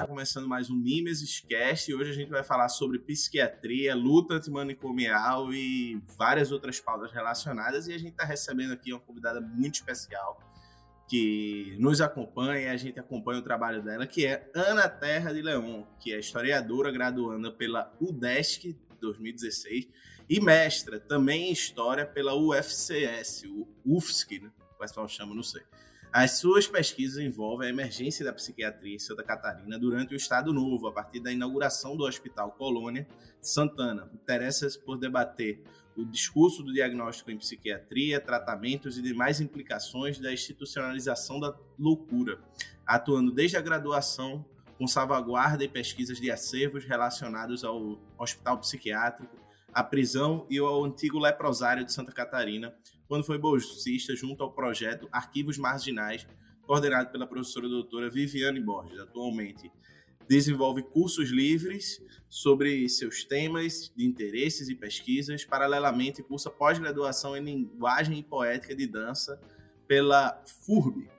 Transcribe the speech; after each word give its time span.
está 0.00 0.06
começando 0.06 0.48
mais 0.48 0.70
um 0.70 0.76
Mimes 0.76 1.40
Cast 1.40 1.90
e 1.90 1.94
hoje 1.94 2.10
a 2.10 2.14
gente 2.14 2.30
vai 2.30 2.42
falar 2.42 2.70
sobre 2.70 2.98
psiquiatria, 3.00 3.94
luta 3.94 4.34
antimanicomial 4.34 5.52
e 5.52 6.00
várias 6.16 6.50
outras 6.50 6.80
pautas 6.80 7.12
relacionadas. 7.12 7.86
E 7.86 7.92
a 7.92 7.98
gente 7.98 8.12
está 8.12 8.24
recebendo 8.24 8.72
aqui 8.72 8.92
uma 8.94 9.00
convidada 9.00 9.42
muito 9.42 9.74
especial 9.74 10.49
que 11.10 11.74
nos 11.80 12.00
acompanha, 12.00 12.60
e 12.60 12.68
a 12.68 12.76
gente 12.76 13.00
acompanha 13.00 13.40
o 13.40 13.42
trabalho 13.42 13.82
dela, 13.82 14.06
que 14.06 14.24
é 14.24 14.48
Ana 14.54 14.88
Terra 14.88 15.32
de 15.32 15.42
Leon, 15.42 15.82
que 15.98 16.12
é 16.12 16.20
historiadora 16.20 16.92
graduanda 16.92 17.50
pela 17.50 17.92
UDESC 18.00 18.78
2016 19.00 19.88
e 20.28 20.40
mestra 20.40 21.00
também 21.00 21.48
em 21.48 21.52
História 21.52 22.06
pela 22.06 22.36
UFCS, 22.36 23.42
o 23.48 23.66
UFSC, 23.84 24.38
né? 24.38 24.52
o 24.72 24.78
pessoal 24.78 25.08
chama, 25.08 25.34
não 25.34 25.42
sei. 25.42 25.62
As 26.12 26.38
suas 26.38 26.68
pesquisas 26.68 27.18
envolvem 27.18 27.66
a 27.66 27.70
emergência 27.70 28.24
da 28.24 28.32
psiquiatria 28.32 28.94
em 28.94 28.98
Santa 29.00 29.24
Catarina 29.24 29.80
durante 29.80 30.14
o 30.14 30.16
Estado 30.16 30.52
Novo, 30.52 30.86
a 30.86 30.92
partir 30.92 31.18
da 31.18 31.32
inauguração 31.32 31.96
do 31.96 32.04
Hospital 32.04 32.52
Colônia 32.52 33.04
Santana. 33.40 34.08
Interessa-se 34.14 34.78
por 34.78 34.96
debater 34.96 35.60
o 35.96 36.04
discurso 36.04 36.62
do 36.62 36.72
diagnóstico 36.72 37.30
em 37.30 37.38
psiquiatria, 37.38 38.20
tratamentos 38.20 38.96
e 38.96 39.02
demais 39.02 39.40
implicações 39.40 40.18
da 40.18 40.32
institucionalização 40.32 41.40
da 41.40 41.56
loucura, 41.78 42.40
atuando 42.86 43.30
desde 43.30 43.56
a 43.56 43.60
graduação 43.60 44.44
com 44.78 44.86
salvaguarda 44.86 45.62
e 45.62 45.68
pesquisas 45.68 46.18
de 46.18 46.30
acervos 46.30 46.84
relacionados 46.84 47.64
ao 47.64 47.98
hospital 48.18 48.58
psiquiátrico, 48.58 49.36
à 49.72 49.84
prisão 49.84 50.46
e 50.48 50.58
ao 50.58 50.84
antigo 50.84 51.18
leprosário 51.18 51.84
de 51.84 51.92
Santa 51.92 52.12
Catarina, 52.12 52.74
quando 53.06 53.24
foi 53.24 53.38
bolsista 53.38 54.16
junto 54.16 54.42
ao 54.42 54.52
projeto 54.52 55.08
Arquivos 55.12 55.58
Marginais, 55.58 56.26
coordenado 56.62 57.10
pela 57.10 57.26
professora 57.26 57.68
doutora 57.68 58.08
Viviane 58.08 58.60
Borges. 58.60 58.98
Atualmente 59.00 59.70
desenvolve 60.30 60.84
cursos 60.84 61.30
livres 61.30 62.00
sobre 62.28 62.88
seus 62.88 63.24
temas 63.24 63.92
de 63.96 64.06
interesses 64.06 64.68
e 64.68 64.76
pesquisas. 64.76 65.44
Paralelamente, 65.44 66.22
cursa 66.22 66.48
pós-graduação 66.48 67.36
em 67.36 67.42
linguagem 67.42 68.20
e 68.20 68.22
poética 68.22 68.72
de 68.72 68.86
dança 68.86 69.40
pela 69.88 70.40
FURB. 70.64 71.10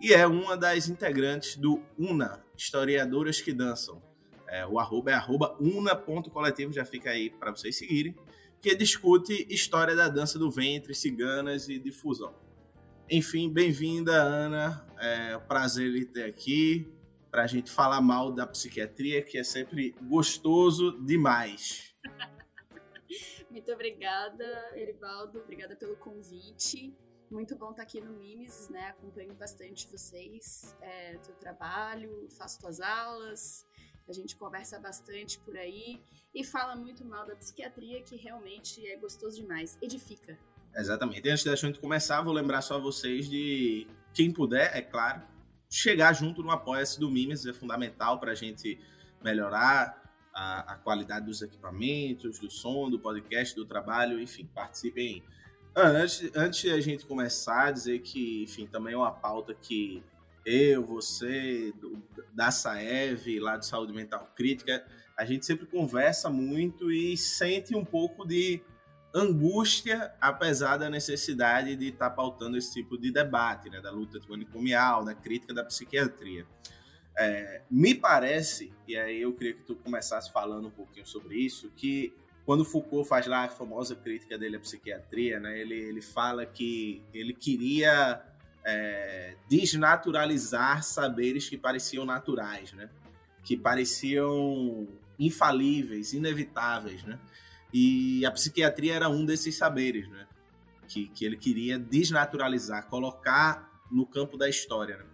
E 0.00 0.12
é 0.12 0.26
uma 0.26 0.56
das 0.56 0.88
integrantes 0.88 1.54
do 1.54 1.80
UNA, 1.96 2.44
Historiadoras 2.56 3.40
que 3.40 3.52
Dançam. 3.52 4.02
É, 4.48 4.66
o 4.66 4.80
arroba 4.80 5.12
é 5.12 5.14
arroba 5.14 5.56
una.coletivo, 5.60 6.72
já 6.72 6.84
fica 6.84 7.10
aí 7.10 7.30
para 7.30 7.52
vocês 7.52 7.78
seguirem 7.78 8.16
que 8.60 8.74
discute 8.74 9.46
história 9.48 9.94
da 9.94 10.08
dança 10.08 10.40
do 10.40 10.50
ventre, 10.50 10.92
ciganas 10.92 11.68
e 11.68 11.78
difusão. 11.78 12.34
Enfim, 13.08 13.48
bem-vinda, 13.48 14.20
Ana. 14.20 14.84
É 14.98 15.36
um 15.36 15.46
prazer 15.46 15.88
lhe 15.88 16.04
ter 16.04 16.24
aqui 16.24 16.95
para 17.36 17.44
a 17.44 17.46
gente 17.46 17.70
falar 17.70 18.00
mal 18.00 18.32
da 18.32 18.46
psiquiatria, 18.46 19.22
que 19.22 19.36
é 19.36 19.44
sempre 19.44 19.94
gostoso 20.08 20.98
demais. 21.04 21.94
Muito 23.52 23.70
obrigada, 23.70 24.70
Erivaldo. 24.74 25.40
Obrigada 25.40 25.76
pelo 25.76 25.96
convite. 25.96 26.96
Muito 27.30 27.54
bom 27.54 27.72
estar 27.72 27.82
aqui 27.82 28.00
no 28.00 28.14
Mimes, 28.14 28.70
né? 28.70 28.86
Acompanho 28.88 29.34
bastante 29.34 29.86
vocês, 29.86 30.74
é, 30.80 31.18
teu 31.18 31.34
trabalho, 31.34 32.26
faço 32.38 32.58
tuas 32.58 32.80
aulas, 32.80 33.66
a 34.08 34.14
gente 34.14 34.34
conversa 34.34 34.80
bastante 34.80 35.38
por 35.40 35.58
aí 35.58 36.00
e 36.34 36.42
fala 36.42 36.74
muito 36.74 37.04
mal 37.04 37.26
da 37.26 37.36
psiquiatria, 37.36 38.00
que 38.00 38.16
realmente 38.16 38.86
é 38.86 38.96
gostoso 38.96 39.36
demais, 39.36 39.76
edifica. 39.82 40.38
Exatamente. 40.74 41.28
Antes 41.28 41.44
da 41.44 41.54
gente 41.54 41.80
começar, 41.80 42.22
vou 42.22 42.32
lembrar 42.32 42.62
só 42.62 42.80
vocês 42.80 43.28
de 43.28 43.86
quem 44.14 44.32
puder, 44.32 44.74
é 44.74 44.80
claro, 44.80 45.35
chegar 45.76 46.14
junto 46.14 46.42
no 46.42 46.50
Apoia-se 46.50 46.98
do 46.98 47.10
Mimes, 47.10 47.44
é 47.44 47.52
fundamental 47.52 48.18
para 48.18 48.32
a 48.32 48.34
gente 48.34 48.80
melhorar 49.22 50.02
a, 50.32 50.72
a, 50.72 50.76
qualidade 50.76 51.26
dos 51.26 51.42
equipamentos, 51.42 52.38
do 52.38 52.50
som, 52.50 52.88
do 52.88 52.98
podcast, 52.98 53.54
do 53.54 53.66
trabalho, 53.66 54.18
enfim, 54.18 54.48
participem. 54.54 55.22
Antes, 55.74 56.30
antes 56.34 56.60
de 56.60 56.70
a 56.70 56.80
gente 56.80 57.04
começar, 57.04 57.72
dizer 57.72 57.98
que, 57.98 58.44
enfim, 58.44 58.66
também 58.66 58.94
é 58.94 58.96
uma 58.96 59.12
pauta 59.12 59.52
que 59.54 60.02
eu, 60.46 60.82
você, 60.82 61.72
do, 61.78 62.02
da 62.32 62.50
Saev, 62.50 63.38
lá 63.38 63.58
de 63.58 63.66
Saúde 63.66 63.92
Mental 63.92 64.32
Crítica, 64.34 64.82
a 65.14 65.26
gente 65.26 65.44
sempre 65.44 65.66
conversa 65.66 66.30
muito 66.30 66.90
e 66.90 67.18
sente 67.18 67.76
um 67.76 67.84
pouco 67.84 68.26
de 68.26 68.62
angústia, 69.14 70.12
apesar 70.20 70.76
da 70.76 70.90
necessidade 70.90 71.74
de 71.76 71.88
estar 71.88 72.10
tá 72.10 72.16
pautando 72.16 72.56
esse 72.56 72.72
tipo 72.72 72.98
de 72.98 73.10
debate, 73.10 73.70
né, 73.70 73.80
da 73.80 73.90
luta 73.90 74.18
antimanicomial, 74.18 75.04
da 75.04 75.14
crítica 75.14 75.54
da 75.54 75.64
psiquiatria. 75.64 76.46
É, 77.18 77.62
me 77.70 77.94
parece, 77.94 78.72
e 78.86 78.96
aí 78.96 79.22
eu 79.22 79.32
queria 79.32 79.54
que 79.54 79.62
tu 79.62 79.74
começasse 79.76 80.30
falando 80.30 80.68
um 80.68 80.70
pouquinho 80.70 81.06
sobre 81.06 81.36
isso, 81.36 81.70
que 81.74 82.12
quando 82.44 82.64
Foucault 82.64 83.08
faz 83.08 83.26
lá 83.26 83.44
a 83.44 83.48
famosa 83.48 83.96
crítica 83.96 84.36
dele 84.36 84.56
à 84.56 84.60
psiquiatria, 84.60 85.40
né, 85.40 85.58
ele, 85.58 85.74
ele 85.74 86.02
fala 86.02 86.44
que 86.44 87.02
ele 87.14 87.32
queria 87.32 88.22
é, 88.66 89.36
desnaturalizar 89.48 90.82
saberes 90.82 91.48
que 91.48 91.56
pareciam 91.56 92.04
naturais, 92.04 92.72
né? 92.72 92.90
que 93.44 93.56
pareciam 93.56 94.88
infalíveis, 95.16 96.12
inevitáveis. 96.12 97.04
Né? 97.04 97.16
E 97.78 98.24
a 98.24 98.30
psiquiatria 98.30 98.94
era 98.94 99.06
um 99.06 99.22
desses 99.22 99.54
saberes 99.54 100.08
né? 100.08 100.26
que, 100.88 101.08
que 101.08 101.26
ele 101.26 101.36
queria 101.36 101.78
desnaturalizar, 101.78 102.88
colocar 102.88 103.70
no 103.92 104.06
campo 104.06 104.38
da 104.38 104.48
história. 104.48 104.96
Né? 104.96 105.04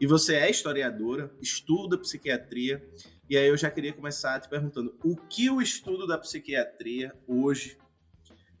E 0.00 0.06
você 0.06 0.36
é 0.36 0.48
historiadora, 0.48 1.34
estuda 1.42 1.98
psiquiatria, 1.98 2.80
e 3.28 3.36
aí 3.36 3.48
eu 3.48 3.56
já 3.56 3.68
queria 3.68 3.92
começar 3.92 4.38
te 4.38 4.48
perguntando: 4.48 4.96
o 5.02 5.16
que 5.16 5.50
o 5.50 5.60
estudo 5.60 6.06
da 6.06 6.16
psiquiatria 6.16 7.12
hoje 7.26 7.76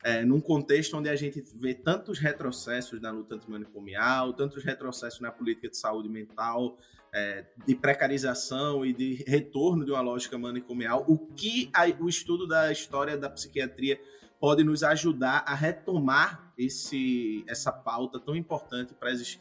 é, 0.02 0.24
num 0.24 0.40
contexto 0.40 0.96
onde 0.96 1.08
a 1.08 1.14
gente 1.14 1.40
vê 1.54 1.72
tantos 1.72 2.18
retrocessos 2.18 3.00
na 3.00 3.12
luta 3.12 3.36
antimanicomial, 3.36 4.32
tantos 4.32 4.64
retrocessos 4.64 5.20
na 5.20 5.30
política 5.30 5.68
de 5.68 5.76
saúde 5.76 6.08
mental, 6.08 6.76
é, 7.16 7.46
de 7.66 7.74
precarização 7.74 8.84
e 8.84 8.92
de 8.92 9.24
retorno 9.26 9.86
de 9.86 9.90
uma 9.90 10.02
lógica 10.02 10.36
manicomial, 10.36 11.02
o 11.08 11.16
que 11.18 11.70
a, 11.72 11.86
o 11.98 12.08
estudo 12.10 12.46
da 12.46 12.70
história 12.70 13.16
da 13.16 13.30
psiquiatria 13.30 13.98
pode 14.38 14.62
nos 14.62 14.82
ajudar 14.82 15.42
a 15.46 15.54
retomar 15.54 16.52
esse, 16.58 17.42
essa 17.48 17.72
pauta 17.72 18.20
tão 18.20 18.36
importante 18.36 18.92
para 18.92 19.10
as? 19.10 19.38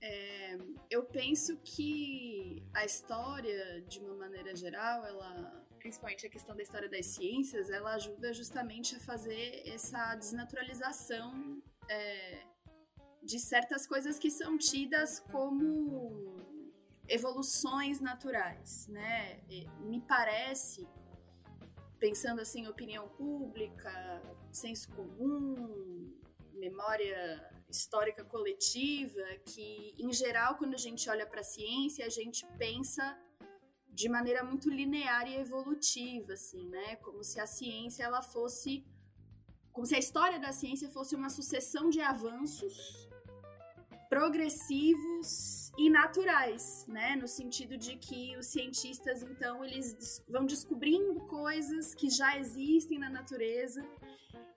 É, 0.00 0.56
eu 0.88 1.02
penso 1.02 1.58
que 1.64 2.62
a 2.72 2.84
história, 2.84 3.82
de 3.88 3.98
uma 3.98 4.14
maneira 4.14 4.54
geral, 4.54 5.04
ela 5.04 5.64
principalmente 5.80 6.26
a 6.26 6.30
questão 6.30 6.56
da 6.56 6.62
história 6.62 6.88
das 6.88 7.04
ciências, 7.06 7.68
ela 7.68 7.92
ajuda 7.94 8.32
justamente 8.32 8.96
a 8.96 9.00
fazer 9.00 9.62
essa 9.66 10.14
desnaturalização 10.14 11.60
é, 11.90 12.38
de 13.22 13.38
certas 13.38 13.86
coisas 13.86 14.18
que 14.18 14.30
são 14.30 14.56
tidas 14.56 15.20
como 15.30 16.53
evoluções 17.08 18.00
naturais, 18.00 18.86
né? 18.88 19.40
Me 19.80 20.00
parece, 20.00 20.86
pensando 21.98 22.40
assim, 22.40 22.66
opinião 22.66 23.08
pública, 23.08 24.22
senso 24.52 24.90
comum, 24.92 26.12
memória 26.52 27.50
histórica 27.68 28.24
coletiva, 28.24 29.22
que 29.46 29.94
em 29.98 30.12
geral 30.12 30.56
quando 30.56 30.74
a 30.74 30.78
gente 30.78 31.08
olha 31.10 31.26
para 31.26 31.40
a 31.40 31.44
ciência 31.44 32.06
a 32.06 32.08
gente 32.08 32.46
pensa 32.56 33.18
de 33.88 34.08
maneira 34.08 34.42
muito 34.42 34.68
linear 34.68 35.28
e 35.28 35.36
evolutiva, 35.36 36.32
assim, 36.32 36.68
né? 36.68 36.96
Como 36.96 37.22
se 37.22 37.38
a 37.38 37.46
ciência 37.46 38.02
ela 38.02 38.22
fosse, 38.22 38.84
como 39.72 39.86
se 39.86 39.94
a 39.94 39.98
história 39.98 40.38
da 40.38 40.52
ciência 40.52 40.90
fosse 40.90 41.14
uma 41.14 41.28
sucessão 41.28 41.90
de 41.90 42.00
avanços 42.00 43.08
progressivos 44.08 45.63
e 45.76 45.90
naturais, 45.90 46.86
né? 46.88 47.16
No 47.16 47.26
sentido 47.26 47.76
de 47.76 47.96
que 47.96 48.36
os 48.36 48.46
cientistas 48.46 49.22
então 49.22 49.64
eles 49.64 50.24
vão 50.28 50.46
descobrindo 50.46 51.20
coisas 51.22 51.94
que 51.94 52.08
já 52.08 52.38
existem 52.38 52.98
na 52.98 53.10
natureza 53.10 53.84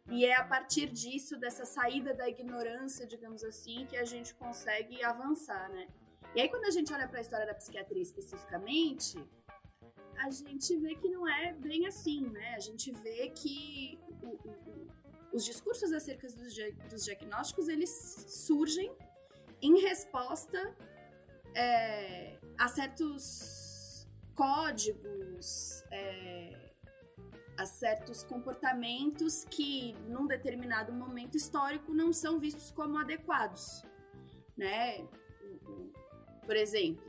e 0.10 0.26
é 0.26 0.36
a 0.36 0.44
partir 0.44 0.88
disso 0.88 1.38
dessa 1.38 1.66
saída 1.66 2.14
da 2.14 2.30
ignorância, 2.30 3.06
digamos 3.06 3.44
assim, 3.44 3.86
que 3.88 3.98
a 3.98 4.06
gente 4.06 4.34
consegue 4.36 5.04
avançar, 5.04 5.70
né? 5.70 5.88
E 6.36 6.42
aí, 6.42 6.50
quando 6.50 6.66
a 6.66 6.72
gente 6.72 6.94
olha 6.94 7.08
para 7.08 7.18
a 7.18 7.22
história 7.22 7.46
da 7.46 7.54
psiquiatria 7.54 8.02
especificamente, 8.02 9.18
a 10.18 10.30
gente 10.30 10.76
vê 10.78 10.96
que 10.96 11.10
não 11.10 11.28
é 11.28 11.54
bem 11.54 11.88
assim, 11.88 12.22
né? 12.30 12.56
A 12.56 12.60
gente 12.60 12.92
vê 12.92 13.30
que 13.30 14.00
o, 14.22 14.28
o, 14.28 14.88
os 15.34 15.44
discursos 15.44 15.92
acerca 15.92 16.28
dos, 16.28 16.56
dos 16.90 17.04
diagnósticos, 17.04 17.68
eles 17.68 17.90
surgem 18.28 18.92
em 19.62 19.82
resposta 19.82 20.76
é, 21.56 22.40
há 22.58 22.68
certos 22.68 24.08
códigos, 24.36 25.84
é, 25.92 26.72
há 27.58 27.66
certos 27.66 28.24
comportamentos 28.24 29.44
que, 29.46 29.94
num 30.08 30.28
determinado 30.28 30.94
momento 30.94 31.36
histórico, 31.36 31.94
não 31.94 32.14
são 32.14 32.40
vistos 32.40 32.72
como 32.72 32.98
adequados, 32.98 33.84
né? 34.56 35.08
Por 36.46 36.56
exemplo, 36.56 37.04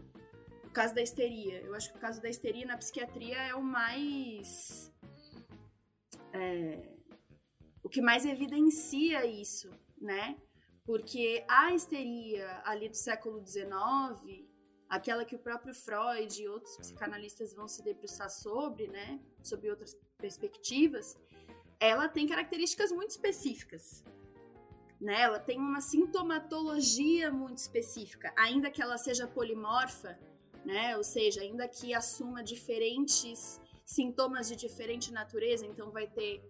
o 0.64 0.70
caso 0.70 0.94
da 0.94 1.02
histeria. 1.02 1.60
Eu 1.60 1.74
acho 1.74 1.90
que 1.90 1.98
o 1.98 2.00
caso 2.00 2.20
da 2.20 2.28
histeria 2.28 2.66
na 2.66 2.76
psiquiatria 2.76 3.36
é 3.36 3.54
o 3.54 3.62
mais. 3.62 4.92
É, 6.32 6.96
o 7.82 7.88
que 7.88 8.02
mais 8.02 8.24
evidencia 8.26 9.24
isso, 9.24 9.70
né? 10.00 10.36
Porque 10.88 11.44
a 11.46 11.74
histeria 11.74 12.62
ali 12.64 12.88
do 12.88 12.96
século 12.96 13.46
XIX, 13.46 14.46
aquela 14.88 15.22
que 15.22 15.36
o 15.36 15.38
próprio 15.38 15.74
Freud 15.74 16.42
e 16.42 16.48
outros 16.48 16.78
psicanalistas 16.78 17.52
vão 17.52 17.68
se 17.68 17.82
debruçar 17.82 18.30
sobre, 18.30 18.88
né? 18.88 19.20
Sobre 19.42 19.68
outras 19.68 19.94
perspectivas, 20.16 21.14
ela 21.78 22.08
tem 22.08 22.26
características 22.26 22.90
muito 22.90 23.10
específicas. 23.10 24.02
Né? 24.98 25.20
Ela 25.20 25.38
tem 25.38 25.58
uma 25.58 25.82
sintomatologia 25.82 27.30
muito 27.30 27.58
específica, 27.58 28.32
ainda 28.34 28.70
que 28.70 28.80
ela 28.80 28.96
seja 28.96 29.26
polimorfa, 29.26 30.18
né? 30.64 30.96
Ou 30.96 31.04
seja, 31.04 31.42
ainda 31.42 31.68
que 31.68 31.92
assuma 31.92 32.42
diferentes 32.42 33.60
sintomas 33.84 34.48
de 34.48 34.56
diferente 34.56 35.12
natureza, 35.12 35.66
então 35.66 35.90
vai 35.90 36.06
ter 36.06 36.42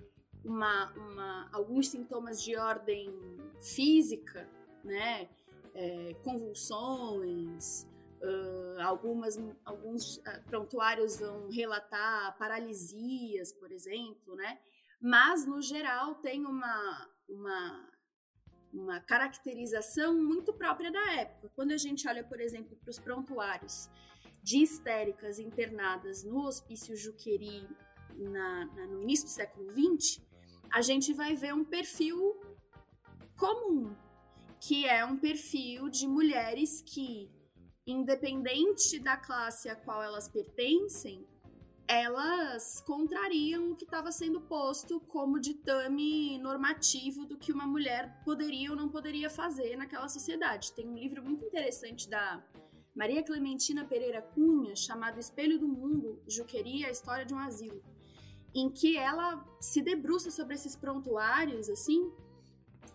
uma, 0.45 0.93
uma, 0.93 1.49
alguns 1.53 1.89
sintomas 1.89 2.43
de 2.43 2.57
ordem 2.57 3.13
física, 3.61 4.49
né? 4.85 5.29
É, 5.75 6.15
convulsões, 6.25 7.87
uh, 8.23 8.83
algumas, 8.83 9.39
alguns 9.65 10.17
uh, 10.17 10.43
prontuários 10.47 11.19
vão 11.19 11.49
relatar 11.51 12.37
paralisias, 12.37 13.53
por 13.53 13.71
exemplo, 13.71 14.35
né? 14.35 14.59
Mas, 15.01 15.47
no 15.47 15.63
geral, 15.63 16.17
tem 16.17 16.45
uma, 16.45 17.09
uma, 17.29 17.91
uma 18.73 19.01
caracterização 19.01 20.21
muito 20.21 20.53
própria 20.53 20.91
da 20.91 21.13
época. 21.13 21.51
Quando 21.55 21.71
a 21.71 21.77
gente 21.77 22.09
olha, 22.09 22.25
por 22.25 22.41
exemplo, 22.41 22.77
para 22.77 22.91
os 22.91 22.99
prontuários 22.99 23.89
de 24.43 24.63
histéricas 24.63 25.39
internadas 25.39 26.25
no 26.25 26.47
Hospício 26.47 26.97
Juqueri 26.97 27.69
na, 28.17 28.67
na, 28.67 28.87
no 28.87 29.03
início 29.03 29.27
do 29.27 29.31
século 29.31 29.71
XX, 29.71 30.21
a 30.71 30.83
gente 30.83 31.13
vai 31.13 31.35
ver 31.35 31.55
um 31.55 31.65
perfil 31.65 32.37
comum, 33.37 33.95
que 34.61 34.87
é 34.87 35.05
um 35.05 35.17
perfil 35.17 35.89
de 35.89 36.07
mulheres 36.07 36.83
que, 36.83 37.31
independente 37.87 38.99
da 38.99 39.17
classe 39.17 39.69
a 39.69 39.77
qual 39.77 40.03
elas 40.03 40.29
pertencem, 40.29 41.27
elas 41.87 42.83
contrariam 42.83 43.71
o 43.71 43.77
que 43.77 43.85
estava 43.85 44.13
sendo 44.13 44.43
posto 44.43 45.01
como 45.01 45.41
ditame 45.41 46.39
normativo 46.39 47.25
do 47.25 47.39
que 47.39 47.51
uma 47.51 47.67
mulher 47.67 48.23
poderia 48.25 48.71
ou 48.71 48.77
não 48.77 48.91
poderia 48.91 49.31
fazer 49.31 49.75
naquela 49.75 50.09
sociedade. 50.09 50.73
Tem 50.75 50.87
um 50.87 50.99
livro 50.99 51.23
muito 51.23 51.47
interessante 51.47 52.07
da 52.07 52.45
Maria 52.95 53.23
Clementina 53.23 53.87
Pereira 53.87 54.21
Cunha, 54.21 54.77
chamado 54.77 55.19
Espelho 55.19 55.59
do 55.59 55.67
Mundo, 55.67 56.21
Juqueria, 56.27 56.89
a 56.89 56.91
História 56.91 57.25
de 57.25 57.33
um 57.33 57.39
Asilo 57.39 57.83
em 58.55 58.71
que 58.71 58.97
ela 58.97 59.45
se 59.61 59.83
debruça 59.83 60.31
sobre 60.31 60.55
esses 60.55 60.75
prontuários, 60.75 61.69
assim. 61.69 62.13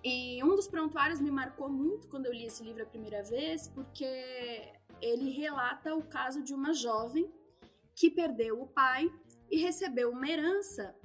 E 0.04 0.44
um 0.44 0.56
dos 0.56 0.68
prontuários 0.68 1.22
me 1.22 1.32
marcou 1.32 1.70
muito 1.70 2.10
quando 2.10 2.26
eu 2.26 2.34
li 2.34 2.46
esse 2.46 2.64
livro 2.64 2.84
a 2.84 2.86
primeira 2.86 3.24
vez, 3.24 3.68
porque 3.70 4.06
ele 5.02 5.30
relata 5.32 5.96
o 5.96 6.04
caso 6.04 6.44
de 6.44 6.54
uma 6.54 6.74
jovem 6.74 7.32
que 7.96 8.10
perdeu 8.10 8.62
o 8.62 8.68
pai 8.68 9.10
e 9.50 9.58
recebeu 9.58 10.12
uma 10.12 10.28
herança. 10.28 10.96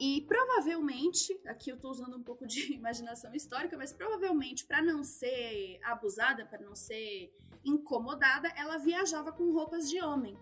E 0.00 0.22
provavelmente, 0.22 1.38
aqui 1.46 1.70
eu 1.70 1.76
estou 1.76 1.90
usando 1.90 2.16
um 2.16 2.22
pouco 2.22 2.46
de 2.46 2.72
imaginação 2.74 3.34
histórica, 3.34 3.76
mas 3.76 3.92
provavelmente 3.92 4.64
para 4.64 4.80
não 4.80 5.02
ser 5.02 5.80
abusada, 5.82 6.46
para 6.46 6.60
não 6.60 6.74
ser 6.74 7.34
incomodada, 7.64 8.48
ela 8.56 8.78
viajava 8.78 9.32
com 9.32 9.52
roupas 9.52 9.90
de 9.90 10.00
homem. 10.00 10.38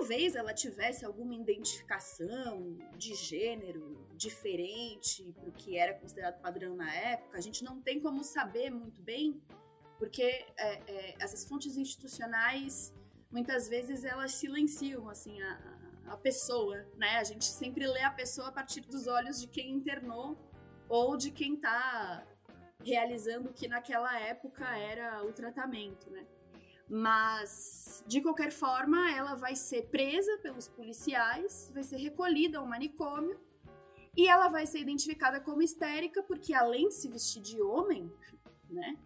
Talvez 0.00 0.34
ela 0.34 0.54
tivesse 0.54 1.04
alguma 1.04 1.34
identificação 1.34 2.74
de 2.96 3.14
gênero 3.14 4.08
diferente 4.16 5.30
para 5.38 5.50
o 5.50 5.52
que 5.52 5.76
era 5.76 5.92
considerado 5.92 6.40
padrão 6.40 6.74
na 6.74 6.90
época. 6.90 7.36
A 7.36 7.40
gente 7.42 7.62
não 7.62 7.82
tem 7.82 8.00
como 8.00 8.24
saber 8.24 8.70
muito 8.70 9.02
bem, 9.02 9.42
porque 9.98 10.22
é, 10.22 10.46
é, 10.56 11.14
essas 11.18 11.44
fontes 11.44 11.76
institucionais 11.76 12.94
muitas 13.30 13.68
vezes 13.68 14.02
elas 14.02 14.32
silenciam 14.32 15.06
assim 15.06 15.38
a, 15.42 15.78
a 16.06 16.16
pessoa, 16.16 16.82
né? 16.96 17.18
A 17.18 17.24
gente 17.24 17.44
sempre 17.44 17.86
lê 17.86 18.00
a 18.00 18.10
pessoa 18.10 18.48
a 18.48 18.52
partir 18.52 18.80
dos 18.80 19.06
olhos 19.06 19.38
de 19.38 19.48
quem 19.48 19.70
internou 19.70 20.34
ou 20.88 21.14
de 21.14 21.30
quem 21.30 21.56
está 21.56 22.26
realizando 22.82 23.50
o 23.50 23.52
que 23.52 23.68
naquela 23.68 24.18
época 24.18 24.66
era 24.78 25.22
o 25.26 25.32
tratamento, 25.34 26.08
né? 26.08 26.26
Mas, 26.92 28.02
de 28.04 28.20
qualquer 28.20 28.50
forma, 28.50 29.12
ela 29.12 29.36
vai 29.36 29.54
ser 29.54 29.86
presa 29.86 30.36
pelos 30.38 30.66
policiais, 30.66 31.70
vai 31.72 31.84
ser 31.84 31.98
recolhida 31.98 32.58
ao 32.58 32.66
manicômio 32.66 33.38
e 34.16 34.26
ela 34.26 34.48
vai 34.48 34.66
ser 34.66 34.80
identificada 34.80 35.40
como 35.40 35.62
histérica 35.62 36.20
porque, 36.24 36.52
além 36.52 36.88
de 36.88 36.94
se 36.94 37.08
vestir 37.08 37.40
de 37.40 37.62
homem, 37.62 38.12
né? 38.68 38.98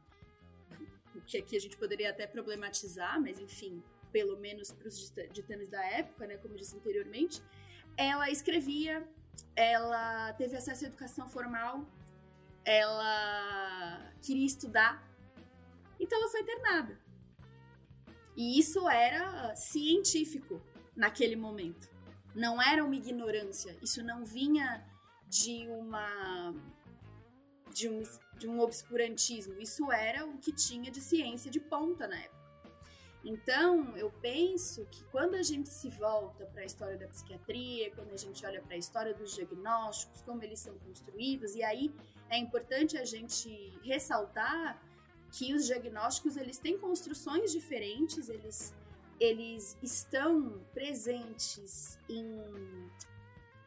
O 1.14 1.20
que 1.20 1.36
aqui 1.36 1.56
a 1.56 1.60
gente 1.60 1.76
poderia 1.76 2.08
até 2.08 2.26
problematizar, 2.26 3.20
mas 3.20 3.38
enfim, 3.38 3.82
pelo 4.10 4.38
menos 4.38 4.72
para 4.72 4.88
os 4.88 5.12
ditames 5.30 5.68
da 5.68 5.84
época, 5.84 6.26
né? 6.26 6.38
Como 6.38 6.56
disse 6.56 6.74
anteriormente, 6.74 7.42
ela 7.98 8.30
escrevia, 8.30 9.06
ela 9.54 10.32
teve 10.32 10.56
acesso 10.56 10.86
à 10.86 10.88
educação 10.88 11.28
formal, 11.28 11.86
ela 12.64 14.10
queria 14.22 14.46
estudar, 14.46 15.06
então 16.00 16.18
ela 16.18 16.30
foi 16.30 16.40
internada. 16.40 17.03
E 18.36 18.58
isso 18.58 18.88
era 18.88 19.54
científico 19.54 20.60
naquele 20.96 21.36
momento. 21.36 21.88
Não 22.34 22.60
era 22.60 22.84
uma 22.84 22.96
ignorância. 22.96 23.76
Isso 23.80 24.02
não 24.02 24.24
vinha 24.24 24.84
de 25.28 25.68
uma 25.68 26.52
de 27.72 27.88
um, 27.88 28.02
de 28.38 28.48
um 28.48 28.60
obscurantismo. 28.60 29.60
Isso 29.60 29.90
era 29.90 30.24
o 30.24 30.38
que 30.38 30.52
tinha 30.52 30.90
de 30.90 31.00
ciência 31.00 31.50
de 31.50 31.58
ponta 31.58 32.06
na 32.06 32.16
época. 32.16 32.44
Então, 33.24 33.96
eu 33.96 34.10
penso 34.20 34.86
que 34.90 35.02
quando 35.04 35.34
a 35.34 35.42
gente 35.42 35.70
se 35.70 35.88
volta 35.88 36.44
para 36.46 36.60
a 36.60 36.64
história 36.64 36.98
da 36.98 37.08
psiquiatria, 37.08 37.90
quando 37.92 38.12
a 38.12 38.16
gente 38.16 38.44
olha 38.44 38.60
para 38.60 38.74
a 38.74 38.78
história 38.78 39.14
dos 39.14 39.34
diagnósticos, 39.34 40.20
como 40.20 40.42
eles 40.44 40.60
são 40.60 40.78
construídos, 40.78 41.54
e 41.54 41.62
aí 41.62 41.92
é 42.28 42.36
importante 42.36 42.98
a 42.98 43.04
gente 43.04 43.48
ressaltar 43.82 44.78
que 45.34 45.52
os 45.52 45.66
diagnósticos 45.66 46.36
eles 46.36 46.58
têm 46.58 46.78
construções 46.78 47.50
diferentes, 47.50 48.28
eles, 48.28 48.72
eles 49.18 49.76
estão 49.82 50.64
presentes 50.72 51.98
em, 52.08 52.88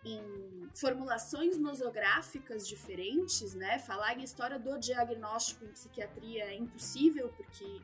em 0.06 0.70
formulações 0.74 1.58
nosográficas 1.58 2.66
diferentes, 2.66 3.54
né? 3.54 3.80
Falar 3.80 4.18
em 4.18 4.24
história 4.24 4.58
do 4.58 4.80
diagnóstico 4.80 5.66
em 5.66 5.74
psiquiatria 5.74 6.46
é 6.46 6.56
impossível, 6.56 7.28
porque 7.36 7.82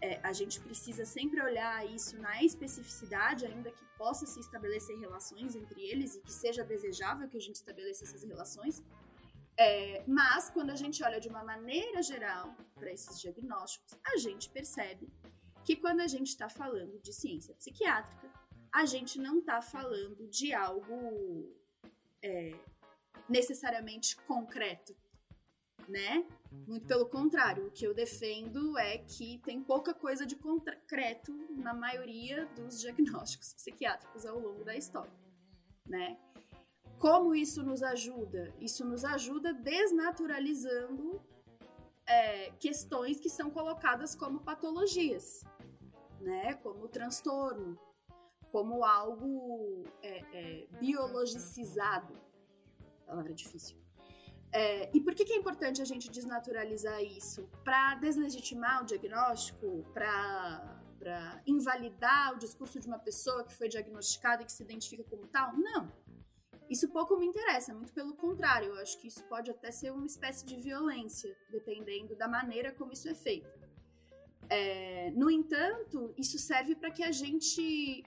é, 0.00 0.18
a 0.22 0.32
gente 0.32 0.58
precisa 0.58 1.04
sempre 1.04 1.38
olhar 1.42 1.86
isso 1.86 2.18
na 2.18 2.42
especificidade, 2.42 3.44
ainda 3.44 3.70
que 3.70 3.84
possa 3.98 4.24
se 4.24 4.40
estabelecer 4.40 4.98
relações 4.98 5.54
entre 5.54 5.82
eles 5.82 6.16
e 6.16 6.20
que 6.22 6.32
seja 6.32 6.64
desejável 6.64 7.28
que 7.28 7.36
a 7.36 7.40
gente 7.40 7.56
estabeleça 7.56 8.04
essas 8.04 8.22
relações. 8.22 8.82
É, 9.64 10.02
mas, 10.08 10.50
quando 10.50 10.70
a 10.70 10.74
gente 10.74 11.04
olha 11.04 11.20
de 11.20 11.28
uma 11.28 11.44
maneira 11.44 12.02
geral 12.02 12.52
para 12.74 12.90
esses 12.90 13.20
diagnósticos, 13.20 13.96
a 14.04 14.16
gente 14.16 14.50
percebe 14.50 15.08
que 15.64 15.76
quando 15.76 16.00
a 16.00 16.08
gente 16.08 16.28
está 16.28 16.48
falando 16.48 17.00
de 17.00 17.12
ciência 17.12 17.54
psiquiátrica, 17.54 18.28
a 18.72 18.84
gente 18.84 19.20
não 19.20 19.38
está 19.38 19.62
falando 19.62 20.26
de 20.28 20.52
algo 20.52 21.54
é, 22.20 22.58
necessariamente 23.28 24.16
concreto, 24.22 24.96
né? 25.88 26.26
Muito 26.66 26.84
pelo 26.88 27.06
contrário, 27.08 27.68
o 27.68 27.70
que 27.70 27.86
eu 27.86 27.94
defendo 27.94 28.76
é 28.76 28.98
que 28.98 29.38
tem 29.44 29.62
pouca 29.62 29.94
coisa 29.94 30.26
de 30.26 30.34
concreto 30.34 31.32
na 31.50 31.72
maioria 31.72 32.46
dos 32.46 32.80
diagnósticos 32.82 33.52
psiquiátricos 33.52 34.26
ao 34.26 34.40
longo 34.40 34.64
da 34.64 34.74
história, 34.74 35.12
né? 35.86 36.18
Como 36.98 37.34
isso 37.34 37.62
nos 37.62 37.82
ajuda? 37.82 38.54
Isso 38.60 38.84
nos 38.84 39.04
ajuda 39.04 39.52
desnaturalizando 39.52 41.20
é, 42.06 42.50
questões 42.52 43.18
que 43.18 43.28
são 43.28 43.50
colocadas 43.50 44.14
como 44.14 44.40
patologias, 44.40 45.44
né? 46.20 46.54
Como 46.54 46.88
transtorno, 46.88 47.78
como 48.50 48.84
algo 48.84 49.84
é, 50.02 50.18
é, 50.32 50.66
biologicizado. 50.78 52.14
Palavra 53.06 53.32
difícil. 53.34 53.82
É, 54.52 54.90
e 54.94 55.00
por 55.00 55.14
que, 55.14 55.24
que 55.24 55.32
é 55.32 55.36
importante 55.36 55.80
a 55.80 55.84
gente 55.84 56.10
desnaturalizar 56.10 57.02
isso? 57.02 57.48
Para 57.64 57.94
deslegitimar 57.94 58.82
o 58.82 58.84
diagnóstico, 58.84 59.82
para 59.94 61.42
invalidar 61.46 62.34
o 62.34 62.38
discurso 62.38 62.78
de 62.78 62.86
uma 62.86 62.98
pessoa 62.98 63.44
que 63.44 63.54
foi 63.54 63.68
diagnosticada 63.68 64.42
e 64.42 64.44
que 64.44 64.52
se 64.52 64.62
identifica 64.62 65.02
como 65.04 65.26
tal? 65.26 65.56
Não. 65.56 65.90
Isso 66.72 66.88
pouco 66.88 67.18
me 67.18 67.26
interessa, 67.26 67.74
muito 67.74 67.92
pelo 67.92 68.14
contrário, 68.14 68.70
eu 68.70 68.80
acho 68.80 68.98
que 68.98 69.06
isso 69.06 69.22
pode 69.24 69.50
até 69.50 69.70
ser 69.70 69.92
uma 69.92 70.06
espécie 70.06 70.42
de 70.46 70.56
violência, 70.56 71.36
dependendo 71.50 72.16
da 72.16 72.26
maneira 72.26 72.72
como 72.72 72.94
isso 72.94 73.10
é 73.10 73.14
feito. 73.14 73.60
É, 74.48 75.10
no 75.10 75.30
entanto, 75.30 76.14
isso 76.16 76.38
serve 76.38 76.74
para 76.74 76.90
que 76.90 77.04
a 77.04 77.12
gente 77.12 78.02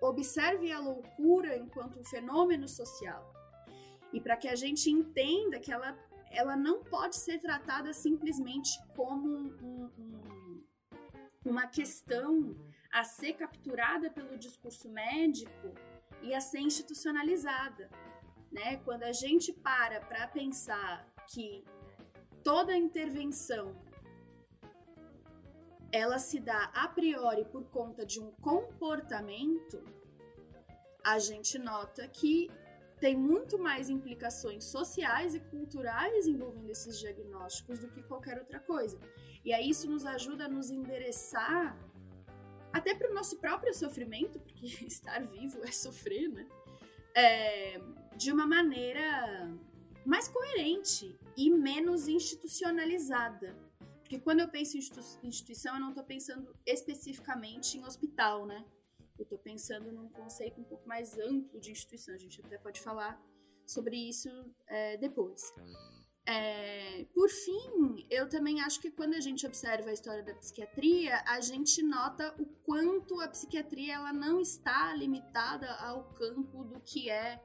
observe 0.00 0.72
a 0.72 0.80
loucura 0.80 1.58
enquanto 1.58 2.00
um 2.00 2.04
fenômeno 2.04 2.66
social 2.66 3.30
e 4.10 4.18
para 4.18 4.38
que 4.38 4.48
a 4.48 4.56
gente 4.56 4.88
entenda 4.88 5.60
que 5.60 5.70
ela, 5.70 5.94
ela 6.30 6.56
não 6.56 6.82
pode 6.82 7.16
ser 7.16 7.38
tratada 7.38 7.92
simplesmente 7.92 8.70
como 8.96 9.28
um, 9.28 9.90
um, 9.98 10.64
uma 11.44 11.66
questão 11.66 12.56
a 12.90 13.04
ser 13.04 13.34
capturada 13.34 14.10
pelo 14.10 14.38
discurso 14.38 14.88
médico 14.88 15.74
e 16.22 16.34
a 16.34 16.40
ser 16.40 16.60
institucionalizada. 16.60 17.90
Né? 18.50 18.76
Quando 18.78 19.02
a 19.02 19.12
gente 19.12 19.52
para 19.52 20.00
para 20.00 20.26
pensar 20.28 21.06
que 21.26 21.64
toda 22.42 22.76
intervenção 22.76 23.76
ela 25.90 26.18
se 26.18 26.38
dá 26.38 26.70
a 26.74 26.88
priori 26.88 27.44
por 27.46 27.64
conta 27.64 28.04
de 28.04 28.20
um 28.20 28.30
comportamento, 28.32 29.82
a 31.02 31.18
gente 31.18 31.58
nota 31.58 32.06
que 32.08 32.50
tem 33.00 33.16
muito 33.16 33.58
mais 33.58 33.88
implicações 33.88 34.64
sociais 34.64 35.34
e 35.34 35.40
culturais 35.40 36.26
envolvendo 36.26 36.68
esses 36.70 36.98
diagnósticos 36.98 37.78
do 37.78 37.88
que 37.88 38.02
qualquer 38.02 38.38
outra 38.38 38.58
coisa. 38.58 38.98
E 39.44 39.52
aí 39.52 39.70
isso 39.70 39.88
nos 39.88 40.04
ajuda 40.04 40.46
a 40.46 40.48
nos 40.48 40.70
endereçar 40.70 41.78
até 42.72 42.94
para 42.94 43.10
o 43.10 43.14
nosso 43.14 43.38
próprio 43.38 43.74
sofrimento, 43.74 44.38
porque 44.40 44.66
estar 44.86 45.20
vivo 45.20 45.62
é 45.64 45.72
sofrer, 45.72 46.28
né? 46.28 46.46
É, 47.14 47.80
de 48.16 48.30
uma 48.30 48.46
maneira 48.46 49.50
mais 50.04 50.28
coerente 50.28 51.18
e 51.36 51.50
menos 51.50 52.08
institucionalizada. 52.08 53.56
Porque 54.00 54.18
quando 54.18 54.40
eu 54.40 54.48
penso 54.48 54.76
em 54.76 55.28
instituição, 55.28 55.74
eu 55.74 55.80
não 55.80 55.90
estou 55.90 56.04
pensando 56.04 56.54
especificamente 56.64 57.76
em 57.76 57.84
hospital, 57.84 58.46
né? 58.46 58.64
Eu 59.18 59.24
estou 59.24 59.38
pensando 59.38 59.92
num 59.92 60.08
conceito 60.08 60.60
um 60.60 60.64
pouco 60.64 60.88
mais 60.88 61.18
amplo 61.18 61.60
de 61.60 61.72
instituição. 61.72 62.14
A 62.14 62.18
gente 62.18 62.40
até 62.44 62.56
pode 62.56 62.80
falar 62.80 63.20
sobre 63.66 63.96
isso 63.96 64.28
é, 64.66 64.96
depois. 64.96 65.52
É, 66.30 67.06
por 67.14 67.30
fim, 67.30 68.06
eu 68.10 68.28
também 68.28 68.60
acho 68.60 68.78
que 68.82 68.90
quando 68.90 69.14
a 69.14 69.20
gente 69.20 69.46
observa 69.46 69.88
a 69.88 69.94
história 69.94 70.22
da 70.22 70.34
psiquiatria, 70.34 71.24
a 71.26 71.40
gente 71.40 71.82
nota 71.82 72.34
o 72.38 72.44
quanto 72.62 73.18
a 73.22 73.28
psiquiatria 73.28 73.94
ela 73.94 74.12
não 74.12 74.38
está 74.38 74.94
limitada 74.94 75.72
ao 75.76 76.04
campo 76.12 76.64
do 76.64 76.80
que 76.80 77.08
é 77.08 77.42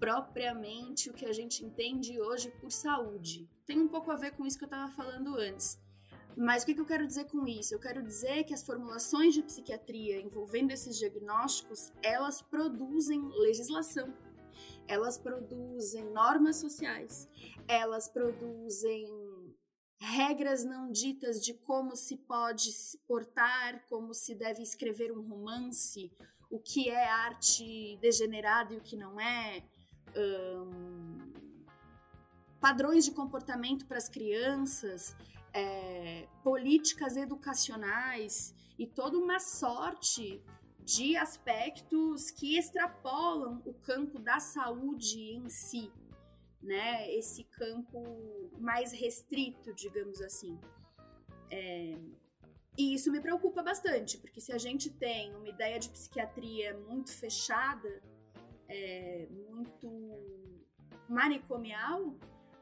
propriamente 0.00 1.08
o 1.08 1.12
que 1.14 1.24
a 1.24 1.32
gente 1.32 1.64
entende 1.64 2.20
hoje 2.20 2.50
por 2.60 2.72
saúde. 2.72 3.48
Tem 3.64 3.78
um 3.78 3.86
pouco 3.86 4.10
a 4.10 4.16
ver 4.16 4.32
com 4.32 4.44
isso 4.44 4.58
que 4.58 4.64
eu 4.64 4.66
estava 4.66 4.90
falando 4.90 5.36
antes. 5.36 5.78
Mas 6.36 6.64
o 6.64 6.66
que, 6.66 6.80
eu 6.80 6.86
quero 6.86 7.06
dizer 7.06 7.26
com 7.26 7.46
isso? 7.46 7.74
Eu 7.74 7.78
quero 7.78 8.02
dizer 8.02 8.42
que 8.42 8.54
as 8.54 8.64
formulações 8.64 9.34
de 9.34 9.42
psiquiatria 9.42 10.20
envolvendo 10.20 10.72
esses 10.72 10.98
diagnósticos, 10.98 11.92
elas 12.02 12.42
produzem 12.42 13.20
legislação, 13.38 14.12
elas 14.90 15.16
produzem 15.16 16.04
normas 16.10 16.56
sociais, 16.56 17.28
elas 17.68 18.08
produzem 18.08 19.06
regras 20.00 20.64
não 20.64 20.90
ditas 20.90 21.40
de 21.40 21.54
como 21.54 21.94
se 21.94 22.16
pode 22.16 22.72
se 22.72 22.98
portar, 23.06 23.86
como 23.88 24.12
se 24.12 24.34
deve 24.34 24.62
escrever 24.62 25.12
um 25.12 25.22
romance, 25.22 26.10
o 26.50 26.58
que 26.58 26.90
é 26.90 27.08
arte 27.08 27.98
degenerada 28.00 28.74
e 28.74 28.78
o 28.78 28.80
que 28.80 28.96
não 28.96 29.20
é. 29.20 29.62
Um, 30.16 31.32
padrões 32.58 33.04
de 33.04 33.12
comportamento 33.12 33.86
para 33.86 33.98
as 33.98 34.08
crianças 34.08 35.14
é, 35.54 36.26
políticas 36.42 37.16
educacionais 37.16 38.52
e 38.76 38.88
toda 38.88 39.16
uma 39.16 39.38
sorte 39.38 40.42
de 40.90 41.16
aspectos 41.16 42.32
que 42.32 42.58
extrapolam 42.58 43.62
o 43.64 43.72
campo 43.72 44.18
da 44.18 44.40
saúde 44.40 45.20
em 45.20 45.48
si, 45.48 45.88
né? 46.60 47.08
Esse 47.14 47.44
campo 47.44 48.50
mais 48.58 48.90
restrito, 48.92 49.72
digamos 49.72 50.20
assim. 50.20 50.58
É, 51.48 51.96
e 52.76 52.94
isso 52.94 53.12
me 53.12 53.20
preocupa 53.20 53.62
bastante, 53.62 54.18
porque 54.18 54.40
se 54.40 54.52
a 54.52 54.58
gente 54.58 54.90
tem 54.90 55.32
uma 55.36 55.48
ideia 55.48 55.78
de 55.78 55.90
psiquiatria 55.90 56.76
muito 56.76 57.12
fechada, 57.12 58.02
é, 58.68 59.28
muito 59.48 59.88
manicomial, 61.08 62.16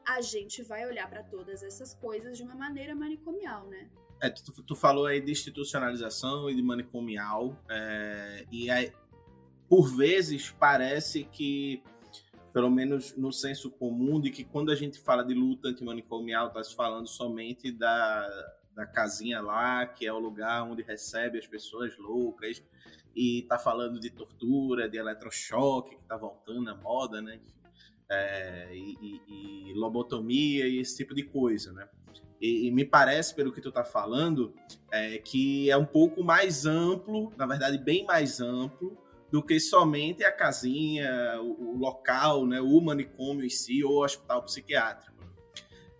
a 0.07 0.21
gente 0.21 0.61
vai 0.61 0.85
olhar 0.85 1.09
para 1.09 1.23
todas 1.23 1.63
essas 1.63 1.95
coisas 1.95 2.37
de 2.37 2.43
uma 2.43 2.55
maneira 2.55 2.93
manicomial, 2.93 3.65
né? 3.67 3.89
É, 4.21 4.29
tu, 4.29 4.63
tu, 4.63 4.75
falou 4.75 5.05
aí 5.05 5.21
de 5.21 5.31
institucionalização 5.31 6.49
e 6.49 6.55
de 6.55 6.61
manicomial, 6.61 7.57
é, 7.69 8.45
e 8.51 8.69
aí, 8.69 8.91
por 9.67 9.95
vezes 9.95 10.51
parece 10.51 11.23
que, 11.23 11.81
pelo 12.51 12.69
menos 12.69 13.15
no 13.15 13.31
senso 13.31 13.71
comum, 13.71 14.19
de 14.19 14.29
que 14.29 14.43
quando 14.43 14.71
a 14.71 14.75
gente 14.75 14.99
fala 14.99 15.23
de 15.23 15.33
luta 15.33 15.69
antimanicomial, 15.69 16.47
está 16.47 16.61
se 16.61 16.75
falando 16.75 17.07
somente 17.07 17.71
da, 17.71 18.27
da 18.75 18.85
casinha 18.85 19.41
lá, 19.41 19.85
que 19.85 20.05
é 20.05 20.11
o 20.11 20.19
lugar 20.19 20.63
onde 20.63 20.83
recebe 20.83 21.37
as 21.37 21.47
pessoas 21.47 21.97
loucas, 21.97 22.61
e 23.15 23.39
está 23.39 23.57
falando 23.57 23.99
de 23.99 24.09
tortura, 24.09 24.89
de 24.89 24.97
eletrochoque, 24.97 25.95
que 25.95 26.01
está 26.01 26.17
voltando 26.17 26.69
à 26.69 26.75
moda, 26.75 27.21
né? 27.21 27.39
é, 28.09 28.69
e, 28.73 28.97
e, 29.01 29.69
e, 29.69 29.73
lobotomia 29.73 30.67
e 30.67 30.79
esse 30.79 30.97
tipo 30.97 31.13
de 31.13 31.23
coisa, 31.23 31.71
né? 31.71 31.87
E, 32.41 32.67
e 32.67 32.71
me 32.71 32.85
parece, 32.85 33.35
pelo 33.35 33.51
que 33.51 33.61
tu 33.61 33.71
tá 33.71 33.83
falando, 33.83 34.53
é, 34.91 35.17
que 35.17 35.69
é 35.69 35.77
um 35.77 35.85
pouco 35.85 36.23
mais 36.23 36.65
amplo, 36.65 37.33
na 37.37 37.45
verdade, 37.45 37.77
bem 37.77 38.05
mais 38.05 38.39
amplo, 38.39 38.97
do 39.31 39.43
que 39.43 39.59
somente 39.59 40.23
a 40.23 40.31
casinha, 40.31 41.39
o, 41.41 41.75
o 41.75 41.77
local, 41.77 42.47
né, 42.47 42.59
o 42.59 42.81
manicômio 42.81 43.45
em 43.45 43.49
si 43.49 43.83
ou 43.83 43.97
o 43.97 44.03
hospital 44.03 44.41
psiquiátrico. 44.43 45.19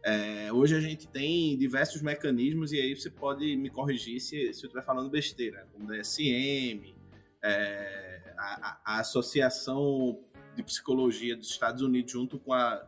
É, 0.03 0.51
hoje 0.51 0.75
a 0.75 0.79
gente 0.79 1.08
tem 1.08 1.58
diversos 1.58 2.01
mecanismos, 2.01 2.72
e 2.72 2.79
aí 2.79 2.96
você 2.96 3.10
pode 3.10 3.55
me 3.58 3.69
corrigir 3.69 4.19
se, 4.19 4.53
se 4.53 4.63
eu 4.63 4.67
estiver 4.67 4.84
falando 4.84 5.10
besteira, 5.10 5.67
como 5.74 5.88
DSM, 5.88 6.96
é, 7.43 8.34
a, 8.38 8.79
a, 8.86 9.00
Associação 9.00 10.19
de 10.55 10.63
Psicologia 10.63 11.36
dos 11.36 11.50
Estados 11.50 11.81
Unidos, 11.81 12.12
junto 12.12 12.39
com 12.39 12.53
a, 12.53 12.88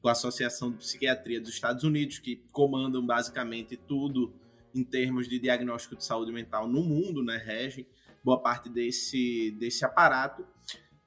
com 0.00 0.08
a 0.08 0.12
Associação 0.12 0.70
de 0.70 0.78
Psiquiatria 0.78 1.40
dos 1.40 1.50
Estados 1.50 1.84
Unidos, 1.84 2.18
que 2.18 2.36
comandam 2.52 3.04
basicamente 3.04 3.76
tudo 3.76 4.32
em 4.74 4.84
termos 4.84 5.28
de 5.28 5.38
diagnóstico 5.38 5.96
de 5.96 6.04
saúde 6.04 6.32
mental 6.32 6.68
no 6.68 6.82
mundo, 6.82 7.22
né? 7.22 7.36
Regem 7.36 7.86
boa 8.22 8.40
parte 8.40 8.68
desse, 8.68 9.50
desse 9.58 9.84
aparato. 9.84 10.46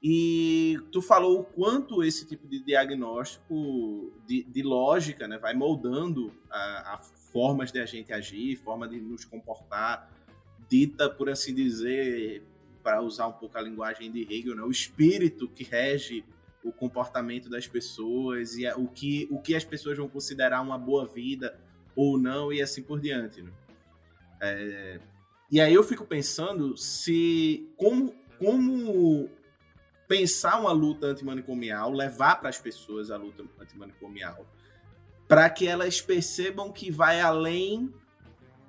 E 0.01 0.77
tu 0.91 1.01
falou 1.01 1.39
o 1.39 1.43
quanto 1.45 2.03
esse 2.03 2.25
tipo 2.25 2.45
de 2.45 2.59
diagnóstico 2.59 4.11
de, 4.27 4.43
de 4.43 4.61
lógica 4.61 5.27
né, 5.29 5.37
vai 5.37 5.53
moldando 5.53 6.33
a, 6.51 6.95
a, 6.95 6.97
formas 6.97 7.71
de 7.71 7.79
a 7.79 7.85
gente 7.85 8.11
agir, 8.11 8.57
forma 8.57 8.85
de 8.85 8.99
nos 8.99 9.23
comportar, 9.23 10.11
dita, 10.67 11.09
por 11.09 11.29
assim 11.29 11.53
dizer, 11.53 12.43
para 12.83 13.01
usar 13.01 13.27
um 13.27 13.31
pouco 13.31 13.57
a 13.57 13.61
linguagem 13.61 14.11
de 14.11 14.23
Hegel, 14.23 14.57
né? 14.57 14.63
o 14.63 14.71
espírito 14.71 15.47
que 15.47 15.63
rege 15.63 16.25
o 16.63 16.71
comportamento 16.71 17.49
das 17.49 17.67
pessoas 17.67 18.55
e 18.55 18.67
o 18.71 18.87
que, 18.87 19.27
o 19.29 19.39
que 19.39 19.55
as 19.55 19.63
pessoas 19.63 19.97
vão 19.97 20.07
considerar 20.07 20.61
uma 20.61 20.77
boa 20.77 21.05
vida 21.05 21.59
ou 21.95 22.17
não 22.17 22.51
e 22.51 22.61
assim 22.61 22.81
por 22.81 22.99
diante. 22.99 23.41
Né? 23.41 23.51
É, 24.41 24.99
e 25.51 25.61
aí 25.61 25.73
eu 25.73 25.83
fico 25.83 26.05
pensando 26.05 26.75
se 26.77 27.71
como, 27.77 28.15
como 28.39 29.29
pensar 30.07 30.59
uma 30.59 30.71
luta 30.71 31.07
antimanicomial, 31.07 31.91
levar 31.91 32.37
para 32.39 32.49
as 32.49 32.57
pessoas 32.57 33.11
a 33.11 33.17
luta 33.17 33.43
antimanicomial, 33.59 34.45
para 35.27 35.49
que 35.49 35.67
elas 35.67 36.01
percebam 36.01 36.71
que 36.71 36.91
vai 36.91 37.21
além 37.21 37.93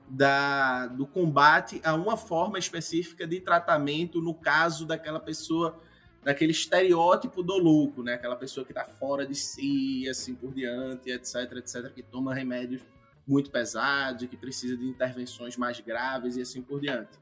da, 0.09 0.87
do 0.87 1.07
combate 1.07 1.81
a 1.85 1.95
uma 1.95 2.17
forma 2.17 2.59
específica 2.59 3.27
de 3.27 3.41
tratamento 3.41 4.21
no 4.21 4.35
caso 4.35 4.87
daquela 4.87 5.21
pessoa, 5.21 5.81
daquele 6.25 6.53
estereótipo 6.53 7.43
do 7.43 7.59
louco, 7.59 8.03
né? 8.03 8.15
Aquela 8.15 8.37
pessoa 8.37 8.65
que 8.65 8.73
está 8.73 8.85
fora 8.85 9.27
de 9.27 9.35
si, 9.35 10.09
assim 10.09 10.35
por 10.35 10.55
diante, 10.55 11.11
etc, 11.11 11.53
etc, 11.57 11.93
que 11.93 12.03
toma 12.03 12.35
remédios 12.35 12.83
muito 13.27 13.51
pesados 13.51 14.27
que 14.27 14.37
precisa 14.37 14.77
de 14.77 14.87
intervenções 14.87 15.57
mais 15.57 15.81
graves 15.81 16.37
e 16.37 16.43
assim 16.43 16.63
por 16.63 16.81
diante, 16.81 17.19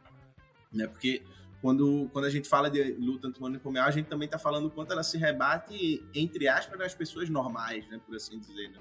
né? 0.73 0.87
Porque 0.87 1.23
quando, 1.61 2.11
quando 2.13 2.25
a 2.25 2.31
gente 2.31 2.49
fala 2.49 2.69
de 2.69 2.93
luta 2.95 3.29
antimanicomial, 3.29 3.87
a 3.87 3.91
gente 3.91 4.07
também 4.07 4.27
está 4.27 4.37
falando 4.37 4.69
quanto 4.69 4.93
ela 4.93 5.05
se 5.05 5.17
rebate, 5.17 6.05
entre 6.13 6.49
aspas, 6.49 6.77
nas 6.77 6.93
pessoas 6.93 7.29
normais, 7.29 7.89
né, 7.89 8.01
por 8.05 8.17
assim 8.17 8.37
dizer. 8.41 8.69
Né? 8.71 8.79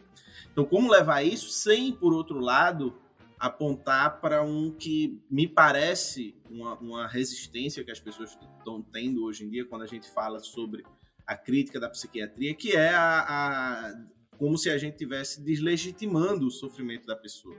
Então, 0.52 0.66
como 0.66 0.92
levar 0.92 1.22
isso 1.22 1.50
sem, 1.50 1.94
por 1.94 2.12
outro 2.12 2.40
lado, 2.40 3.00
apontar 3.42 4.22
para 4.22 4.44
um 4.44 4.70
que 4.70 5.20
me 5.28 5.48
parece 5.48 6.36
uma, 6.48 6.78
uma 6.78 7.08
resistência 7.08 7.84
que 7.84 7.90
as 7.90 8.00
pessoas 8.00 8.38
estão 8.60 8.84
tendo 8.84 9.26
hoje 9.26 9.44
em 9.44 9.50
dia 9.50 9.66
quando 9.66 9.82
a 9.82 9.88
gente 9.88 10.08
fala 10.12 10.40
sobre 10.40 10.84
a 11.26 11.36
crítica 11.36 11.80
da 11.80 11.90
psiquiatria, 11.90 12.54
que 12.54 12.74
é 12.74 12.90
a, 12.90 13.22
a 13.22 13.94
como 14.38 14.60
se 14.60 14.70
a 14.70 14.78
gente 14.78 14.94
estivesse 14.94 15.42
deslegitimando 15.42 16.46
o 16.46 16.52
sofrimento 16.52 17.08
da 17.08 17.16
pessoa. 17.16 17.58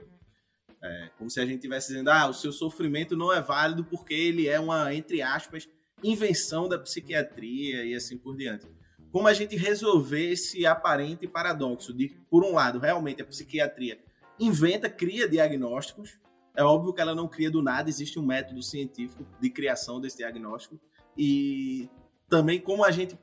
É, 0.81 1.09
como 1.17 1.29
se 1.29 1.41
a 1.41 1.45
gente 1.45 1.55
estivesse 1.55 1.89
dizendo, 1.89 2.09
ah, 2.09 2.29
o 2.29 2.33
seu 2.33 2.53
sofrimento 2.53 3.17
não 3.17 3.33
é 3.33 3.41
válido 3.41 3.83
porque 3.83 4.13
ele 4.13 4.47
é 4.47 4.59
uma, 4.59 4.93
entre 4.93 5.21
aspas, 5.21 5.67
invenção 6.01 6.69
da 6.69 6.79
psiquiatria 6.79 7.83
e 7.83 7.93
assim 7.93 8.17
por 8.17 8.37
diante. 8.37 8.65
Como 9.11 9.27
a 9.27 9.33
gente 9.33 9.57
resolver 9.57 10.31
esse 10.31 10.65
aparente 10.65 11.27
paradoxo 11.27 11.93
de, 11.93 12.09
por 12.29 12.43
um 12.43 12.53
lado, 12.53 12.79
realmente 12.79 13.21
a 13.21 13.25
psiquiatria 13.25 13.99
inventa, 14.39 14.89
cria 14.89 15.27
diagnósticos, 15.27 16.19
é 16.55 16.63
óbvio 16.63 16.93
que 16.93 17.01
ela 17.01 17.15
não 17.15 17.27
cria 17.27 17.49
do 17.49 17.61
nada, 17.61 17.89
existe 17.89 18.19
um 18.19 18.25
método 18.25 18.61
científico 18.61 19.25
de 19.39 19.49
criação 19.49 19.99
desse 19.99 20.17
diagnóstico, 20.17 20.79
e 21.17 21.89
também 22.29 22.59
como 22.59 22.83
a 22.83 22.91
gente 22.91 23.17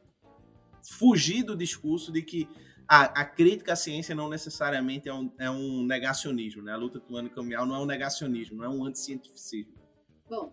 fugir 0.83 1.43
do 1.43 1.57
discurso 1.57 2.11
de 2.13 2.23
que 2.23 2.49
a, 2.89 3.21
a, 3.21 3.25
crítica 3.25 3.73
à 3.73 3.77
ciência 3.77 4.15
não 4.15 4.29
necessariamente 4.29 5.09
é 5.09 5.15
um, 5.15 5.33
é 5.39 5.49
um 5.49 5.85
negacionismo, 5.85 6.63
né? 6.63 6.73
A 6.73 6.77
luta 6.77 6.99
antimanicomial 6.99 7.65
não 7.65 7.77
é 7.77 7.79
um 7.79 7.87
negacionismo, 7.87 8.57
não 8.57 8.65
é 8.65 8.69
um 8.69 8.85
anticientificismo. 8.85 9.73
Bom, 10.29 10.53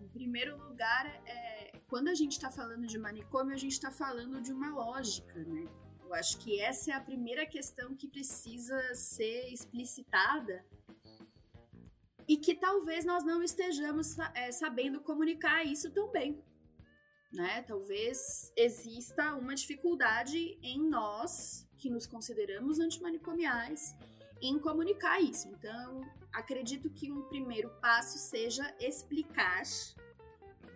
em 0.00 0.08
primeiro 0.08 0.56
lugar, 0.56 1.06
é, 1.26 1.78
quando 1.86 2.08
a 2.08 2.14
gente 2.14 2.32
está 2.32 2.50
falando 2.50 2.86
de 2.86 2.98
manicômio, 2.98 3.54
a 3.54 3.58
gente 3.58 3.72
está 3.72 3.90
falando 3.90 4.40
de 4.40 4.52
uma 4.52 4.70
lógica, 4.72 5.38
né? 5.44 5.66
Eu 6.10 6.14
acho 6.14 6.38
que 6.38 6.60
essa 6.60 6.90
é 6.90 6.94
a 6.94 7.00
primeira 7.00 7.46
questão 7.46 7.94
que 7.94 8.08
precisa 8.08 8.94
ser 8.94 9.52
explicitada 9.52 10.64
e 12.28 12.36
que 12.36 12.54
talvez 12.54 13.04
nós 13.04 13.24
não 13.24 13.42
estejamos 13.42 14.18
é, 14.34 14.50
sabendo 14.50 15.00
comunicar 15.00 15.64
isso 15.64 15.90
tão 15.90 16.10
bem 16.10 16.42
né? 17.32 17.62
Talvez 17.62 18.52
exista 18.56 19.34
uma 19.34 19.54
dificuldade 19.54 20.58
em 20.62 20.82
nós, 20.88 21.66
que 21.78 21.88
nos 21.88 22.06
consideramos 22.06 22.78
antimanicomiais, 22.78 23.94
em 24.42 24.58
comunicar 24.58 25.20
isso. 25.20 25.48
Então, 25.48 26.02
acredito 26.32 26.90
que 26.90 27.10
um 27.10 27.22
primeiro 27.28 27.70
passo 27.80 28.18
seja 28.18 28.74
explicar 28.80 29.62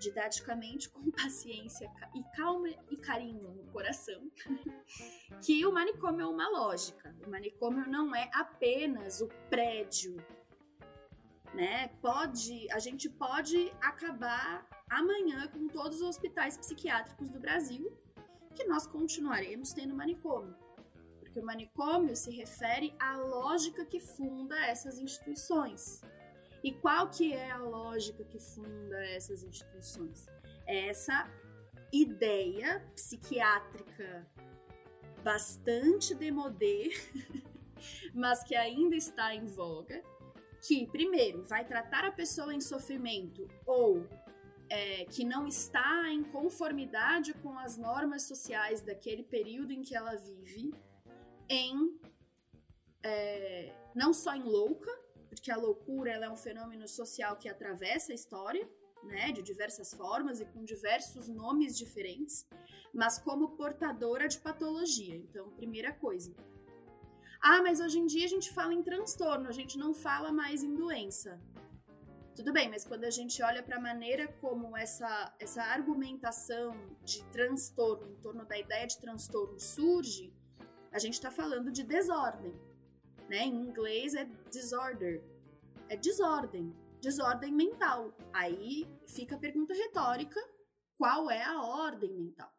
didaticamente, 0.04 0.88
com 0.88 1.10
paciência 1.12 1.90
e 2.14 2.22
calma 2.36 2.68
e 2.90 2.96
carinho 2.96 3.50
no 3.50 3.64
coração, 3.72 4.30
que 5.44 5.64
o 5.66 5.72
manicômio 5.72 6.22
é 6.22 6.26
uma 6.26 6.48
lógica. 6.48 7.14
O 7.26 7.30
manicômio 7.30 7.88
não 7.88 8.14
é 8.14 8.30
apenas 8.32 9.20
o 9.20 9.28
prédio, 9.48 10.16
né? 11.54 11.88
Pode, 12.00 12.70
a 12.70 12.78
gente 12.78 13.08
pode 13.08 13.72
acabar 13.80 14.66
amanhã 14.88 15.48
com 15.48 15.68
todos 15.68 16.00
os 16.00 16.08
hospitais 16.08 16.56
psiquiátricos 16.56 17.30
do 17.30 17.40
Brasil, 17.40 17.90
que 18.54 18.64
nós 18.64 18.86
continuaremos 18.86 19.72
tendo 19.72 19.94
manicômio. 19.94 20.54
Porque 21.20 21.40
o 21.40 21.44
manicômio 21.44 22.14
se 22.14 22.30
refere 22.30 22.94
à 23.00 23.16
lógica 23.16 23.84
que 23.84 23.98
funda 23.98 24.56
essas 24.66 24.98
instituições. 24.98 26.00
E 26.64 26.72
qual 26.72 27.10
que 27.10 27.34
é 27.34 27.50
a 27.50 27.58
lógica 27.58 28.24
que 28.24 28.38
funda 28.38 28.96
essas 29.08 29.42
instituições? 29.42 30.24
É 30.66 30.88
essa 30.88 31.30
ideia 31.92 32.82
psiquiátrica 32.94 34.26
bastante 35.22 36.14
demodê, 36.14 36.90
mas 38.14 38.42
que 38.42 38.56
ainda 38.56 38.96
está 38.96 39.34
em 39.34 39.44
voga, 39.44 40.02
que 40.66 40.86
primeiro 40.86 41.42
vai 41.42 41.66
tratar 41.66 42.06
a 42.06 42.10
pessoa 42.10 42.54
em 42.54 42.62
sofrimento 42.62 43.46
ou 43.66 44.08
é, 44.70 45.04
que 45.04 45.22
não 45.22 45.46
está 45.46 46.10
em 46.10 46.24
conformidade 46.24 47.34
com 47.34 47.58
as 47.58 47.76
normas 47.76 48.22
sociais 48.22 48.80
daquele 48.80 49.22
período 49.22 49.70
em 49.70 49.82
que 49.82 49.94
ela 49.94 50.16
vive, 50.16 50.72
em 51.46 52.00
é, 53.02 53.70
não 53.94 54.14
só 54.14 54.34
em 54.34 54.42
louca, 54.42 55.03
porque 55.34 55.50
a 55.50 55.56
loucura 55.56 56.12
é 56.12 56.30
um 56.30 56.36
fenômeno 56.36 56.86
social 56.86 57.36
que 57.36 57.48
atravessa 57.48 58.12
a 58.12 58.14
história, 58.14 58.68
né, 59.02 59.32
de 59.32 59.42
diversas 59.42 59.92
formas 59.92 60.40
e 60.40 60.46
com 60.46 60.64
diversos 60.64 61.28
nomes 61.28 61.76
diferentes, 61.76 62.48
mas 62.92 63.18
como 63.18 63.50
portadora 63.56 64.26
de 64.28 64.38
patologia. 64.38 65.16
Então, 65.16 65.50
primeira 65.50 65.92
coisa. 65.92 66.34
Ah, 67.40 67.60
mas 67.60 67.80
hoje 67.80 67.98
em 67.98 68.06
dia 68.06 68.24
a 68.24 68.28
gente 68.28 68.50
fala 68.50 68.72
em 68.72 68.82
transtorno, 68.82 69.48
a 69.48 69.52
gente 69.52 69.76
não 69.76 69.92
fala 69.92 70.32
mais 70.32 70.62
em 70.62 70.74
doença. 70.74 71.38
Tudo 72.34 72.52
bem, 72.52 72.68
mas 72.70 72.84
quando 72.84 73.04
a 73.04 73.10
gente 73.10 73.42
olha 73.42 73.62
para 73.62 73.76
a 73.76 73.80
maneira 73.80 74.26
como 74.40 74.76
essa, 74.76 75.34
essa 75.38 75.62
argumentação 75.62 76.74
de 77.04 77.22
transtorno, 77.26 78.10
em 78.10 78.16
torno 78.16 78.44
da 78.46 78.58
ideia 78.58 78.86
de 78.86 78.98
transtorno 78.98 79.60
surge, 79.60 80.32
a 80.90 80.98
gente 80.98 81.14
está 81.14 81.30
falando 81.30 81.70
de 81.70 81.82
desordem. 81.82 82.54
Né? 83.28 83.44
Em 83.44 83.54
inglês 83.54 84.14
é 84.14 84.24
disorder, 84.50 85.22
é 85.88 85.96
desordem, 85.96 86.74
desordem 87.00 87.52
mental. 87.52 88.14
Aí 88.32 88.86
fica 89.06 89.36
a 89.36 89.38
pergunta 89.38 89.74
retórica: 89.74 90.40
qual 90.98 91.30
é 91.30 91.42
a 91.42 91.62
ordem 91.62 92.12
mental? 92.12 92.52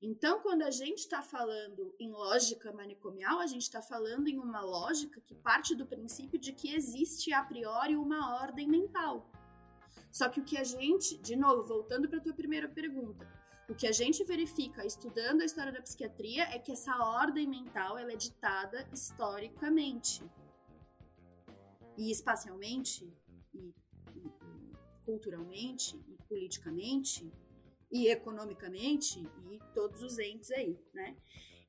Então, 0.00 0.40
quando 0.40 0.62
a 0.62 0.70
gente 0.70 0.98
está 0.98 1.22
falando 1.22 1.94
em 1.98 2.10
lógica 2.10 2.70
manicomial, 2.72 3.40
a 3.40 3.46
gente 3.46 3.62
está 3.62 3.80
falando 3.80 4.28
em 4.28 4.38
uma 4.38 4.60
lógica 4.60 5.20
que 5.20 5.34
parte 5.34 5.74
do 5.74 5.86
princípio 5.86 6.38
de 6.38 6.52
que 6.52 6.74
existe 6.74 7.32
a 7.32 7.42
priori 7.42 7.96
uma 7.96 8.42
ordem 8.42 8.68
mental. 8.68 9.30
Só 10.12 10.28
que 10.28 10.40
o 10.40 10.44
que 10.44 10.58
a 10.58 10.64
gente, 10.64 11.16
de 11.16 11.34
novo, 11.34 11.66
voltando 11.66 12.08
para 12.08 12.18
a 12.18 12.22
tua 12.22 12.34
primeira 12.34 12.68
pergunta, 12.68 13.26
o 13.68 13.74
que 13.74 13.86
a 13.86 13.92
gente 13.92 14.22
verifica 14.24 14.84
estudando 14.84 15.40
a 15.40 15.44
história 15.44 15.72
da 15.72 15.80
psiquiatria 15.80 16.44
é 16.54 16.58
que 16.58 16.72
essa 16.72 16.96
ordem 16.98 17.46
mental 17.46 17.96
ela 17.96 18.12
é 18.12 18.16
ditada 18.16 18.86
historicamente 18.92 20.22
e 21.96 22.10
espacialmente 22.10 23.10
e, 23.54 23.74
e, 24.16 24.32
culturalmente 25.04 25.96
e 26.08 26.16
politicamente 26.28 27.32
e 27.90 28.08
economicamente 28.08 29.20
e 29.50 29.58
todos 29.72 30.02
os 30.02 30.18
entes 30.18 30.50
aí, 30.50 30.78
né? 30.92 31.16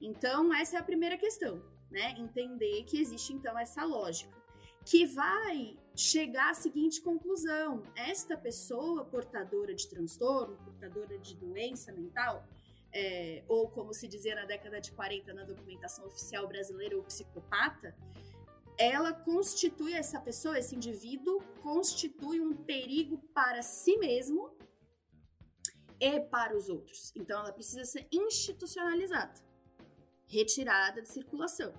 Então, 0.01 0.53
essa 0.53 0.75
é 0.75 0.79
a 0.79 0.83
primeira 0.83 1.17
questão, 1.17 1.63
né? 1.89 2.11
Entender 2.17 2.83
que 2.83 2.99
existe 2.99 3.31
então 3.31 3.57
essa 3.57 3.85
lógica 3.85 4.44
que 4.85 5.05
vai 5.07 5.77
chegar 5.95 6.51
à 6.51 6.53
seguinte 6.53 7.01
conclusão: 7.01 7.83
esta 7.95 8.37
pessoa 8.37 9.03
portadora 9.03 9.73
de 9.73 9.87
transtorno, 9.87 10.55
portadora 10.57 11.17
de 11.17 11.35
doença 11.35 11.91
mental, 11.91 12.47
é, 12.93 13.43
ou 13.47 13.67
como 13.69 13.93
se 13.93 14.07
dizia 14.07 14.35
na 14.35 14.45
década 14.45 14.79
de 14.79 14.91
40 14.91 15.33
na 15.33 15.43
documentação 15.43 16.05
oficial 16.05 16.47
brasileira, 16.47 16.97
o 16.97 17.03
psicopata, 17.03 17.95
ela 18.77 19.11
constitui 19.11 19.93
essa 19.93 20.19
pessoa, 20.19 20.59
esse 20.59 20.75
indivíduo, 20.75 21.41
constitui 21.61 22.39
um 22.39 22.53
perigo 22.53 23.17
para 23.33 23.61
si 23.63 23.97
mesmo 23.97 24.55
e 25.99 26.19
para 26.19 26.55
os 26.55 26.69
outros. 26.69 27.11
Então, 27.15 27.39
ela 27.39 27.53
precisa 27.53 27.85
ser 27.85 28.07
institucionalizada, 28.11 29.41
retirada 30.27 31.01
de 31.01 31.07
circulação, 31.07 31.73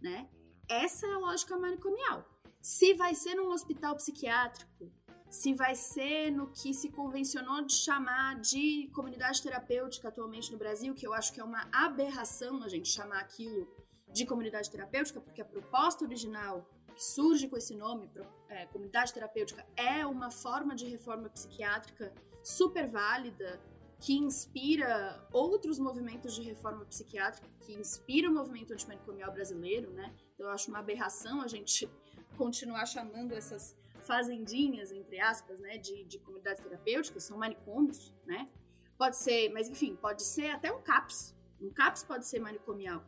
né? 0.00 0.28
Essa 0.68 1.06
é 1.06 1.12
a 1.12 1.18
lógica 1.18 1.56
manicomial. 1.56 2.24
Se 2.60 2.92
vai 2.94 3.14
ser 3.14 3.34
num 3.36 3.50
hospital 3.50 3.94
psiquiátrico, 3.94 4.90
se 5.30 5.54
vai 5.54 5.76
ser 5.76 6.30
no 6.30 6.48
que 6.48 6.74
se 6.74 6.90
convencionou 6.90 7.62
de 7.62 7.74
chamar 7.74 8.40
de 8.40 8.90
comunidade 8.92 9.42
terapêutica 9.42 10.08
atualmente 10.08 10.50
no 10.50 10.58
Brasil, 10.58 10.94
que 10.94 11.06
eu 11.06 11.12
acho 11.12 11.32
que 11.32 11.40
é 11.40 11.44
uma 11.44 11.68
aberração 11.72 12.62
a 12.62 12.68
gente 12.68 12.88
chamar 12.88 13.20
aquilo 13.20 13.68
de 14.12 14.26
comunidade 14.26 14.70
terapêutica, 14.70 15.20
porque 15.20 15.40
a 15.40 15.44
proposta 15.44 16.04
original 16.04 16.66
que 16.94 17.04
surge 17.04 17.46
com 17.46 17.56
esse 17.56 17.74
nome, 17.74 18.10
é, 18.48 18.66
comunidade 18.66 19.12
terapêutica, 19.12 19.64
é 19.76 20.06
uma 20.06 20.30
forma 20.30 20.74
de 20.74 20.86
reforma 20.86 21.28
psiquiátrica 21.28 22.12
super 22.42 22.88
válida, 22.88 23.60
que 23.98 24.14
inspira 24.14 25.26
outros 25.32 25.78
movimentos 25.78 26.34
de 26.34 26.42
reforma 26.42 26.84
psiquiátrica, 26.84 27.48
que 27.60 27.72
inspira 27.72 28.28
o 28.28 28.32
movimento 28.32 28.72
antimanicomial 28.72 29.32
brasileiro, 29.32 29.90
né? 29.92 30.14
Então, 30.34 30.46
eu 30.46 30.52
acho 30.52 30.68
uma 30.68 30.78
aberração 30.78 31.40
a 31.40 31.48
gente 31.48 31.88
continuar 32.36 32.86
chamando 32.86 33.32
essas 33.32 33.74
fazendinhas, 34.00 34.92
entre 34.92 35.18
aspas, 35.18 35.58
né, 35.58 35.78
de, 35.78 36.04
de 36.04 36.18
comunidades 36.18 36.62
terapêuticas, 36.62 37.24
são 37.24 37.38
manicômios, 37.38 38.14
né? 38.24 38.48
Pode 38.96 39.16
ser, 39.16 39.50
mas 39.50 39.68
enfim, 39.68 39.96
pode 39.96 40.22
ser 40.22 40.50
até 40.50 40.72
um 40.72 40.80
CAPS. 40.80 41.34
Um 41.60 41.70
CAPS 41.70 42.04
pode 42.04 42.26
ser 42.26 42.38
manicomial. 42.38 43.04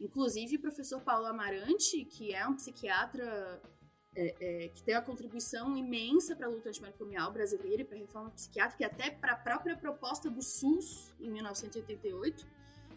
Inclusive, 0.00 0.56
o 0.56 0.60
professor 0.60 1.00
Paulo 1.00 1.26
Amarante, 1.26 2.04
que 2.04 2.34
é 2.34 2.46
um 2.46 2.56
psiquiatra 2.56 3.62
é, 4.14 4.34
é, 4.40 4.68
que 4.68 4.82
tem 4.82 4.94
uma 4.94 5.02
contribuição 5.02 5.76
imensa 5.76 6.36
para 6.36 6.46
a 6.46 6.50
luta 6.50 6.68
antimanicomial 6.68 7.32
brasileira 7.32 7.82
e 7.82 7.84
para 7.84 7.96
a 7.96 8.00
reforma 8.00 8.30
psiquiátrica 8.30 8.82
e 8.82 8.86
até 8.86 9.10
para 9.10 9.32
a 9.32 9.36
própria 9.36 9.76
proposta 9.76 10.28
do 10.30 10.42
SUS 10.42 11.10
em 11.18 11.30
1988, 11.30 12.46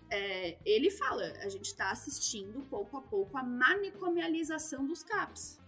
é, 0.10 0.58
ele 0.66 0.92
fala: 0.92 1.24
a 1.42 1.50
gente 1.50 1.66
está 1.66 1.90
assistindo 1.92 2.62
pouco 2.70 2.98
a 2.98 3.02
pouco 3.02 3.38
a 3.38 3.44
manicomialização 3.44 4.86
dos 4.86 5.04
CAPs. 5.04 5.60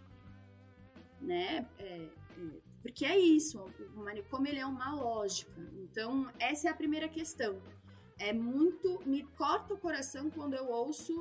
Né? 1.21 1.67
É, 1.79 1.83
é, 1.83 2.09
porque 2.81 3.05
é 3.05 3.17
isso, 3.17 3.59
o 3.95 3.99
manicômio 3.99 4.51
ele 4.51 4.59
é 4.59 4.65
uma 4.65 4.93
lógica. 4.93 5.51
Então, 5.77 6.31
essa 6.39 6.67
é 6.67 6.71
a 6.71 6.75
primeira 6.75 7.07
questão. 7.07 7.61
É 8.19 8.33
muito. 8.33 9.01
Me 9.05 9.23
corta 9.23 9.73
o 9.73 9.77
coração 9.77 10.29
quando 10.29 10.55
eu 10.55 10.67
ouço 10.67 11.13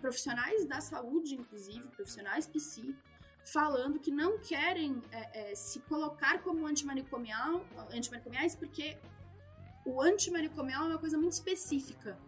profissionais 0.00 0.64
da 0.64 0.80
saúde, 0.80 1.34
inclusive, 1.34 1.86
profissionais 1.88 2.46
psi, 2.46 2.96
falando 3.44 3.98
que 3.98 4.10
não 4.10 4.38
querem 4.38 5.00
é, 5.10 5.50
é, 5.50 5.54
se 5.54 5.80
colocar 5.80 6.42
como 6.42 6.66
antimanicomial, 6.66 7.64
antimanicomiais 7.92 8.54
porque 8.54 8.98
o 9.84 10.00
antimanicomial 10.00 10.84
é 10.84 10.88
uma 10.88 10.98
coisa 10.98 11.18
muito 11.18 11.32
específica. 11.32 12.18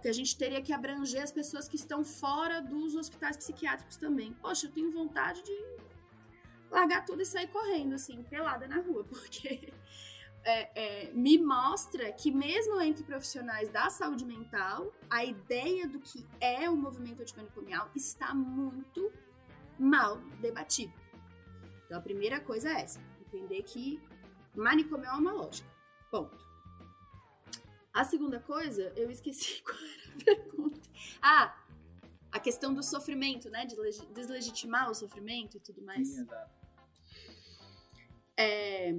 Que 0.00 0.08
a 0.08 0.12
gente 0.12 0.36
teria 0.36 0.62
que 0.62 0.72
abranger 0.72 1.22
as 1.22 1.30
pessoas 1.30 1.68
que 1.68 1.76
estão 1.76 2.04
fora 2.04 2.60
dos 2.62 2.94
hospitais 2.94 3.36
psiquiátricos 3.36 3.96
também. 3.96 4.32
Poxa, 4.34 4.66
eu 4.66 4.72
tenho 4.72 4.90
vontade 4.90 5.42
de 5.42 5.80
largar 6.70 7.04
tudo 7.04 7.20
e 7.20 7.26
sair 7.26 7.48
correndo, 7.48 7.94
assim, 7.94 8.22
pelada 8.22 8.66
na 8.66 8.76
rua, 8.76 9.04
porque 9.04 9.72
é, 10.42 11.08
é, 11.08 11.12
me 11.12 11.36
mostra 11.36 12.10
que 12.12 12.30
mesmo 12.30 12.80
entre 12.80 13.04
profissionais 13.04 13.68
da 13.70 13.90
saúde 13.90 14.24
mental, 14.24 14.90
a 15.10 15.24
ideia 15.24 15.86
do 15.86 16.00
que 16.00 16.26
é 16.40 16.70
o 16.70 16.76
movimento 16.76 17.20
antimanicomial 17.20 17.90
está 17.94 18.34
muito 18.34 19.12
mal 19.80 20.18
debatido. 20.40 20.92
Então 21.84 21.98
a 21.98 22.02
primeira 22.02 22.40
coisa 22.40 22.68
é 22.70 22.82
essa, 22.82 23.00
entender 23.20 23.62
que 23.62 24.00
manicomial 24.54 25.16
é 25.16 25.18
uma 25.18 25.32
lógica. 25.32 25.68
Ponto. 26.10 26.50
A 27.92 28.04
segunda 28.04 28.38
coisa, 28.38 28.92
eu 28.96 29.10
esqueci 29.10 29.62
qual 29.64 29.76
era 29.76 30.14
a 30.14 30.24
pergunta. 30.24 30.88
Ah, 31.20 31.56
a 32.30 32.38
questão 32.38 32.72
do 32.72 32.82
sofrimento, 32.82 33.50
né? 33.50 33.66
De 33.66 33.74
deslegitimar 34.12 34.90
o 34.90 34.94
sofrimento 34.94 35.56
e 35.56 35.60
tudo 35.60 35.82
mais. 35.82 36.08
Sim, 36.08 36.20
exato. 36.22 36.60
É... 38.36 38.94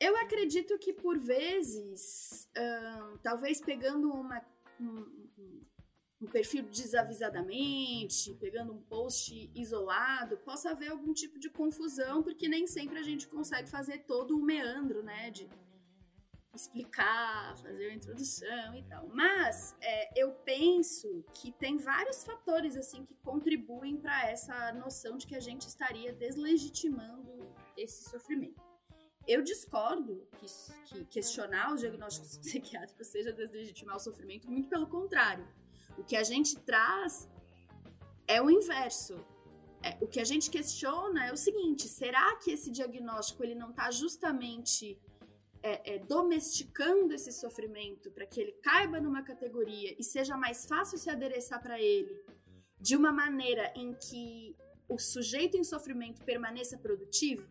Eu 0.00 0.16
acredito 0.18 0.76
que 0.78 0.92
por 0.92 1.18
vezes, 1.18 2.50
talvez 3.22 3.60
pegando 3.60 4.12
uma, 4.12 4.44
um, 4.80 5.60
um 6.20 6.26
perfil 6.26 6.64
desavisadamente, 6.64 8.34
pegando 8.34 8.72
um 8.72 8.82
post 8.82 9.50
isolado, 9.54 10.36
possa 10.38 10.70
haver 10.70 10.90
algum 10.90 11.12
tipo 11.12 11.38
de 11.38 11.50
confusão, 11.50 12.22
porque 12.22 12.48
nem 12.48 12.66
sempre 12.66 12.98
a 12.98 13.02
gente 13.02 13.26
consegue 13.28 13.68
fazer 13.68 13.98
todo 14.00 14.36
o 14.36 14.42
meandro, 14.42 15.02
né? 15.02 15.30
De 15.30 15.48
explicar, 16.54 17.56
fazer 17.58 17.90
a 17.90 17.94
introdução 17.94 18.76
e 18.76 18.82
tal. 18.84 19.08
Mas 19.08 19.76
é, 19.80 20.22
eu 20.22 20.30
penso 20.44 21.24
que 21.34 21.50
tem 21.50 21.76
vários 21.76 22.24
fatores 22.24 22.76
assim 22.76 23.04
que 23.04 23.14
contribuem 23.16 23.96
para 23.96 24.30
essa 24.30 24.72
noção 24.72 25.16
de 25.18 25.26
que 25.26 25.34
a 25.34 25.40
gente 25.40 25.62
estaria 25.62 26.12
deslegitimando 26.12 27.52
esse 27.76 28.08
sofrimento. 28.08 28.62
Eu 29.26 29.42
discordo 29.42 30.28
que, 30.38 30.46
que 30.84 31.04
questionar 31.06 31.72
os 31.72 31.80
diagnósticos 31.80 32.38
psiquiátricos 32.38 33.08
seja 33.08 33.32
deslegitimar 33.32 33.96
o 33.96 34.00
sofrimento, 34.00 34.48
muito 34.48 34.68
pelo 34.68 34.86
contrário 34.86 35.46
o 35.98 36.04
que 36.04 36.16
a 36.16 36.22
gente 36.22 36.56
traz 36.60 37.28
é 38.26 38.40
o 38.40 38.50
inverso. 38.50 39.24
É, 39.82 39.98
o 40.00 40.06
que 40.06 40.18
a 40.18 40.24
gente 40.24 40.50
questiona 40.50 41.26
é 41.26 41.32
o 41.32 41.36
seguinte: 41.36 41.88
será 41.88 42.36
que 42.36 42.50
esse 42.50 42.70
diagnóstico 42.70 43.44
ele 43.44 43.54
não 43.54 43.70
está 43.70 43.90
justamente 43.90 44.98
é, 45.62 45.94
é, 45.94 45.98
domesticando 45.98 47.14
esse 47.14 47.32
sofrimento 47.32 48.10
para 48.10 48.26
que 48.26 48.38
ele 48.40 48.52
caiba 48.62 49.00
numa 49.00 49.22
categoria 49.22 49.94
e 49.98 50.04
seja 50.04 50.36
mais 50.36 50.66
fácil 50.66 50.98
se 50.98 51.08
adereçar 51.08 51.62
para 51.62 51.80
ele 51.80 52.22
de 52.78 52.94
uma 52.94 53.10
maneira 53.10 53.72
em 53.74 53.94
que 53.94 54.54
o 54.86 54.98
sujeito 54.98 55.56
em 55.56 55.64
sofrimento 55.64 56.22
permaneça 56.22 56.76
produtivo? 56.76 57.48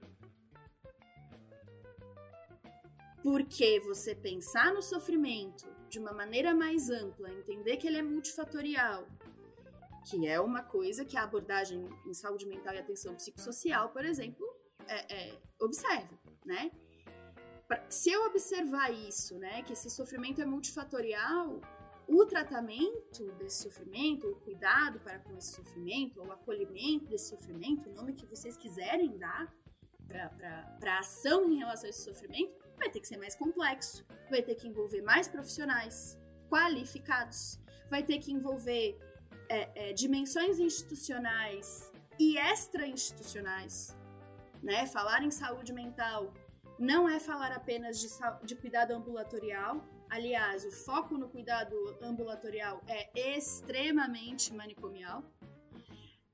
Porque 3.23 3.79
você 3.79 4.13
pensar 4.13 4.71
no 4.73 4.81
sofrimento 4.81 5.72
de 5.93 5.99
uma 5.99 6.11
maneira 6.11 6.55
mais 6.55 6.89
ampla, 6.89 7.31
entender 7.31 7.77
que 7.77 7.85
ele 7.85 7.99
é 7.99 8.01
multifatorial, 8.01 9.07
que 10.09 10.27
é 10.27 10.39
uma 10.41 10.63
coisa 10.63 11.05
que 11.05 11.15
a 11.15 11.23
abordagem 11.23 11.87
em 12.07 12.13
saúde 12.15 12.47
mental 12.47 12.73
e 12.73 12.79
atenção 12.79 13.13
psicossocial, 13.13 13.89
por 13.89 14.03
exemplo, 14.03 14.43
é, 14.87 15.13
é, 15.13 15.41
observa, 15.61 16.19
né? 16.43 16.71
Se 17.89 18.11
eu 18.11 18.25
observar 18.25 18.91
isso, 18.91 19.37
né, 19.37 19.61
que 19.61 19.73
esse 19.73 19.89
sofrimento 19.91 20.41
é 20.41 20.45
multifatorial, 20.45 21.61
o 22.07 22.25
tratamento 22.25 23.31
desse 23.33 23.61
sofrimento, 23.61 24.27
o 24.27 24.35
cuidado 24.37 24.99
para 24.99 25.19
com 25.19 25.37
esse 25.37 25.53
sofrimento, 25.53 26.19
o 26.21 26.31
acolhimento 26.31 27.05
desse 27.05 27.29
sofrimento, 27.29 27.87
o 27.87 27.93
nome 27.93 28.13
que 28.13 28.25
vocês 28.25 28.57
quiserem 28.57 29.15
dar 29.17 29.53
para 30.07 30.95
a 30.95 30.99
ação 30.99 31.51
em 31.51 31.57
relação 31.57 31.85
a 31.85 31.89
esse 31.89 32.03
sofrimento, 32.03 32.62
vai 32.77 32.89
ter 32.89 32.99
que 32.99 33.07
ser 33.07 33.17
mais 33.17 33.35
complexo, 33.35 34.05
vai 34.29 34.41
ter 34.41 34.55
que 34.55 34.67
envolver 34.67 35.01
mais 35.01 35.27
profissionais 35.27 36.17
qualificados, 36.49 37.59
vai 37.89 38.03
ter 38.03 38.19
que 38.19 38.31
envolver 38.31 38.97
é, 39.49 39.89
é, 39.89 39.93
dimensões 39.93 40.59
institucionais 40.59 41.91
e 42.19 42.37
extra-institucionais. 42.37 43.95
Né? 44.61 44.85
Falar 44.87 45.23
em 45.23 45.31
saúde 45.31 45.73
mental 45.73 46.33
não 46.79 47.07
é 47.07 47.19
falar 47.19 47.51
apenas 47.51 47.99
de, 47.99 48.07
de 48.45 48.55
cuidado 48.55 48.91
ambulatorial. 48.91 49.83
Aliás, 50.09 50.65
o 50.65 50.71
foco 50.71 51.17
no 51.17 51.27
cuidado 51.27 51.75
ambulatorial 52.01 52.81
é 52.87 53.37
extremamente 53.37 54.53
manicomial. 54.53 55.23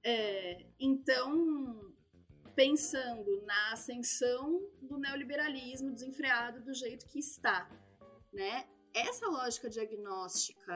É, 0.04 0.66
então, 0.80 1.89
pensando 2.60 3.42
na 3.46 3.72
ascensão 3.72 4.62
do 4.82 4.98
neoliberalismo 4.98 5.94
desenfreado 5.94 6.60
do 6.60 6.74
jeito 6.74 7.08
que 7.08 7.18
está, 7.18 7.72
né? 8.34 8.68
Essa 8.94 9.28
lógica 9.28 9.70
diagnóstica 9.70 10.76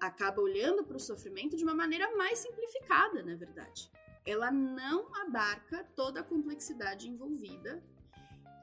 acaba 0.00 0.42
olhando 0.42 0.82
para 0.82 0.96
o 0.96 0.98
sofrimento 0.98 1.56
de 1.56 1.62
uma 1.62 1.72
maneira 1.72 2.16
mais 2.16 2.40
simplificada, 2.40 3.22
na 3.22 3.36
verdade. 3.36 3.88
Ela 4.26 4.50
não 4.50 5.14
abarca 5.14 5.84
toda 5.94 6.18
a 6.18 6.24
complexidade 6.24 7.08
envolvida 7.08 7.80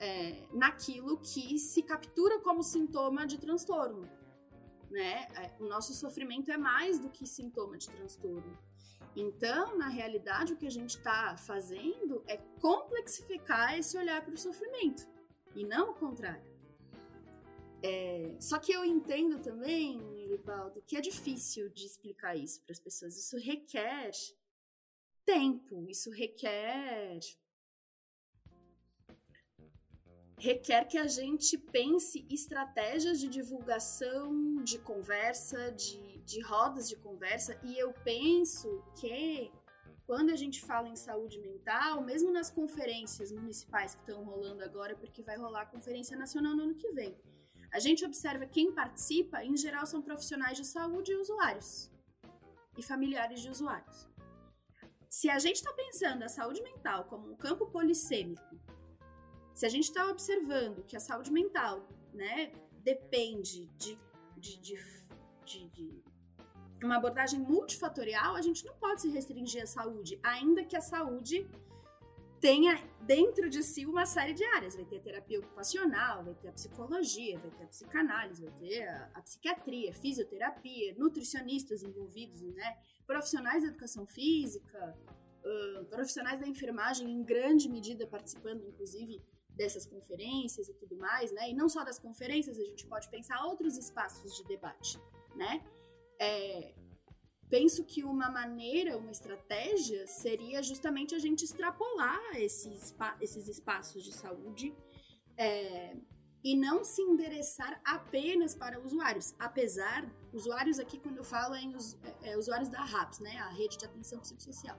é, 0.01 0.45
naquilo 0.51 1.17
que 1.21 1.57
se 1.57 1.83
captura 1.83 2.37
como 2.41 2.61
sintoma 2.63 3.25
de 3.25 3.37
transtorno. 3.37 4.09
Né? 4.91 5.25
É, 5.37 5.55
o 5.57 5.69
nosso 5.69 5.93
sofrimento 5.93 6.51
é 6.51 6.57
mais 6.57 6.99
do 6.99 7.09
que 7.09 7.25
sintoma 7.25 7.77
de 7.77 7.89
transtorno. 7.89 8.59
Então, 9.15 9.77
na 9.77 9.89
realidade, 9.89 10.53
o 10.53 10.57
que 10.57 10.65
a 10.65 10.71
gente 10.71 10.97
está 10.97 11.37
fazendo 11.37 12.23
é 12.27 12.37
complexificar 12.59 13.77
esse 13.77 13.97
olhar 13.97 14.23
para 14.23 14.33
o 14.33 14.37
sofrimento 14.37 15.07
e 15.55 15.63
não 15.63 15.91
o 15.91 15.93
contrário. 15.93 16.51
É, 17.83 18.35
só 18.39 18.57
que 18.57 18.71
eu 18.71 18.83
entendo 18.85 19.39
também, 19.39 19.99
Libaldo, 20.27 20.81
que 20.81 20.95
é 20.95 21.01
difícil 21.01 21.69
de 21.69 21.85
explicar 21.85 22.35
isso 22.35 22.61
para 22.61 22.71
as 22.71 22.79
pessoas. 22.79 23.17
Isso 23.17 23.37
requer 23.37 24.11
tempo, 25.25 25.85
isso 25.89 26.09
requer 26.09 27.19
requer 30.43 30.85
que 30.85 30.97
a 30.97 31.07
gente 31.07 31.57
pense 31.57 32.25
estratégias 32.29 33.17
de 33.19 33.29
divulgação, 33.29 34.61
de 34.61 34.77
conversa, 34.77 35.71
de, 35.71 36.12
de 36.25 36.41
rodas 36.41 36.87
de 36.87 36.95
conversa, 36.95 37.59
e 37.63 37.77
eu 37.77 37.93
penso 38.03 38.83
que 38.99 39.51
quando 40.05 40.31
a 40.31 40.35
gente 40.35 40.61
fala 40.61 40.89
em 40.89 40.95
saúde 40.95 41.39
mental, 41.39 42.01
mesmo 42.01 42.31
nas 42.31 42.49
conferências 42.49 43.31
municipais 43.31 43.95
que 43.95 44.01
estão 44.01 44.23
rolando 44.23 44.63
agora, 44.63 44.95
porque 44.95 45.21
vai 45.21 45.37
rolar 45.37 45.61
a 45.61 45.65
Conferência 45.65 46.17
Nacional 46.17 46.55
no 46.55 46.63
ano 46.63 46.75
que 46.75 46.89
vem, 46.91 47.17
a 47.71 47.79
gente 47.79 48.05
observa 48.05 48.45
quem 48.45 48.73
participa, 48.73 49.43
em 49.43 49.57
geral, 49.57 49.85
são 49.85 50.01
profissionais 50.01 50.57
de 50.57 50.65
saúde 50.65 51.11
e 51.11 51.15
usuários, 51.15 51.89
e 52.77 52.83
familiares 52.83 53.41
de 53.41 53.49
usuários. 53.49 54.07
Se 55.09 55.29
a 55.29 55.39
gente 55.39 55.55
está 55.55 55.71
pensando 55.73 56.23
a 56.23 56.29
saúde 56.29 56.61
mental 56.61 57.05
como 57.05 57.31
um 57.31 57.35
campo 57.35 57.67
polissêmico, 57.67 58.59
se 59.53 59.65
a 59.65 59.69
gente 59.69 59.85
está 59.85 60.07
observando 60.07 60.83
que 60.83 60.95
a 60.95 60.99
saúde 60.99 61.31
mental, 61.31 61.87
né, 62.13 62.51
depende 62.83 63.67
de, 63.77 63.97
de, 64.37 64.57
de, 64.57 65.69
de, 65.69 66.03
uma 66.85 66.97
abordagem 66.97 67.39
multifatorial, 67.39 68.35
a 68.35 68.41
gente 68.41 68.65
não 68.65 68.75
pode 68.75 69.01
se 69.01 69.09
restringir 69.09 69.63
à 69.63 69.65
saúde, 69.65 70.19
ainda 70.23 70.63
que 70.63 70.75
a 70.75 70.81
saúde 70.81 71.47
tenha 72.43 72.77
dentro 72.99 73.49
de 73.49 73.63
si 73.63 73.85
uma 73.85 74.05
série 74.05 74.33
de 74.33 74.43
áreas. 74.43 74.75
Vai 74.75 74.83
ter 74.83 74.97
a 74.97 74.99
terapia 74.99 75.39
ocupacional, 75.39 76.25
vai 76.25 76.33
ter 76.33 76.49
a 76.49 76.51
psicologia, 76.51 77.39
vai 77.39 77.49
ter 77.51 77.63
a 77.63 77.67
psicanálise, 77.67 78.41
vai 78.41 78.51
ter 78.51 78.83
a, 78.85 79.11
a 79.13 79.21
psiquiatria, 79.21 79.93
fisioterapia, 79.93 80.93
nutricionistas 80.97 81.83
envolvidos, 81.83 82.41
né? 82.41 82.77
Profissionais 83.07 83.63
da 83.63 83.69
educação 83.69 84.05
física, 84.05 84.97
uh, 85.45 85.85
profissionais 85.85 86.41
da 86.41 86.45
enfermagem 86.45 87.09
em 87.09 87.23
grande 87.23 87.69
medida 87.69 88.05
participando, 88.05 88.67
inclusive, 88.67 89.21
dessas 89.51 89.85
conferências 89.85 90.67
e 90.67 90.73
tudo 90.73 90.97
mais, 90.97 91.31
né? 91.31 91.49
E 91.49 91.53
não 91.53 91.69
só 91.69 91.85
das 91.85 91.97
conferências, 91.97 92.59
a 92.59 92.63
gente 92.63 92.85
pode 92.87 93.07
pensar 93.09 93.41
outros 93.45 93.77
espaços 93.77 94.35
de 94.35 94.43
debate, 94.43 94.99
né? 95.33 95.63
É, 96.23 96.73
penso 97.49 97.83
que 97.83 98.01
uma 98.03 98.29
maneira, 98.29 98.97
uma 98.97 99.11
estratégia 99.11 100.07
seria 100.07 100.63
justamente 100.63 101.13
a 101.13 101.19
gente 101.19 101.43
extrapolar 101.43 102.35
esses, 102.35 102.95
esses 103.19 103.47
espaços 103.49 104.03
de 104.03 104.13
saúde 104.13 104.73
é, 105.37 105.97
e 106.41 106.55
não 106.55 106.83
se 106.83 107.01
endereçar 107.01 107.81
apenas 107.83 108.55
para 108.55 108.79
usuários. 108.79 109.35
Apesar, 109.37 110.09
usuários 110.31 110.79
aqui, 110.79 110.97
quando 110.97 111.17
eu 111.17 111.25
falo, 111.25 111.55
é, 111.55 111.61
em, 111.61 111.75
é, 112.23 112.31
é 112.31 112.37
usuários 112.37 112.69
da 112.69 112.81
RAPS, 112.81 113.19
né, 113.19 113.37
a 113.39 113.49
Rede 113.49 113.77
de 113.77 113.85
Atenção 113.85 114.19
Psicossocial. 114.21 114.77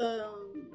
Um, 0.00 0.70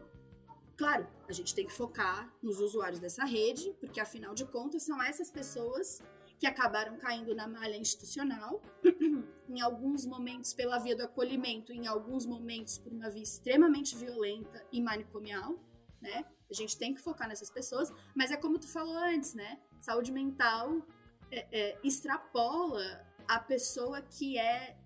claro, 0.78 1.08
a 1.28 1.34
gente 1.34 1.56
tem 1.56 1.66
que 1.66 1.74
focar 1.74 2.32
nos 2.44 2.60
usuários 2.60 3.00
dessa 3.00 3.26
rede, 3.26 3.76
porque 3.80 4.00
afinal 4.00 4.36
de 4.36 4.46
contas 4.46 4.84
são 4.84 5.02
essas 5.02 5.32
pessoas 5.32 6.04
que 6.40 6.48
acabaram 6.48 6.98
caindo 6.98 7.34
na 7.36 7.48
malha 7.48 7.78
institucional, 7.78 8.62
em 9.48 9.62
alguns 9.62 10.06
momentos 10.06 10.54
pela 10.54 10.78
via 10.80 10.96
do 10.96 11.04
acolhimento, 11.04 11.72
em 11.72 11.88
alguns 11.88 12.26
momentos 12.26 12.78
por 12.78 12.92
uma 12.92 13.10
via 13.10 13.24
extremamente 13.24 13.96
violenta 13.96 14.66
e 14.72 14.82
manicomial, 14.82 15.56
né? 16.02 16.26
A 16.50 16.54
gente 16.54 16.78
tem 16.78 16.94
que 16.94 17.02
focar 17.02 17.28
nessas 17.28 17.50
pessoas, 17.50 17.92
mas 18.14 18.32
é 18.32 18.38
como 18.38 18.60
tu 18.60 18.68
falou 18.68 18.96
antes, 18.98 19.34
né? 19.34 19.60
Saúde 19.80 20.12
mental 20.12 20.86
é, 21.32 21.48
é, 21.52 21.80
extrapola 21.84 23.06
a 23.28 23.40
pessoa 23.40 24.02
que 24.02 24.38
é 24.38 24.78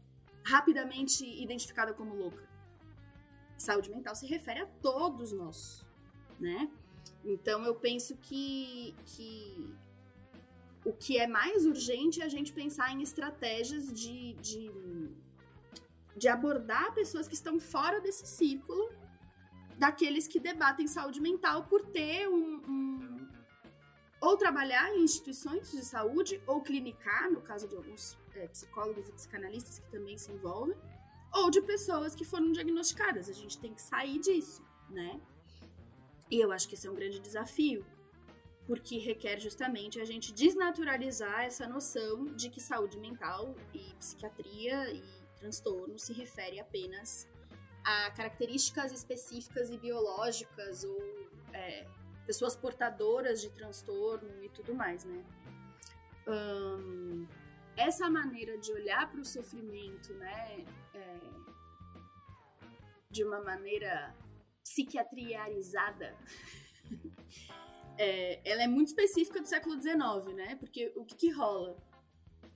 rapidamente 0.46 1.26
identificada 1.26 1.94
como 1.94 2.16
louca. 2.16 2.48
Saúde 3.58 3.90
mental 3.90 4.16
se 4.16 4.26
refere 4.28 4.62
a 4.62 4.66
todos 4.66 5.32
nós, 5.32 5.86
né? 6.40 6.70
Então 7.26 7.66
eu 7.66 7.76
penso 7.76 8.16
que, 8.18 8.96
que 9.06 9.76
o 10.88 10.94
que 10.94 11.18
é 11.18 11.28
mais 11.28 11.66
urgente 11.66 12.22
é 12.22 12.24
a 12.24 12.30
gente 12.30 12.54
pensar 12.54 12.94
em 12.94 13.02
estratégias 13.02 13.92
de, 13.92 14.34
de, 14.36 14.72
de 16.16 16.30
abordar 16.30 16.94
pessoas 16.94 17.28
que 17.28 17.34
estão 17.34 17.60
fora 17.60 18.00
desse 18.00 18.26
círculo 18.26 18.90
daqueles 19.78 20.30
que 20.30 20.40
debatem 20.40 20.88
saúde 20.88 21.20
mental 21.20 21.66
por 21.66 21.84
ter 21.88 22.30
um, 22.30 22.56
um, 22.66 23.28
ou 24.22 24.38
trabalhar 24.38 24.96
em 24.96 25.04
instituições 25.04 25.70
de 25.72 25.84
saúde 25.84 26.42
ou 26.48 26.62
clinicar, 26.62 27.30
no 27.30 27.42
caso 27.42 27.68
de 27.68 27.76
alguns 27.76 28.18
é, 28.34 28.48
psicólogos 28.48 29.10
e 29.10 29.12
psicanalistas 29.12 29.80
que 29.80 29.92
também 29.92 30.18
se 30.18 30.32
envolvem, 30.32 30.78
ou 31.34 31.52
de 31.52 31.62
pessoas 31.62 32.16
que 32.16 32.24
foram 32.24 32.50
diagnosticadas. 32.54 33.30
A 33.30 33.34
gente 33.34 33.60
tem 33.60 33.74
que 33.74 33.82
sair 33.82 34.20
disso, 34.20 34.64
né? 34.90 35.20
E 36.32 36.40
eu 36.40 36.54
acho 36.54 36.66
que 36.70 36.76
esse 36.76 36.88
é 36.88 36.92
um 36.92 36.96
grande 36.96 37.20
desafio 37.20 37.86
porque 38.68 38.98
requer 38.98 39.40
justamente 39.40 40.00
a 40.00 40.06
gente 40.06 40.34
desnaturalizar 40.34 41.46
essa 41.46 41.66
noção 41.66 42.26
de 42.36 42.50
que 42.50 42.60
saúde 42.60 43.00
mental 43.00 43.56
e 43.74 43.96
psiquiatria 43.96 44.92
e 44.92 45.02
transtorno 45.40 45.98
se 45.98 46.12
refere 46.12 46.60
apenas 46.60 47.28
a 47.84 48.12
características 48.12 48.92
específicas 48.92 49.70
e 49.70 49.78
biológicas 49.78 50.84
ou 50.84 51.02
é, 51.54 51.88
pessoas 52.26 52.58
portadoras 52.58 53.42
de 53.42 53.50
transtorno 53.50 54.44
e 54.44 54.50
tudo 54.50 54.76
mais, 54.76 55.06
né? 55.06 55.24
essa 57.78 58.10
maneira 58.10 58.58
de 58.58 58.70
olhar 58.74 59.10
para 59.10 59.22
o 59.22 59.26
sofrimento, 59.26 60.14
né, 60.16 60.66
é, 60.94 61.20
de 63.10 63.24
uma 63.24 63.40
maneira 63.42 64.14
psiquiatriarizada 64.62 66.14
é, 67.98 68.40
ela 68.44 68.64
é 68.64 68.68
muito 68.68 68.88
específica 68.88 69.42
do 69.42 69.48
século 69.48 69.82
XIX, 69.82 70.36
né? 70.36 70.56
Porque 70.56 70.92
o 70.96 71.04
que, 71.04 71.16
que 71.16 71.30
rola? 71.30 71.78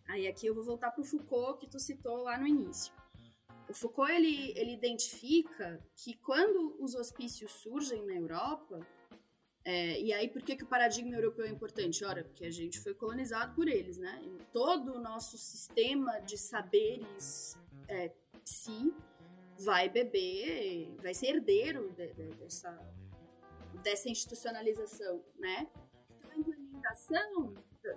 Aí 0.08 0.28
aqui 0.28 0.46
eu 0.46 0.54
vou 0.54 0.64
voltar 0.64 0.92
para 0.92 1.02
o 1.02 1.06
Foucault 1.06 1.60
que 1.60 1.70
tu 1.70 1.80
citou 1.80 2.24
lá 2.24 2.38
no 2.38 2.48
início. 2.48 2.94
O 3.70 3.74
Foucault 3.74 4.12
ele, 4.12 4.54
ele 4.58 4.74
identifica 4.74 5.82
que 5.96 6.16
quando 6.18 6.76
os 6.80 6.94
hospícios 6.94 7.52
surgem 7.52 8.06
na 8.06 8.14
Europa, 8.14 8.86
é, 9.64 10.02
e 10.02 10.12
aí 10.12 10.28
por 10.28 10.42
que, 10.42 10.56
que 10.56 10.64
o 10.64 10.68
paradigma 10.68 11.16
europeu 11.16 11.46
é 11.46 11.50
importante? 11.50 12.04
Ora, 12.04 12.24
porque 12.24 12.46
a 12.46 12.52
gente 12.52 12.80
foi 12.80 12.94
colonizado 12.94 13.56
por 13.56 13.68
eles, 13.68 13.98
né? 13.98 14.22
E 14.24 14.44
todo 14.52 14.96
o 14.96 15.00
nosso 15.00 15.38
sistema 15.38 16.20
de 16.20 16.38
saberes 16.38 17.58
é, 17.88 18.12
psi 18.44 18.94
vai 19.60 19.88
beber, 19.88 20.96
vai 21.02 21.14
ser 21.14 21.28
herdeiro 21.28 21.92
de, 21.92 22.08
de, 22.14 22.36
dessa 22.36 22.72
dessa 23.82 24.10
institucionalização, 24.10 25.24
né? 25.38 25.68
Então, 26.18 26.32
a 26.32 26.38
implementação 26.38 27.54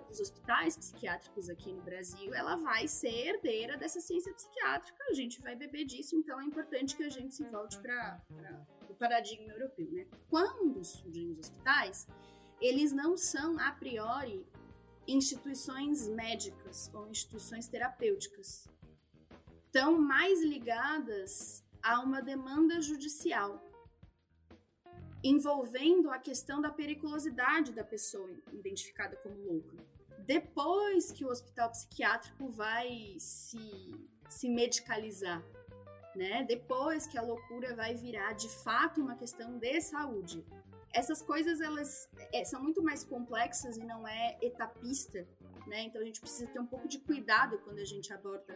dos 0.07 0.19
hospitais 0.19 0.75
psiquiátricos 0.75 1.49
aqui 1.49 1.71
no 1.71 1.81
Brasil, 1.81 2.33
ela 2.33 2.55
vai 2.55 2.87
ser 2.87 3.27
herdeira 3.27 3.77
dessa 3.77 4.01
ciência 4.01 4.33
psiquiátrica, 4.33 5.03
a 5.09 5.13
gente 5.13 5.39
vai 5.41 5.55
beber 5.55 5.85
disso, 5.85 6.15
então 6.15 6.39
é 6.41 6.43
importante 6.43 6.95
que 6.95 7.03
a 7.03 7.09
gente 7.09 7.35
se 7.35 7.43
volte 7.45 7.77
para 7.79 8.19
o 8.89 8.95
paradigma 8.95 9.53
europeu, 9.53 9.91
né? 9.91 10.07
Quando 10.27 10.83
surgem 10.83 11.29
os 11.29 11.39
hospitais, 11.39 12.07
eles 12.59 12.91
não 12.91 13.15
são, 13.15 13.59
a 13.59 13.71
priori, 13.71 14.45
instituições 15.07 16.07
médicas 16.07 16.89
ou 16.93 17.07
instituições 17.07 17.67
terapêuticas. 17.67 18.67
Estão 19.65 19.99
mais 19.99 20.41
ligadas 20.41 21.63
a 21.83 21.99
uma 21.99 22.21
demanda 22.21 22.81
judicial 22.81 23.63
envolvendo 25.27 26.11
a 26.11 26.19
questão 26.19 26.61
da 26.61 26.69
periculosidade 26.69 27.73
da 27.73 27.83
pessoa 27.83 28.29
identificada 28.53 29.15
como 29.15 29.35
louca. 29.41 29.75
Depois 30.19 31.11
que 31.11 31.25
o 31.25 31.29
hospital 31.29 31.71
psiquiátrico 31.71 32.47
vai 32.49 33.15
se, 33.17 33.91
se 34.29 34.47
medicalizar, 34.47 35.43
né? 36.15 36.43
Depois 36.43 37.07
que 37.07 37.17
a 37.17 37.23
loucura 37.23 37.75
vai 37.75 37.95
virar 37.95 38.33
de 38.33 38.47
fato 38.49 39.01
uma 39.01 39.15
questão 39.15 39.57
de 39.57 39.81
saúde. 39.81 40.45
Essas 40.93 41.23
coisas 41.23 41.59
elas 41.59 42.07
é, 42.31 42.45
são 42.45 42.61
muito 42.61 42.83
mais 42.83 43.03
complexas 43.03 43.77
e 43.77 43.83
não 43.83 44.07
é 44.07 44.37
etapista, 44.43 45.27
né? 45.65 45.81
Então 45.81 46.03
a 46.03 46.05
gente 46.05 46.21
precisa 46.21 46.47
ter 46.51 46.59
um 46.59 46.67
pouco 46.67 46.87
de 46.87 46.99
cuidado 46.99 47.57
quando 47.63 47.79
a 47.79 47.85
gente 47.85 48.13
aborda 48.13 48.55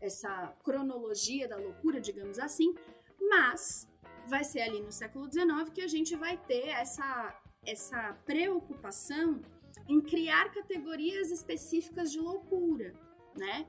essa 0.00 0.54
cronologia 0.62 1.48
da 1.48 1.56
loucura, 1.56 2.00
digamos 2.00 2.38
assim, 2.38 2.74
mas 3.20 3.88
vai 4.28 4.44
ser 4.44 4.60
ali 4.60 4.80
no 4.80 4.92
século 4.92 5.30
XIX 5.30 5.70
que 5.72 5.80
a 5.80 5.88
gente 5.88 6.14
vai 6.16 6.36
ter 6.36 6.68
essa, 6.68 7.40
essa 7.64 8.14
preocupação 8.24 9.42
em 9.88 10.00
criar 10.00 10.52
categorias 10.52 11.30
específicas 11.30 12.10
de 12.10 12.18
loucura, 12.18 12.94
né? 13.36 13.66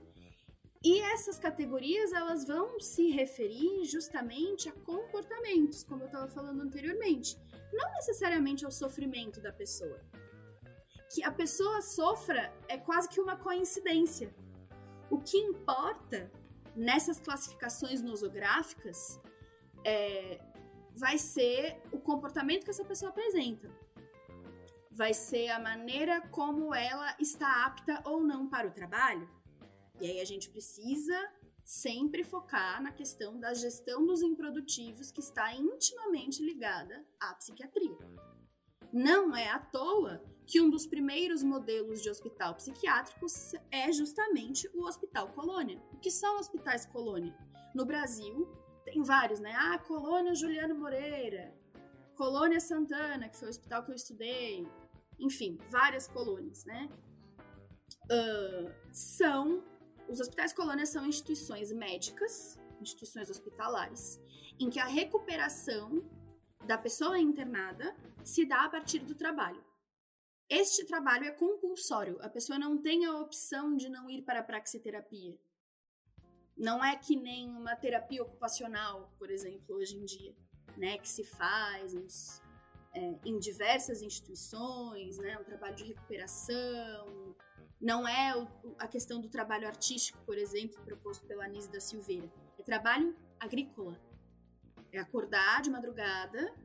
E 0.84 1.00
essas 1.02 1.39
categorias 1.39 2.13
elas 2.13 2.46
vão 2.46 2.80
se 2.80 3.10
referir 3.10 3.84
justamente 3.86 4.70
a 4.70 4.72
comportamentos, 4.72 5.84
como 5.84 6.04
eu 6.04 6.06
estava 6.08 6.28
falando 6.28 6.62
anteriormente, 6.62 7.38
não 7.74 7.91
necessariamente 7.93 8.63
ao 8.63 8.72
sofrimento 8.72 9.41
da 9.41 9.52
pessoa. 9.52 10.00
Que 11.13 11.24
a 11.24 11.32
pessoa 11.32 11.82
sofra 11.82 12.54
é 12.67 12.78
quase 12.78 13.10
que 13.10 13.20
uma 13.20 13.36
coincidência. 13.36 14.34
O 15.10 15.20
que 15.20 15.38
importa 15.38 16.32
nessas 16.76 17.20
classificações 17.20 18.02
nosográficas 18.02 19.20
é, 19.84 20.39
vai 20.98 21.18
ser 21.18 21.80
o 21.92 22.00
comportamento 22.00 22.64
que 22.64 22.72
essa 22.72 22.84
pessoa 22.84 23.12
apresenta. 23.12 23.70
Vai 24.90 25.14
ser 25.14 25.50
a 25.50 25.60
maneira 25.60 26.22
como 26.30 26.74
ela 26.74 27.16
está 27.20 27.66
apta 27.66 28.02
ou 28.04 28.22
não 28.22 28.50
para 28.50 28.68
o 28.68 28.72
trabalho. 28.72 29.30
E 30.02 30.08
aí 30.08 30.20
a 30.20 30.26
gente 30.26 30.50
precisa 30.50 31.16
sempre 31.64 32.24
focar 32.24 32.82
na 32.82 32.92
questão 32.92 33.40
da 33.40 33.54
gestão 33.54 34.06
dos 34.08 34.22
improdutivos, 34.24 35.12
que 35.12 35.20
está 35.20 35.54
intimamente 35.54 36.42
ligada 36.44 37.06
à 37.20 37.34
psiquiatria. 37.36 37.98
Não 38.92 39.36
é 39.36 39.50
à 39.50 39.60
toa 39.60 40.24
que 40.48 40.62
um 40.62 40.70
dos 40.70 40.88
primeiros 40.88 41.44
modelos 41.44 42.02
de 42.02 42.10
hospital 42.10 42.56
psiquiátrico 42.56 43.26
é 43.70 43.92
justamente 43.92 44.68
o 44.74 44.86
Hospital 44.86 45.28
Colônia. 45.34 45.80
O 45.92 45.98
que 45.98 46.10
são 46.10 46.40
hospitais 46.40 46.86
colônia? 46.86 47.38
No 47.76 47.86
Brasil, 47.86 48.48
tem 48.91 49.02
vários, 49.04 49.39
né? 49.39 49.54
Ah, 49.56 49.78
Colônia 49.80 50.34
Juliano 50.34 50.73
Moreira, 50.73 51.54
Colônia 52.15 52.60
Santana, 52.60 53.28
que 53.28 53.38
foi 53.38 53.47
o 53.47 53.52
hospital 53.52 53.84
que 53.84 53.91
eu 53.91 53.95
estudei, 53.95 54.65
enfim, 55.19 55.58
várias 55.69 56.08
colônias, 56.08 56.63
né? 56.65 56.89
Uh, 58.06 58.71
são 58.91 59.63
os 60.08 60.21
hospitais 60.21 60.54
colônias 60.54 60.89
são 60.89 61.06
instituições 61.06 61.71
médicas, 61.73 62.58
instituições 62.82 63.30
hospitalares, 63.30 64.21
em 64.58 64.69
que 64.69 64.80
a 64.80 64.86
recuperação 64.86 66.02
da 66.65 66.78
pessoa 66.78 67.19
internada 67.19 67.93
se 68.23 68.45
dá 68.45 68.63
a 68.63 68.69
partir 68.69 69.00
do 69.00 69.15
trabalho. 69.15 69.62
Este 70.50 70.86
trabalho 70.86 71.26
é 71.26 71.32
compulsório. 71.32 72.17
A 72.21 72.30
pessoa 72.30 72.58
não 72.58 72.82
tem 72.82 73.06
a 73.06 73.19
opção 73.19 73.76
de 73.76 73.89
não 73.89 74.10
ir 74.10 74.21
para 74.21 74.39
a 74.39 74.43
praxiterapia. 74.43 75.38
Não 76.58 76.84
é 76.84 76.96
que 76.96 77.15
nem 77.15 77.50
uma 77.50 77.76
terapia 77.76 78.24
ocupacional, 78.24 79.13
por 79.20 79.30
exemplo, 79.30 79.76
hoje 79.76 79.96
em 79.96 80.06
dia, 80.06 80.36
né, 80.76 80.98
que 80.98 81.08
se 81.08 81.24
faz 81.24 81.93
nos, 81.93 82.41
é, 82.93 83.15
em 83.26 83.38
diversas 83.38 84.02
instituições, 84.02 85.17
né, 85.20 85.38
um 85.38 85.43
trabalho 85.43 85.76
de 85.76 85.84
recuperação. 85.84 87.36
Não 87.80 88.08
é 88.08 88.36
o, 88.36 88.76
a 88.80 88.88
questão 88.88 89.22
do 89.22 89.30
trabalho 89.30 89.67
artístico, 89.67 90.17
por 90.26 90.36
exemplo, 90.36 90.84
proposto 90.84 91.28
pela 91.28 91.46
Anise 91.46 91.72
da 91.72 91.80
Silveira. 91.80 92.32
É 92.58 92.63
trabalho 92.63 93.15
agrícola. 93.39 93.96
É 94.91 95.00
acordar 95.00 95.62
de 95.62 95.70
madrugada, 95.70 96.56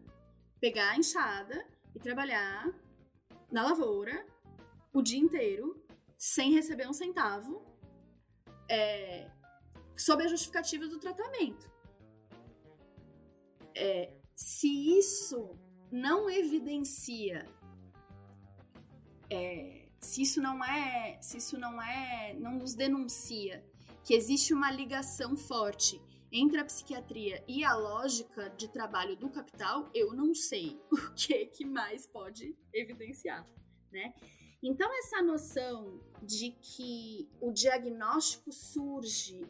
pegar 0.58 0.92
a 0.92 0.96
enxada 0.96 1.66
e 1.94 2.00
trabalhar 2.00 2.72
na 3.50 3.62
lavoura 3.62 4.26
o 4.90 5.02
dia 5.02 5.18
inteiro, 5.18 5.84
sem 6.16 6.52
receber 6.52 6.88
um 6.88 6.92
centavo, 6.94 7.62
é, 8.70 9.30
sob 10.02 10.22
a 10.24 10.28
justificativa 10.28 10.86
do 10.86 10.98
tratamento. 10.98 11.70
É, 13.74 14.12
se 14.34 14.98
isso 14.98 15.56
não 15.90 16.28
evidencia, 16.28 17.46
é, 19.30 19.88
se 20.00 20.22
isso 20.22 20.42
não 20.42 20.64
é, 20.64 21.18
se 21.22 21.38
isso 21.38 21.58
não 21.58 21.80
é, 21.80 22.34
não 22.34 22.58
nos 22.58 22.74
denuncia 22.74 23.64
que 24.04 24.14
existe 24.14 24.52
uma 24.52 24.70
ligação 24.70 25.36
forte 25.36 26.00
entre 26.32 26.58
a 26.58 26.64
psiquiatria 26.64 27.44
e 27.46 27.62
a 27.62 27.74
lógica 27.74 28.50
de 28.50 28.68
trabalho 28.68 29.16
do 29.16 29.30
capital, 29.30 29.88
eu 29.94 30.12
não 30.12 30.34
sei 30.34 30.80
o 30.90 31.14
que, 31.14 31.46
que 31.46 31.64
mais 31.64 32.06
pode 32.06 32.56
evidenciar, 32.72 33.46
né? 33.92 34.14
Então, 34.62 34.88
essa 34.98 35.20
noção 35.20 36.00
de 36.22 36.52
que 36.52 37.28
o 37.40 37.50
diagnóstico 37.50 38.52
surge 38.52 39.44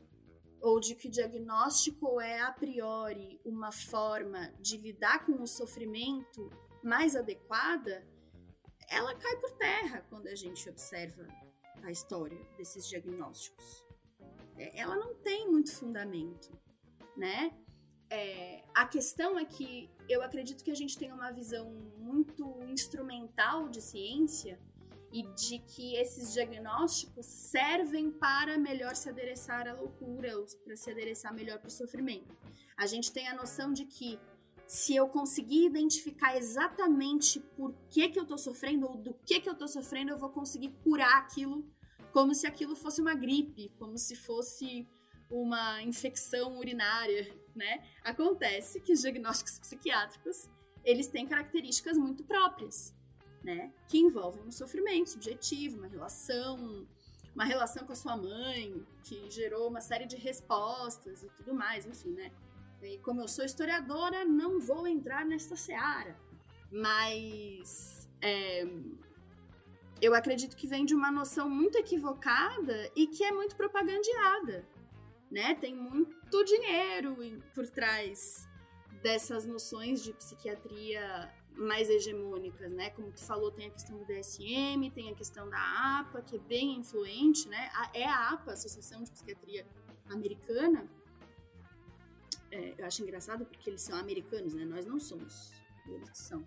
ou 0.63 0.81
de 0.81 0.95
que 0.95 1.09
o 1.09 1.11
diagnóstico 1.11 2.21
é 2.21 2.41
a 2.41 2.53
priori 2.53 3.41
uma 3.45 3.73
forma 3.73 4.53
de 4.61 4.77
lidar 4.77 5.27
com 5.27 5.43
o 5.43 5.47
sofrimento 5.47 6.49
mais 6.83 7.15
adequada, 7.17 8.07
ela 8.89 9.15
cai 9.15 9.37
por 9.37 9.51
terra 9.53 10.07
quando 10.09 10.29
a 10.29 10.35
gente 10.35 10.69
observa 10.71 11.27
a 11.83 11.91
história 11.91 12.39
desses 12.57 12.89
diagnósticos. 12.89 13.85
É, 14.57 14.81
ela 14.81 14.97
não 14.97 15.15
tem 15.17 15.51
muito 15.51 15.73
fundamento 15.75 16.51
né? 17.17 17.53
É, 18.11 18.63
a 18.75 18.87
questão 18.87 19.39
é 19.39 19.45
que 19.45 19.91
eu 20.09 20.23
acredito 20.23 20.63
que 20.63 20.71
a 20.71 20.75
gente 20.75 20.99
tem 20.99 21.13
uma 21.13 21.31
visão 21.31 21.71
muito 21.99 22.63
instrumental 22.65 23.69
de 23.69 23.81
ciência 23.81 24.59
e 25.13 25.23
de 25.35 25.59
que 25.59 25.95
esses 25.97 26.33
diagnósticos 26.33 27.27
servem 27.27 28.11
para 28.11 28.57
melhor 28.57 28.97
se 28.97 29.09
adereçar 29.09 29.69
à 29.69 29.75
loucura, 29.75 30.39
ou 30.39 30.47
para 30.65 30.75
se 30.77 30.91
adereçar 30.91 31.35
melhor 31.35 31.59
para 31.59 31.69
o 31.69 31.71
sofrimento. 31.71 32.35
A 32.77 32.87
gente 32.87 33.13
tem 33.13 33.29
a 33.29 33.35
noção 33.35 33.73
de 33.73 33.85
que 33.85 34.19
se 34.67 34.97
eu 34.97 35.07
conseguir 35.09 35.67
identificar 35.67 36.37
exatamente 36.37 37.39
por 37.41 37.75
que, 37.91 38.09
que 38.09 38.19
eu 38.19 38.23
estou 38.23 38.39
sofrendo 38.39 38.87
ou 38.87 38.97
do 38.97 39.13
que, 39.27 39.39
que 39.39 39.49
eu 39.49 39.53
estou 39.53 39.69
sofrendo, 39.69 40.13
eu 40.13 40.19
vou 40.19 40.31
conseguir 40.31 40.71
curar 40.83 41.19
aquilo 41.19 41.63
como 42.11 42.35
se 42.35 42.47
aquilo 42.47 42.75
fosse 42.75 43.01
uma 43.01 43.15
gripe, 43.15 43.71
como 43.79 43.99
se 43.99 44.17
fosse 44.17 44.89
uma 45.31 45.83
infecção 45.83 46.59
urinária, 46.59 47.35
né? 47.55 47.87
Acontece 48.03 48.81
que 48.81 48.93
os 48.93 49.01
diagnósticos 49.01 49.59
psiquiátricos, 49.59 50.49
eles 50.85 51.07
têm 51.07 51.27
características 51.27 51.97
muito 51.97 52.23
próprias, 52.25 52.95
né? 53.43 53.73
Que 53.89 53.99
envolvem 53.99 54.45
um 54.45 54.53
sofrimento 54.53 55.11
subjetivo, 55.11 55.79
uma 55.79 55.89
relação, 55.89 56.87
uma 57.35 57.45
relação 57.45 57.85
com 57.85 57.93
a 57.93 57.97
sua 57.97 58.17
mãe, 58.17 58.87
que 59.03 59.31
gerou 59.31 59.69
uma 59.69 59.81
série 59.81 60.07
de 60.07 60.17
respostas 60.17 61.23
e 61.23 61.29
tudo 61.31 61.55
mais, 61.55 61.87
enfim, 61.87 62.11
né? 62.11 62.31
E 62.83 62.99
como 62.99 63.21
eu 63.21 63.29
sou 63.29 63.45
historiadora, 63.45 64.25
não 64.25 64.61
vou 64.61 64.87
entrar 64.87 65.25
nesta 65.25 65.55
seara, 65.55 66.19
mas 66.71 68.09
é, 68.21 68.67
eu 70.01 70.15
acredito 70.15 70.57
que 70.57 70.67
vem 70.67 70.85
de 70.85 70.95
uma 70.95 71.13
noção 71.13 71.49
muito 71.49 71.79
equivocada 71.79 72.91
e 72.97 73.07
que 73.07 73.23
é 73.23 73.31
muito 73.31 73.55
propagandeada, 73.55 74.67
né? 75.31 75.55
Tem 75.55 75.75
muito 75.75 76.45
dinheiro 76.45 77.17
por 77.55 77.69
trás 77.69 78.49
dessas 79.01 79.47
noções 79.47 80.03
de 80.03 80.13
psiquiatria 80.13 81.33
mais 81.57 81.89
hegemônicas, 81.89 82.73
né? 82.73 82.91
Como 82.91 83.11
tu 83.13 83.23
falou, 83.25 83.51
tem 83.51 83.67
a 83.67 83.71
questão 83.71 83.99
do 83.99 84.05
DSM, 84.05 84.91
tem 84.95 85.11
a 85.11 85.15
questão 85.15 85.49
da 85.49 86.01
APA, 86.01 86.23
que 86.23 86.37
é 86.37 86.39
bem 86.39 86.79
influente, 86.79 87.49
né? 87.49 87.71
É 87.95 88.05
a 88.05 88.31
APA, 88.31 88.53
Associação 88.53 89.03
de 89.03 89.11
Psiquiatria 89.11 89.67
Americana. 90.09 90.89
É, 92.51 92.75
eu 92.79 92.87
acho 92.87 93.03
engraçado 93.03 93.47
porque 93.47 93.71
eles 93.71 93.83
são 93.83 93.99
americanos, 93.99 94.55
né? 94.55 94.65
Nós 94.65 94.87
não 94.87 94.99
somos, 94.99 95.53
eles 95.87 96.11
são. 96.13 96.45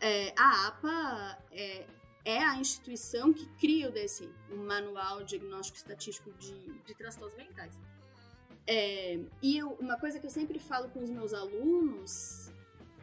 É, 0.00 0.32
a 0.38 0.68
APA 0.68 1.44
é, 1.50 1.86
é, 2.24 2.44
a 2.44 2.56
instituição 2.56 3.32
que 3.32 3.46
cria 3.56 3.88
o 3.88 3.92
DSM, 3.92 4.32
o 4.50 4.56
Manual 4.56 5.24
Diagnóstico 5.24 5.78
Estatístico 5.78 6.32
de, 6.34 6.72
de 6.84 6.94
Transtornos 6.94 7.34
Mentais. 7.36 7.78
É, 8.66 9.18
e 9.42 9.56
eu, 9.56 9.70
uma 9.80 9.98
coisa 9.98 10.20
que 10.20 10.26
eu 10.26 10.30
sempre 10.30 10.58
falo 10.58 10.90
com 10.90 11.02
os 11.02 11.10
meus 11.10 11.32
alunos 11.32 12.52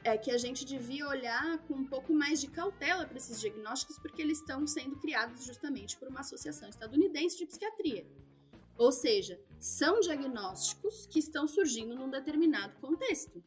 é 0.05 0.15
que 0.19 0.29
a 0.29 0.37
gente 0.37 0.63
devia 0.63 1.07
olhar 1.07 1.57
com 1.65 1.73
um 1.73 1.85
pouco 1.85 2.13
mais 2.13 2.39
de 2.39 2.47
cautela 2.47 3.07
para 3.07 3.17
esses 3.17 3.39
diagnósticos, 3.41 3.97
porque 3.97 4.21
eles 4.21 4.37
estão 4.37 4.65
sendo 4.67 4.95
criados 4.97 5.43
justamente 5.43 5.97
por 5.97 6.07
uma 6.07 6.19
associação 6.19 6.69
estadunidense 6.69 7.35
de 7.35 7.47
psiquiatria. 7.47 8.05
Ou 8.77 8.91
seja, 8.91 9.41
são 9.59 9.99
diagnósticos 9.99 11.07
que 11.07 11.17
estão 11.17 11.47
surgindo 11.47 11.95
num 11.95 12.09
determinado 12.09 12.75
contexto. 12.79 13.43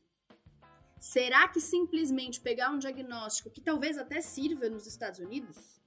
Será 0.98 1.46
que 1.46 1.60
simplesmente 1.60 2.40
pegar 2.40 2.70
um 2.70 2.78
diagnóstico 2.78 3.50
que 3.50 3.60
talvez 3.60 3.96
até 3.96 4.20
sirva 4.20 4.68
nos 4.68 4.84
Estados 4.84 5.20
Unidos? 5.20 5.80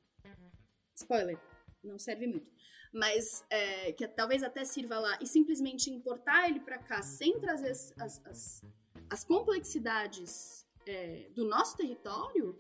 Spoiler, 0.96 1.38
não 1.84 2.00
serve 2.00 2.28
muito 2.28 2.50
mas 2.94 3.46
é, 3.50 3.94
que 3.94 4.06
talvez 4.06 4.44
até 4.44 4.66
sirva 4.66 5.00
lá, 5.00 5.18
e 5.22 5.26
simplesmente 5.26 5.90
importar 5.90 6.50
ele 6.50 6.60
para 6.60 6.78
cá 6.78 7.02
sem 7.02 7.40
trazer 7.40 7.72
as, 7.72 7.94
as, 7.98 8.26
as, 8.26 8.66
as 9.10 9.24
complexidades 9.24 10.61
é, 10.86 11.30
do 11.36 11.46
nosso 11.46 11.78
território, 11.78 12.58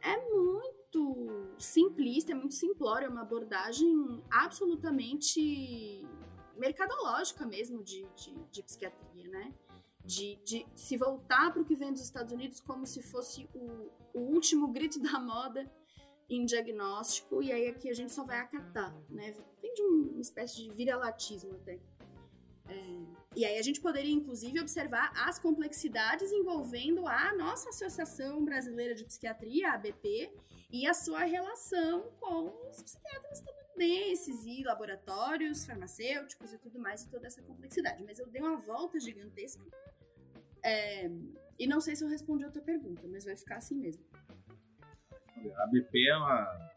é 0.00 0.16
muito 0.30 1.54
simplista, 1.58 2.32
é 2.32 2.34
muito 2.34 2.54
simplório, 2.54 3.06
é 3.06 3.08
uma 3.08 3.22
abordagem 3.22 4.22
absolutamente 4.30 6.06
mercadológica 6.56 7.44
mesmo 7.46 7.82
de, 7.82 8.06
de, 8.14 8.34
de 8.50 8.62
psiquiatria, 8.62 9.28
né? 9.28 9.54
De, 10.04 10.36
de, 10.44 10.66
se 10.76 10.98
voltar 10.98 11.50
para 11.50 11.62
o 11.62 11.64
que 11.64 11.74
vem 11.74 11.90
dos 11.90 12.02
Estados 12.02 12.32
Unidos 12.32 12.60
como 12.60 12.86
se 12.86 13.02
fosse 13.02 13.48
o, 13.54 13.90
o 14.12 14.20
último 14.20 14.68
grito 14.68 15.00
da 15.00 15.18
moda 15.18 15.70
em 16.28 16.44
diagnóstico, 16.44 17.42
e 17.42 17.52
aí 17.52 17.68
aqui 17.68 17.88
a 17.88 17.94
gente 17.94 18.12
só 18.12 18.24
vai 18.24 18.38
acatar, 18.38 18.94
né? 19.08 19.32
Tem 19.60 19.72
de 19.74 19.82
uma 19.82 20.20
espécie 20.20 20.56
de 20.56 20.70
vira-latismo 20.70 21.54
até. 21.54 21.78
É, 22.68 23.04
e 23.36 23.44
aí 23.44 23.58
a 23.58 23.62
gente 23.62 23.80
poderia, 23.80 24.12
inclusive, 24.12 24.60
observar 24.60 25.12
as 25.16 25.38
complexidades 25.38 26.30
envolvendo 26.30 27.06
a 27.06 27.34
nossa 27.34 27.70
Associação 27.70 28.44
Brasileira 28.44 28.94
de 28.94 29.04
Psiquiatria, 29.04 29.70
a 29.70 29.74
ABP, 29.74 30.30
e 30.70 30.86
a 30.86 30.94
sua 30.94 31.24
relação 31.24 32.10
com 32.20 32.52
os 32.68 32.82
psiquiatras 32.82 33.38
estadunidenses 33.38 34.44
e 34.44 34.62
laboratórios 34.62 35.64
farmacêuticos 35.64 36.52
e 36.52 36.58
tudo 36.58 36.78
mais, 36.78 37.02
e 37.02 37.08
toda 37.08 37.26
essa 37.26 37.42
complexidade. 37.42 38.02
Mas 38.04 38.18
eu 38.18 38.26
dei 38.28 38.40
uma 38.40 38.56
volta 38.56 38.98
gigantesca. 39.00 39.64
É, 40.62 41.10
e 41.58 41.66
não 41.66 41.80
sei 41.80 41.94
se 41.94 42.04
eu 42.04 42.08
respondi 42.08 42.44
a 42.44 42.50
tua 42.50 42.62
pergunta, 42.62 43.02
mas 43.06 43.24
vai 43.24 43.36
ficar 43.36 43.56
assim 43.56 43.76
mesmo. 43.76 44.04
A 45.56 45.66
BP 45.66 46.08
é 46.08 46.16
uma, 46.16 46.72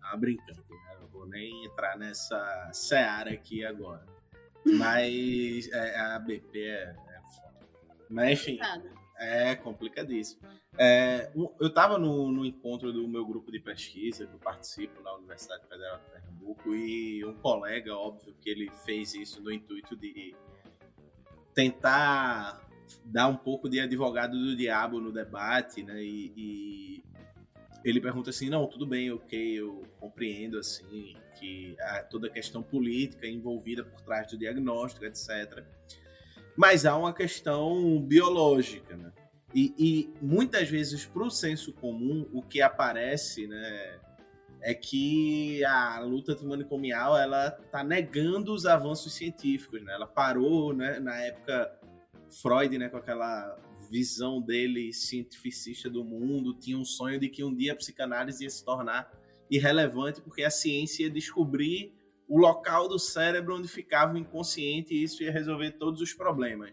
uma 0.00 0.16
brincante, 0.16 0.70
né? 0.70 0.96
Não 1.00 1.08
vou 1.08 1.26
nem 1.26 1.64
entrar 1.64 1.96
nessa 1.98 2.70
seara 2.72 3.32
aqui 3.32 3.64
agora. 3.64 4.06
Mas 4.64 5.70
é, 5.72 5.98
a 5.98 6.18
BP 6.18 6.58
é, 6.58 6.82
é 6.82 7.20
foda. 7.34 7.66
Mas 8.08 8.30
enfim, 8.40 8.58
é 9.18 9.54
complicadíssimo. 9.56 10.42
É, 10.78 11.30
eu 11.34 11.66
estava 11.66 11.98
no, 11.98 12.32
no, 12.32 12.46
encontro 12.46 12.92
do 12.92 13.06
meu 13.06 13.26
grupo 13.26 13.52
de 13.52 13.60
pesquisa, 13.60 14.26
que 14.26 14.32
eu 14.32 14.38
participo 14.38 15.02
na 15.02 15.14
Universidade 15.14 15.66
Federal 15.68 15.98
de 15.98 16.04
Pernambuco, 16.10 16.74
e 16.74 17.24
um 17.24 17.34
colega, 17.34 17.94
óbvio, 17.94 18.34
que 18.40 18.48
ele 18.48 18.70
fez 18.84 19.14
isso 19.14 19.42
no 19.42 19.52
intuito 19.52 19.94
de 19.96 20.34
tentar 21.54 22.66
dar 23.04 23.28
um 23.28 23.36
pouco 23.36 23.68
de 23.68 23.80
advogado 23.80 24.32
do 24.32 24.56
diabo 24.56 24.98
no 24.98 25.12
debate, 25.12 25.82
né? 25.82 26.02
E, 26.02 26.32
e 26.36 27.04
ele 27.84 28.00
pergunta 28.00 28.30
assim, 28.30 28.48
não, 28.48 28.66
tudo 28.66 28.86
bem, 28.86 29.10
ok, 29.10 29.60
eu 29.60 29.82
compreendo 30.00 30.58
assim 30.58 31.14
que 31.42 31.76
há 31.80 32.04
toda 32.04 32.28
a 32.28 32.30
questão 32.30 32.62
política 32.62 33.26
envolvida 33.26 33.82
por 33.82 34.00
trás 34.02 34.28
do 34.28 34.38
diagnóstico, 34.38 35.04
etc. 35.04 35.64
Mas 36.56 36.86
há 36.86 36.96
uma 36.96 37.12
questão 37.12 38.00
biológica, 38.00 38.96
né? 38.96 39.12
E, 39.52 39.74
e 39.76 40.14
muitas 40.24 40.68
vezes, 40.68 41.04
para 41.04 41.24
o 41.24 41.30
senso 41.30 41.72
comum, 41.72 42.26
o 42.32 42.40
que 42.42 42.62
aparece 42.62 43.46
né, 43.46 43.98
é 44.62 44.72
que 44.72 45.62
a 45.64 45.98
luta 46.00 46.32
antimanicomial 46.32 47.18
ela 47.18 47.48
está 47.62 47.84
negando 47.84 48.54
os 48.54 48.64
avanços 48.64 49.12
científicos. 49.12 49.82
Né? 49.82 49.92
Ela 49.92 50.06
parou 50.06 50.72
né, 50.72 50.98
na 51.00 51.18
época 51.18 51.70
Freud, 52.40 52.78
né, 52.78 52.88
com 52.88 52.96
aquela 52.96 53.58
visão 53.90 54.40
dele 54.40 54.90
cientificista 54.90 55.90
do 55.90 56.02
mundo, 56.02 56.54
tinha 56.54 56.78
um 56.78 56.84
sonho 56.84 57.20
de 57.20 57.28
que 57.28 57.44
um 57.44 57.54
dia 57.54 57.74
a 57.74 57.76
psicanálise 57.76 58.44
ia 58.44 58.48
se 58.48 58.64
tornar 58.64 59.12
irrelevante 59.56 60.22
porque 60.22 60.42
a 60.42 60.50
ciência 60.50 61.04
ia 61.04 61.10
descobrir 61.10 61.92
o 62.26 62.38
local 62.38 62.88
do 62.88 62.98
cérebro 62.98 63.56
onde 63.56 63.68
ficava 63.68 64.14
o 64.14 64.18
inconsciente 64.18 64.94
e 64.94 65.02
isso 65.02 65.22
ia 65.22 65.30
resolver 65.30 65.72
todos 65.72 66.00
os 66.00 66.14
problemas. 66.14 66.72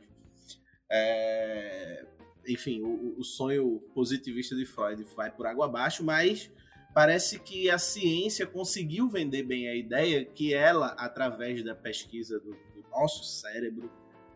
É... 0.90 2.06
Enfim, 2.48 2.82
o, 2.82 3.20
o 3.20 3.24
sonho 3.24 3.82
positivista 3.94 4.56
de 4.56 4.66
Freud 4.66 5.04
vai 5.16 5.30
por 5.30 5.46
água 5.46 5.66
abaixo, 5.66 6.04
mas 6.04 6.50
parece 6.94 7.40
que 7.40 7.70
a 7.70 7.78
ciência 7.78 8.48
conseguiu 8.48 9.10
vender 9.10 9.44
bem 9.44 9.68
a 9.68 9.76
ideia 9.76 10.24
que 10.24 10.54
ela, 10.54 10.88
através 10.98 11.62
da 11.64 11.76
pesquisa 11.76 12.40
do, 12.40 12.52
do 12.52 12.90
nosso 12.90 13.26
cérebro, 13.26 13.92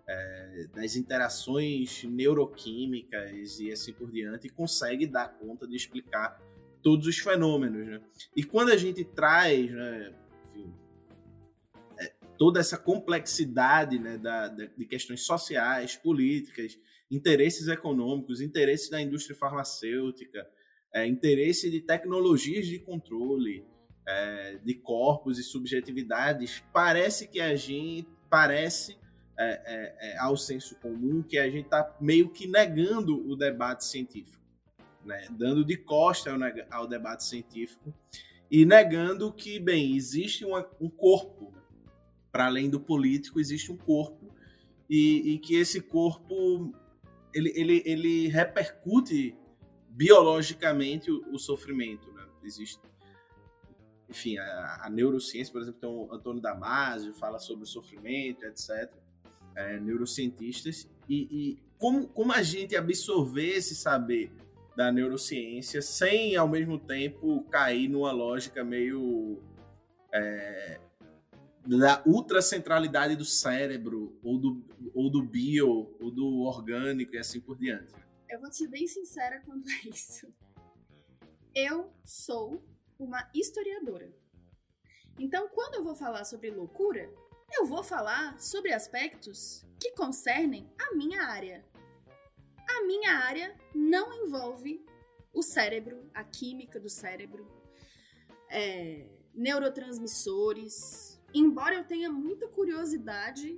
é, 0.05 0.67
das 0.75 0.97
interações 0.97 2.03
neuroquímicas 2.03 3.59
e 3.61 3.71
assim 3.71 3.93
por 3.93 4.11
diante, 4.11 4.49
consegue 4.49 5.07
dar 5.07 5.29
conta 5.29 5.65
de 5.65 5.77
explicar 5.77 6.37
todos 6.83 7.07
os 7.07 7.17
fenômenos. 7.17 7.87
Né? 7.87 8.01
E 8.35 8.43
quando 8.43 8.69
a 8.69 8.77
gente 8.77 9.03
traz 9.03 9.71
né, 9.71 10.13
enfim, 10.45 10.73
é, 11.99 12.13
toda 12.37 12.59
essa 12.59 12.77
complexidade 12.77 13.97
né, 13.97 14.17
da, 14.17 14.49
da, 14.49 14.65
de 14.65 14.85
questões 14.85 15.25
sociais, 15.25 15.95
políticas, 15.95 16.77
interesses 17.09 17.67
econômicos, 17.67 18.41
interesses 18.41 18.89
da 18.89 19.01
indústria 19.01 19.35
farmacêutica, 19.35 20.47
é, 20.93 21.07
interesse 21.07 21.71
de 21.71 21.81
tecnologias 21.81 22.67
de 22.67 22.79
controle, 22.79 23.65
é, 24.07 24.59
de 24.63 24.73
corpos 24.75 25.39
e 25.39 25.43
subjetividades, 25.43 26.63
parece 26.73 27.27
que 27.27 27.39
a 27.39 27.55
gente 27.55 28.07
parece 28.29 28.97
é, 29.37 29.45
é, 29.45 30.11
é, 30.11 30.17
ao 30.19 30.37
senso 30.37 30.75
comum 30.79 31.23
que 31.23 31.37
a 31.37 31.49
gente 31.49 31.65
está 31.65 31.95
meio 31.99 32.29
que 32.29 32.47
negando 32.47 33.27
o 33.27 33.35
debate 33.35 33.85
científico, 33.85 34.42
né? 35.05 35.27
dando 35.31 35.63
de 35.63 35.77
costa 35.77 36.31
ao, 36.31 36.39
ao, 36.71 36.87
debate 36.87 37.23
científico 37.23 37.93
e 38.49 38.65
negando 38.65 39.31
que, 39.31 39.59
bem, 39.59 39.95
existe 39.95 40.45
uma, 40.45 40.67
um 40.79 40.89
corpo, 40.89 41.53
para 42.31 42.45
além 42.45 42.69
do 42.69 42.79
político, 42.79 43.39
existe 43.39 43.71
um 43.71 43.77
corpo 43.77 44.33
e, 44.89 45.33
e 45.33 45.39
que 45.39 45.55
esse 45.55 45.81
corpo 45.81 46.73
ele, 47.33 47.51
ele, 47.55 47.83
ele 47.85 48.27
repercute 48.27 49.35
biologicamente 49.89 51.11
o, 51.11 51.33
o 51.33 51.39
sofrimento. 51.39 52.11
Né? 52.11 52.25
Existe 52.43 52.79
enfim, 54.09 54.37
a, 54.37 54.81
a, 54.83 54.89
neurociência, 54.89 55.51
por 55.51 55.61
exemplo, 55.61 55.79
tem 55.79 55.89
o 55.89 56.13
Antônio 56.13 56.41
Damasio, 56.41 57.13
fala 57.15 57.39
sobre 57.39 57.63
o 57.63 57.67
sofrimento, 57.67 58.45
etc 58.45 58.93
é, 59.55 59.79
neurocientistas 59.79 60.87
e, 61.07 61.27
e, 61.31 61.57
como, 61.77 62.07
como 62.07 62.31
a 62.31 62.41
gente 62.41 62.75
absorver 62.75 63.57
esse 63.57 63.75
saber 63.75 64.31
da 64.75 64.91
neurociência 64.91 65.81
sem, 65.81 66.35
ao 66.35 66.47
mesmo 66.47 66.79
tempo, 66.79 67.43
cair 67.49 67.87
numa 67.87 68.11
lógica 68.11 68.63
meio 68.63 69.41
é, 70.13 70.79
da 71.65 72.01
ultracentralidade 72.05 73.15
do 73.15 73.25
cérebro, 73.25 74.19
ou 74.23 74.37
do, 74.37 74.65
ou 74.93 75.09
do 75.09 75.23
bio, 75.23 75.95
ou 75.99 76.11
do 76.11 76.41
orgânico 76.41 77.15
e 77.15 77.19
assim 77.19 77.39
por 77.39 77.57
diante. 77.57 77.93
Eu 78.29 78.39
vou 78.39 78.51
ser 78.51 78.67
bem 78.67 78.87
sincera 78.87 79.41
quanto 79.45 79.65
a 79.67 79.89
isso. 79.89 80.27
Eu 81.55 81.93
sou 82.03 82.63
uma 82.97 83.29
historiadora. 83.33 84.11
Então, 85.19 85.47
quando 85.49 85.75
eu 85.75 85.83
vou 85.83 85.93
falar 85.93 86.25
sobre 86.25 86.49
loucura, 86.49 87.07
eu 87.51 87.67
vou 87.67 87.83
falar 87.83 88.39
sobre 88.39 88.73
aspectos 88.73 89.63
que 89.79 89.91
concernem 89.91 90.67
a 90.79 90.95
minha 90.95 91.21
área. 91.23 91.63
A 92.75 92.85
minha 92.85 93.17
área 93.17 93.55
não 93.73 94.13
envolve 94.13 94.83
o 95.31 95.43
cérebro, 95.43 96.09
a 96.13 96.23
química 96.23 96.79
do 96.79 96.89
cérebro, 96.89 97.47
é, 98.49 99.07
neurotransmissores. 99.33 101.21
Embora 101.33 101.75
eu 101.75 101.83
tenha 101.83 102.11
muita 102.11 102.47
curiosidade 102.47 103.55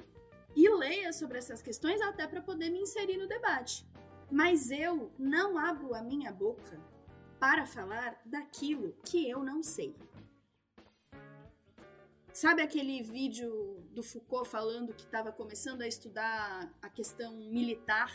e 0.56 0.70
leia 0.70 1.14
sobre 1.14 1.38
essas 1.38 1.62
questões 1.62 2.02
até 2.02 2.28
para 2.28 2.42
poder 2.42 2.70
me 2.70 2.82
inserir 2.82 3.18
no 3.18 3.28
debate. 3.28 3.86
Mas 4.30 4.70
eu 4.70 5.12
não 5.18 5.58
abro 5.58 5.94
a 5.94 6.02
minha 6.02 6.32
boca 6.32 6.80
para 7.40 7.66
falar 7.66 8.20
daquilo 8.26 8.96
que 9.04 9.30
eu 9.30 9.44
não 9.44 9.64
sei. 9.64 9.96
Sabe 12.34 12.62
aquele 12.62 13.02
vídeo 13.02 13.82
do 13.92 14.04
Foucault 14.04 14.50
falando 14.50 14.94
que 14.94 15.04
estava 15.04 15.32
começando 15.32 15.82
a 15.82 15.88
estudar 15.88 16.70
a 16.82 16.90
questão 16.90 17.38
militar? 17.38 18.12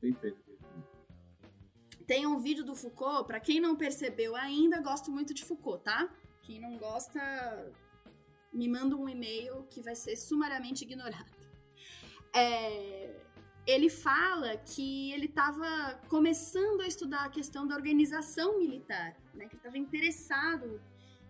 Perfeito. 0.00 0.46
Tem 2.06 2.26
um 2.26 2.38
vídeo 2.38 2.64
do 2.64 2.76
Foucault, 2.76 3.26
para 3.26 3.40
quem 3.40 3.60
não 3.60 3.74
percebeu 3.74 4.36
ainda, 4.36 4.80
gosto 4.80 5.10
muito 5.10 5.34
de 5.34 5.44
Foucault, 5.44 5.82
tá? 5.82 6.08
Quem 6.42 6.60
não 6.60 6.78
gosta, 6.78 7.72
me 8.52 8.68
manda 8.68 8.94
um 8.94 9.08
e-mail 9.08 9.64
que 9.68 9.82
vai 9.82 9.96
ser 9.96 10.16
sumariamente 10.16 10.84
ignorado. 10.84 11.34
É, 12.32 13.20
ele 13.66 13.90
fala 13.90 14.56
que 14.56 15.10
ele 15.12 15.26
estava 15.26 16.00
começando 16.08 16.82
a 16.82 16.86
estudar 16.86 17.24
a 17.24 17.28
questão 17.28 17.66
da 17.66 17.74
organização 17.74 18.58
militar, 18.58 19.16
né? 19.34 19.48
Que 19.48 19.56
estava 19.56 19.76
interessado 19.76 20.80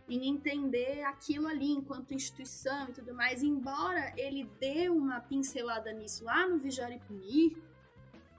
em 0.09 0.29
entender 0.29 1.03
aquilo 1.05 1.49
ali 1.49 1.71
enquanto 1.73 2.12
instituição 2.12 2.91
e 2.91 2.93
tudo 2.93 3.14
mais. 3.14 3.43
Embora 3.43 4.12
ele 4.17 4.45
dê 4.61 4.91
uma 4.91 5.21
pincelada 5.21 5.91
nisso 5.93 6.25
lá 6.25 6.47
no 6.47 6.59
Vigiar 6.59 6.93
e 6.93 6.99
Punir, 6.99 7.57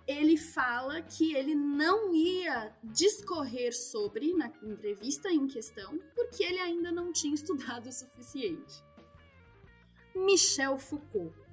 ele 0.08 0.38
fala 0.38 1.02
que 1.02 1.36
ele 1.36 1.54
não 1.54 2.16
ia 2.16 2.74
discorrer 2.84 3.76
sobre 3.76 4.34
na 4.34 4.48
entrevista 4.64 5.30
em 5.30 5.48
questão, 5.48 6.00
porque 6.16 6.44
ele 6.44 6.60
ainda 6.60 6.92
não 6.92 7.12
tinha 7.12 7.34
estudado 7.36 7.88
o 7.88 7.92
suficiente. 7.92 8.82
Michel 10.16 10.78
Foucault 10.78 11.48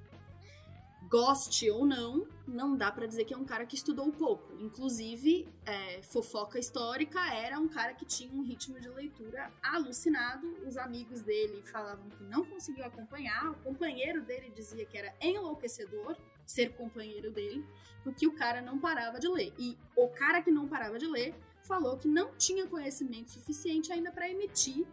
goste 1.09 1.69
ou 1.69 1.85
não, 1.85 2.27
não 2.47 2.75
dá 2.75 2.91
para 2.91 3.05
dizer 3.05 3.25
que 3.25 3.33
é 3.33 3.37
um 3.37 3.45
cara 3.45 3.65
que 3.65 3.75
estudou 3.75 4.11
pouco. 4.11 4.53
Inclusive, 4.59 5.47
é, 5.65 6.01
fofoca 6.01 6.59
histórica 6.59 7.19
era 7.33 7.59
um 7.59 7.67
cara 7.67 7.93
que 7.93 8.05
tinha 8.05 8.31
um 8.33 8.41
ritmo 8.41 8.79
de 8.79 8.89
leitura 8.89 9.51
alucinado. 9.61 10.47
Os 10.65 10.77
amigos 10.77 11.21
dele 11.21 11.61
falavam 11.63 12.09
que 12.09 12.23
não 12.23 12.43
conseguiu 12.45 12.85
acompanhar. 12.85 13.51
O 13.51 13.55
companheiro 13.55 14.23
dele 14.23 14.49
dizia 14.49 14.85
que 14.85 14.97
era 14.97 15.13
enlouquecedor 15.21 16.17
ser 16.45 16.75
companheiro 16.75 17.31
dele, 17.31 17.65
porque 18.03 18.27
o 18.27 18.33
cara 18.33 18.61
não 18.61 18.79
parava 18.79 19.19
de 19.19 19.27
ler. 19.27 19.53
E 19.57 19.77
o 19.95 20.07
cara 20.09 20.41
que 20.41 20.51
não 20.51 20.67
parava 20.67 20.97
de 20.97 21.07
ler 21.07 21.33
falou 21.63 21.97
que 21.97 22.07
não 22.07 22.35
tinha 22.37 22.67
conhecimento 22.67 23.31
suficiente 23.31 23.91
ainda 23.91 24.11
para 24.11 24.29
emitir 24.29 24.85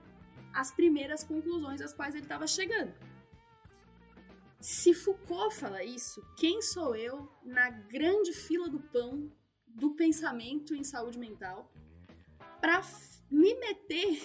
as 0.53 0.71
primeiras 0.71 1.23
conclusões 1.23 1.81
às 1.81 1.93
quais 1.93 2.15
ele 2.15 2.25
estava 2.25 2.47
chegando. 2.47 2.93
Se 4.61 4.95
Foucault 4.95 5.55
fala 5.57 5.83
isso, 5.83 6.25
quem 6.37 6.63
sou 6.63 6.95
eu 6.95 7.29
na 7.45 7.69
grande 7.69 8.33
fila 8.33 8.69
do 8.69 8.79
pão 8.79 9.31
do 9.67 9.95
pensamento 9.95 10.75
em 10.75 10.85
saúde 10.85 11.19
mental 11.19 11.73
para 12.61 12.81
me 13.29 13.55
meter 13.55 14.23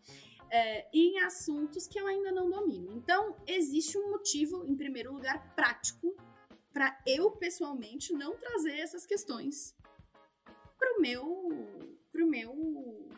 é, 0.50 0.88
em 0.92 1.18
assuntos 1.20 1.86
que 1.86 2.00
eu 2.00 2.06
ainda 2.06 2.32
não 2.32 2.48
domino? 2.48 2.92
Então, 2.96 3.36
existe 3.46 3.98
um 3.98 4.10
motivo, 4.10 4.64
em 4.64 4.74
primeiro 4.74 5.12
lugar, 5.12 5.54
prático 5.54 6.16
para 6.74 7.00
eu 7.06 7.30
pessoalmente 7.30 8.12
não 8.12 8.36
trazer 8.36 8.76
essas 8.80 9.06
questões 9.06 9.74
pro 10.76 11.00
meu 11.00 11.48
pro 12.10 12.26
meu 12.26 13.08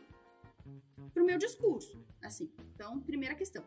pro 1.14 1.24
meu 1.24 1.38
discurso, 1.38 1.98
assim. 2.22 2.52
Então, 2.74 3.00
primeira 3.00 3.34
questão. 3.34 3.64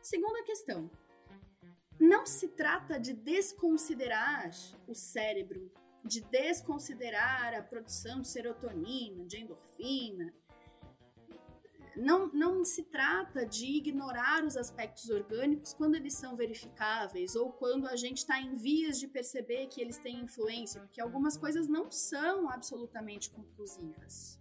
Segunda 0.00 0.42
questão, 0.42 0.90
não 2.00 2.24
se 2.24 2.48
trata 2.48 2.98
de 2.98 3.12
desconsiderar 3.12 4.50
o 4.88 4.94
cérebro, 4.94 5.70
de 6.02 6.22
desconsiderar 6.22 7.54
a 7.54 7.62
produção 7.62 8.22
de 8.22 8.28
serotonina, 8.28 9.26
de 9.26 9.38
endorfina. 9.38 10.34
Não, 11.96 12.32
não 12.32 12.64
se 12.64 12.84
trata 12.84 13.44
de 13.44 13.66
ignorar 13.66 14.44
os 14.44 14.56
aspectos 14.56 15.10
orgânicos 15.10 15.74
quando 15.74 15.94
eles 15.94 16.14
são 16.14 16.34
verificáveis 16.34 17.36
ou 17.36 17.52
quando 17.52 17.86
a 17.86 17.96
gente 17.96 18.18
está 18.18 18.40
em 18.40 18.54
vias 18.54 18.98
de 18.98 19.06
perceber 19.06 19.66
que 19.66 19.80
eles 19.80 19.98
têm 19.98 20.20
influência, 20.20 20.80
porque 20.80 21.00
algumas 21.00 21.36
coisas 21.36 21.68
não 21.68 21.90
são 21.90 22.48
absolutamente 22.48 23.30
conclusivas. 23.30 24.40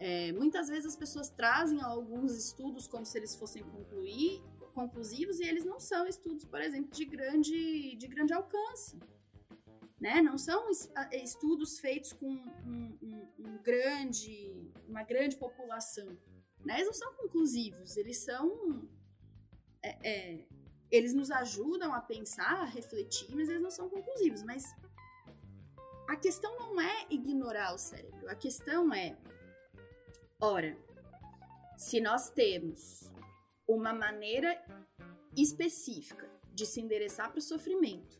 É, 0.00 0.32
muitas 0.32 0.68
vezes 0.68 0.86
as 0.86 0.96
pessoas 0.96 1.28
trazem 1.28 1.80
alguns 1.82 2.36
estudos 2.36 2.86
como 2.86 3.04
se 3.04 3.16
eles 3.18 3.36
fossem 3.36 3.62
concluir, 3.62 4.42
conclusivos 4.72 5.38
e 5.40 5.44
eles 5.44 5.64
não 5.64 5.78
são 5.78 6.06
estudos, 6.06 6.44
por 6.44 6.60
exemplo, 6.60 6.90
de 6.90 7.04
grande, 7.04 7.96
de 7.96 8.06
grande 8.08 8.32
alcance. 8.32 8.98
né? 10.00 10.22
Não 10.22 10.38
são 10.38 10.70
estudos 11.12 11.78
feitos 11.78 12.12
com 12.12 12.26
um, 12.26 12.98
um, 13.02 13.28
um 13.38 13.62
grande, 13.62 14.72
uma 14.88 15.02
grande 15.02 15.36
população, 15.36 16.16
né? 16.64 16.74
Eles 16.76 16.86
não 16.86 16.94
são 16.94 17.14
conclusivos, 17.14 17.96
eles 17.96 18.18
são 18.18 18.88
é, 19.82 20.08
é, 20.08 20.44
eles 20.90 21.14
nos 21.14 21.30
ajudam 21.30 21.94
a 21.94 22.00
pensar, 22.00 22.62
a 22.62 22.64
refletir, 22.64 23.34
mas 23.34 23.48
eles 23.48 23.62
não 23.62 23.70
são 23.70 23.88
conclusivos. 23.88 24.42
Mas 24.42 24.64
a 26.08 26.16
questão 26.16 26.56
não 26.58 26.80
é 26.80 27.06
ignorar 27.08 27.74
o 27.74 27.78
cérebro, 27.78 28.28
a 28.28 28.34
questão 28.34 28.92
é, 28.92 29.16
ora, 30.40 30.76
se 31.76 32.00
nós 32.00 32.28
temos 32.30 33.10
uma 33.66 33.92
maneira 33.92 34.60
específica 35.36 36.28
de 36.52 36.66
se 36.66 36.80
endereçar 36.80 37.30
para 37.30 37.38
o 37.38 37.42
sofrimento, 37.42 38.19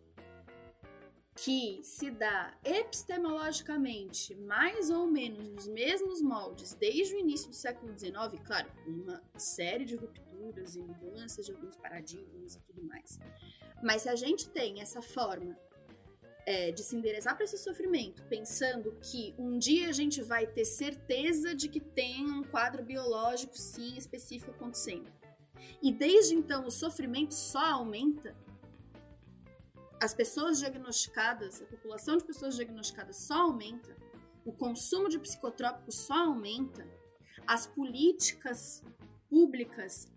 que 1.43 1.81
se 1.83 2.11
dá 2.11 2.55
epistemologicamente 2.63 4.35
mais 4.35 4.91
ou 4.91 5.07
menos 5.07 5.49
nos 5.49 5.67
mesmos 5.67 6.21
moldes 6.21 6.75
desde 6.75 7.15
o 7.15 7.19
início 7.19 7.49
do 7.49 7.55
século 7.55 7.99
XIX, 7.99 8.15
claro, 8.45 8.71
uma 8.87 9.23
série 9.37 9.87
de 9.87 9.97
rupturas 9.97 10.77
e 10.77 10.81
mudanças 10.81 11.47
de 11.47 11.53
alguns 11.53 11.77
paradigmas 11.77 12.57
e 12.57 12.61
tudo 12.61 12.83
mais. 12.83 13.19
Mas 13.83 14.03
se 14.03 14.11
a 14.11 14.17
gente 14.17 14.51
tem 14.51 14.83
essa 14.83 15.01
forma 15.01 15.57
é, 16.45 16.73
de 16.73 16.83
se 16.83 16.95
endereçar 16.95 17.35
para 17.35 17.45
esse 17.45 17.57
sofrimento, 17.57 18.23
pensando 18.25 18.95
que 19.01 19.35
um 19.39 19.59
dia 19.59 19.89
a 19.89 19.93
gente 19.93 20.23
vai 20.23 20.47
ter 20.47 20.67
certeza 20.67 21.55
de 21.55 21.69
que 21.69 21.81
tem 21.81 22.31
um 22.31 22.43
quadro 22.43 22.85
biológico, 22.85 23.57
sim, 23.57 23.97
específico 23.97 24.51
acontecendo. 24.51 25.11
E 25.83 25.91
desde 25.91 26.35
então 26.35 26.67
o 26.67 26.71
sofrimento 26.71 27.33
só 27.33 27.65
aumenta, 27.65 28.37
as 30.01 30.15
pessoas 30.15 30.59
diagnosticadas, 30.59 31.61
a 31.61 31.67
população 31.67 32.17
de 32.17 32.25
pessoas 32.25 32.57
diagnosticadas 32.57 33.17
só 33.17 33.43
aumenta, 33.43 33.95
o 34.45 34.53
consumo 34.53 35.09
de 35.09 35.19
psicotrópicos 35.19 35.95
só 35.95 36.15
aumenta, 36.15 36.89
as 37.47 37.67
políticas 37.67 38.83
públicas 39.29 40.11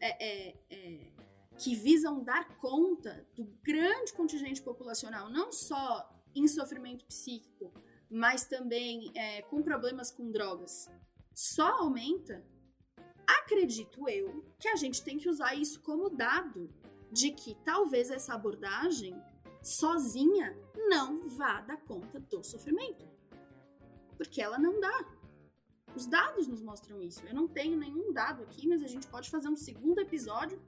é, 0.00 0.24
é, 0.24 0.56
é, 0.70 1.12
que 1.58 1.74
visam 1.74 2.24
dar 2.24 2.56
conta 2.56 3.28
do 3.36 3.44
grande 3.62 4.14
contingente 4.14 4.62
populacional, 4.62 5.28
não 5.28 5.52
só 5.52 6.10
em 6.34 6.48
sofrimento 6.48 7.04
psíquico, 7.04 7.72
mas 8.10 8.46
também 8.46 9.12
é, 9.14 9.42
com 9.42 9.62
problemas 9.62 10.10
com 10.10 10.30
drogas, 10.30 10.88
só 11.34 11.80
aumenta, 11.80 12.42
acredito 13.26 14.08
eu 14.08 14.42
que 14.58 14.68
a 14.68 14.76
gente 14.76 15.02
tem 15.02 15.18
que 15.18 15.28
usar 15.28 15.54
isso 15.54 15.80
como 15.82 16.08
dado 16.08 16.72
de 17.10 17.30
que 17.30 17.54
talvez 17.64 18.10
essa 18.10 18.34
abordagem 18.34 19.20
sozinha 19.62 20.56
não 20.88 21.28
vá 21.28 21.60
dar 21.60 21.78
conta 21.78 22.20
do 22.20 22.42
sofrimento. 22.42 23.06
Porque 24.16 24.40
ela 24.40 24.58
não 24.58 24.80
dá. 24.80 25.18
Os 25.94 26.06
dados 26.06 26.46
nos 26.46 26.62
mostram 26.62 27.02
isso. 27.02 27.26
Eu 27.26 27.34
não 27.34 27.48
tenho 27.48 27.76
nenhum 27.76 28.12
dado 28.12 28.42
aqui, 28.42 28.68
mas 28.68 28.82
a 28.82 28.86
gente 28.86 29.06
pode 29.06 29.30
fazer 29.30 29.48
um 29.48 29.56
segundo 29.56 30.00
episódio 30.00 30.60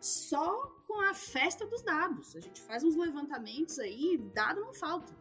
só 0.00 0.66
com 0.86 1.00
a 1.00 1.14
festa 1.14 1.66
dos 1.66 1.82
dados. 1.82 2.36
A 2.36 2.40
gente 2.40 2.60
faz 2.60 2.84
uns 2.84 2.96
levantamentos 2.96 3.78
aí, 3.78 4.18
dado 4.34 4.60
não 4.60 4.72
falta, 4.72 5.12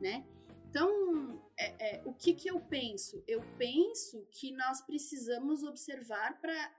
né? 0.00 0.26
Então, 0.68 1.40
é, 1.56 1.98
é, 1.98 2.02
o 2.04 2.12
que, 2.12 2.34
que 2.34 2.50
eu 2.50 2.58
penso? 2.60 3.22
Eu 3.28 3.40
penso 3.56 4.26
que 4.32 4.50
nós 4.52 4.80
precisamos 4.80 5.62
observar 5.62 6.40
para 6.40 6.72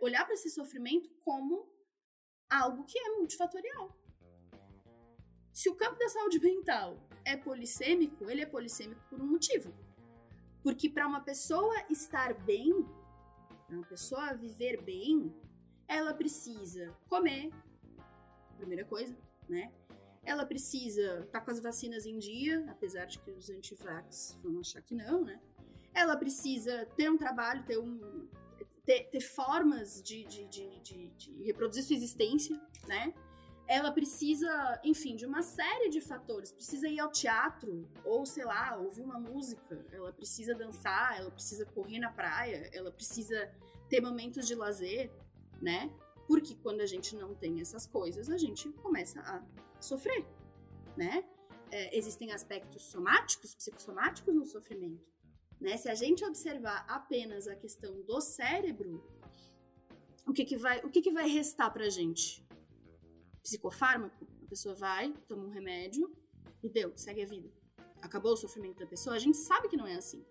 olhar 0.00 0.24
para 0.24 0.34
esse 0.34 0.48
sofrimento 0.48 1.10
como 1.20 1.68
algo 2.54 2.84
que 2.84 2.98
é 2.98 3.08
multifatorial. 3.10 3.96
Se 5.52 5.68
o 5.68 5.76
campo 5.76 5.98
da 5.98 6.08
saúde 6.08 6.40
mental 6.40 6.98
é 7.24 7.36
polissêmico, 7.36 8.28
ele 8.28 8.42
é 8.42 8.46
polissêmico 8.46 9.00
por 9.08 9.20
um 9.20 9.26
motivo. 9.26 9.72
Porque 10.62 10.88
para 10.88 11.06
uma 11.06 11.20
pessoa 11.20 11.74
estar 11.90 12.34
bem, 12.34 12.84
para 13.66 13.76
uma 13.76 13.86
pessoa 13.86 14.34
viver 14.34 14.82
bem, 14.82 15.32
ela 15.86 16.14
precisa 16.14 16.96
comer, 17.08 17.50
primeira 18.56 18.84
coisa, 18.84 19.16
né? 19.48 19.72
Ela 20.24 20.46
precisa 20.46 21.20
estar 21.20 21.40
tá 21.40 21.40
com 21.40 21.50
as 21.50 21.60
vacinas 21.60 22.06
em 22.06 22.18
dia, 22.18 22.64
apesar 22.70 23.04
de 23.04 23.18
que 23.18 23.30
os 23.30 23.50
antivax 23.50 24.38
vão 24.42 24.58
achar 24.58 24.80
que 24.80 24.94
não, 24.94 25.22
né? 25.22 25.40
Ela 25.92 26.16
precisa 26.16 26.86
ter 26.96 27.10
um 27.10 27.16
trabalho, 27.16 27.64
ter 27.64 27.78
um, 27.78 28.26
ter, 28.84 29.04
ter 29.04 29.20
formas 29.20 30.02
de, 30.02 30.24
de, 30.24 30.44
de, 30.46 31.08
de, 31.10 31.42
reproduzir 31.44 31.82
sua 31.82 31.96
existência, 31.96 32.60
né? 32.86 33.14
Ela 33.66 33.90
precisa, 33.90 34.78
enfim, 34.84 35.16
de 35.16 35.24
uma 35.24 35.42
série 35.42 35.88
de 35.88 36.00
fatores. 36.00 36.52
Precisa 36.52 36.86
ir 36.86 37.00
ao 37.00 37.10
teatro, 37.10 37.88
ou 38.04 38.26
sei 38.26 38.44
lá, 38.44 38.76
ouvir 38.76 39.02
uma 39.02 39.18
música. 39.18 39.82
Ela 39.90 40.12
precisa 40.12 40.54
dançar, 40.54 41.18
ela 41.18 41.30
precisa 41.30 41.64
correr 41.64 41.98
na 41.98 42.12
praia, 42.12 42.68
ela 42.74 42.92
precisa 42.92 43.50
ter 43.88 44.02
momentos 44.02 44.46
de 44.46 44.54
lazer, 44.54 45.10
né? 45.62 45.90
Porque 46.26 46.54
quando 46.56 46.82
a 46.82 46.86
gente 46.86 47.16
não 47.16 47.34
tem 47.34 47.60
essas 47.60 47.86
coisas, 47.86 48.28
a 48.28 48.36
gente 48.36 48.68
começa 48.74 49.20
a 49.20 49.42
sofrer, 49.80 50.26
né? 50.94 51.24
É, 51.70 51.96
existem 51.96 52.32
aspectos 52.32 52.82
somáticos, 52.82 53.54
psicossomáticos 53.54 54.34
no 54.34 54.44
sofrimento. 54.44 55.13
Né? 55.64 55.78
Se 55.78 55.88
a 55.88 55.94
gente 55.94 56.22
observar 56.22 56.84
apenas 56.86 57.48
a 57.48 57.56
questão 57.56 58.02
do 58.02 58.20
cérebro, 58.20 59.02
o 60.26 60.32
que, 60.34 60.44
que, 60.44 60.58
vai, 60.58 60.80
o 60.80 60.90
que, 60.90 61.00
que 61.00 61.10
vai 61.10 61.26
restar 61.26 61.72
pra 61.72 61.88
gente? 61.88 62.46
Psicofármaco? 63.42 64.28
A 64.44 64.46
pessoa 64.46 64.74
vai, 64.74 65.10
toma 65.26 65.46
um 65.46 65.48
remédio 65.48 66.14
e 66.62 66.68
deu, 66.68 66.94
segue 66.94 67.22
a 67.22 67.26
vida. 67.26 67.50
Acabou 68.02 68.34
o 68.34 68.36
sofrimento 68.36 68.78
da 68.80 68.86
pessoa? 68.86 69.16
A 69.16 69.18
gente 69.18 69.38
sabe 69.38 69.70
que 69.70 69.76
não 69.76 69.86
é 69.86 69.94
assim. 69.94 70.22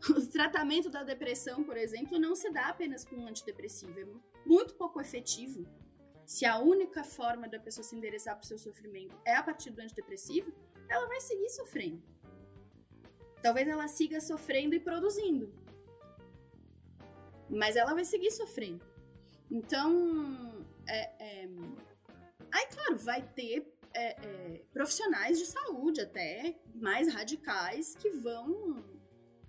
O 0.16 0.26
tratamento 0.28 0.88
da 0.88 1.02
depressão, 1.02 1.64
por 1.64 1.76
exemplo, 1.76 2.20
não 2.20 2.36
se 2.36 2.50
dá 2.50 2.68
apenas 2.68 3.04
com 3.04 3.16
um 3.16 3.26
antidepressivo. 3.26 3.98
É 3.98 4.06
muito 4.46 4.74
pouco 4.74 5.00
efetivo. 5.00 5.66
Se 6.24 6.44
a 6.44 6.58
única 6.58 7.02
forma 7.02 7.48
da 7.48 7.58
pessoa 7.58 7.84
se 7.84 7.96
endereçar 7.96 8.36
para 8.36 8.44
o 8.44 8.46
seu 8.46 8.58
sofrimento 8.58 9.16
é 9.24 9.34
a 9.34 9.42
partir 9.42 9.70
do 9.70 9.80
antidepressivo, 9.80 10.52
ela 10.88 11.06
vai 11.06 11.20
seguir 11.20 11.48
sofrendo 11.50 12.11
talvez 13.42 13.68
ela 13.68 13.88
siga 13.88 14.20
sofrendo 14.20 14.74
e 14.74 14.80
produzindo. 14.80 15.52
Mas 17.50 17.76
ela 17.76 17.92
vai 17.92 18.04
seguir 18.04 18.30
sofrendo. 18.30 18.84
Então, 19.50 20.64
é, 20.88 21.42
é... 21.42 21.48
aí, 22.50 22.66
claro, 22.68 22.96
vai 22.96 23.22
ter 23.22 23.70
é, 23.94 24.12
é, 24.12 24.64
profissionais 24.72 25.38
de 25.38 25.46
saúde 25.46 26.00
até 26.00 26.58
mais 26.74 27.12
radicais 27.12 27.94
que 27.96 28.10
vão 28.10 28.82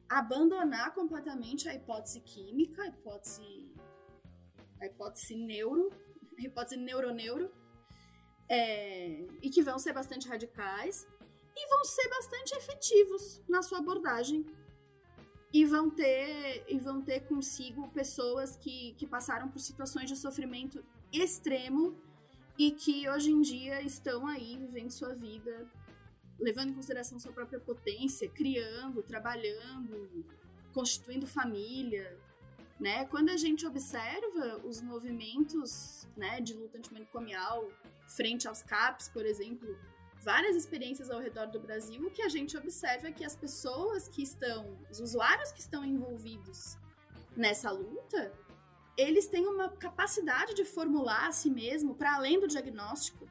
abandonar 0.10 0.94
completamente 0.94 1.70
a 1.70 1.74
hipótese 1.74 2.20
química, 2.20 2.84
a 2.84 2.88
hipótese, 2.88 3.74
a 4.82 4.86
hipótese 4.86 5.36
neuro, 5.36 5.90
a 6.38 6.42
hipótese 6.42 6.78
neuroneuro, 6.78 7.52
é, 8.50 9.26
e 9.42 9.50
que 9.50 9.64
vão 9.64 9.80
ser 9.80 9.94
bastante 9.94 10.28
radicais 10.28 11.08
e 11.56 11.70
vão 11.70 11.84
ser 11.84 12.10
bastante 12.10 12.56
efetivos 12.56 13.42
na 13.48 13.62
sua 13.62 13.80
abordagem. 13.80 14.46
E 15.52 15.66
vão 15.66 15.88
ter, 15.90 16.66
e 16.68 16.80
vão 16.80 17.02
ter 17.02 17.22
consigo 17.22 17.88
pessoas 17.90 18.56
que, 18.56 18.94
que 18.94 19.06
passaram 19.06 19.50
por 19.50 19.60
situações 19.60 20.10
de 20.10 20.16
sofrimento 20.16 20.84
extremo 21.12 21.96
e 22.58 22.72
que 22.72 23.08
hoje 23.08 23.32
em 23.32 23.42
dia 23.42 23.82
estão 23.82 24.26
aí 24.26 24.58
vivendo 24.58 24.90
sua 24.90 25.14
vida, 25.14 25.70
levando 26.40 26.70
em 26.70 26.74
consideração 26.74 27.20
sua 27.20 27.32
própria 27.32 27.60
potência, 27.60 28.28
criando, 28.30 29.04
trabalhando, 29.04 30.26
constituindo 30.74 31.28
família, 31.28 32.18
né? 32.80 33.06
Quando 33.06 33.30
a 33.30 33.38
gente 33.38 33.66
observa 33.66 34.60
os 34.66 34.82
movimentos, 34.82 36.08
né, 36.18 36.42
de 36.42 36.54
luta 36.54 36.78
antimanicomial 36.78 37.72
frente 38.08 38.48
aos 38.48 38.62
CAPs, 38.62 39.08
por 39.08 39.26
exemplo, 39.26 39.78
várias 40.24 40.56
experiências 40.56 41.12
ao 41.12 41.20
redor 41.20 41.48
do 41.48 41.60
Brasil, 41.60 42.08
o 42.08 42.12
que 42.12 42.22
a 42.22 42.30
gente 42.30 42.58
observa 42.58 43.08
é 43.08 43.12
que 43.12 43.26
as 43.26 43.36
pessoas 43.36 44.08
que 44.08 44.24
estão, 44.24 44.78
os 44.90 45.00
usuários 45.00 45.52
que 45.52 45.60
estão 45.60 45.84
envolvidos 45.84 46.78
nessa 47.36 47.70
luta, 47.72 48.32
eles 48.98 49.28
têm 49.28 49.46
uma 49.46 49.70
capacidade 49.70 50.54
de 50.54 50.64
formular 50.64 51.28
a 51.28 51.32
si 51.32 51.50
mesmo 51.50 51.96
para 51.96 52.16
além 52.16 52.40
do 52.40 52.48
diagnóstico. 52.48 53.28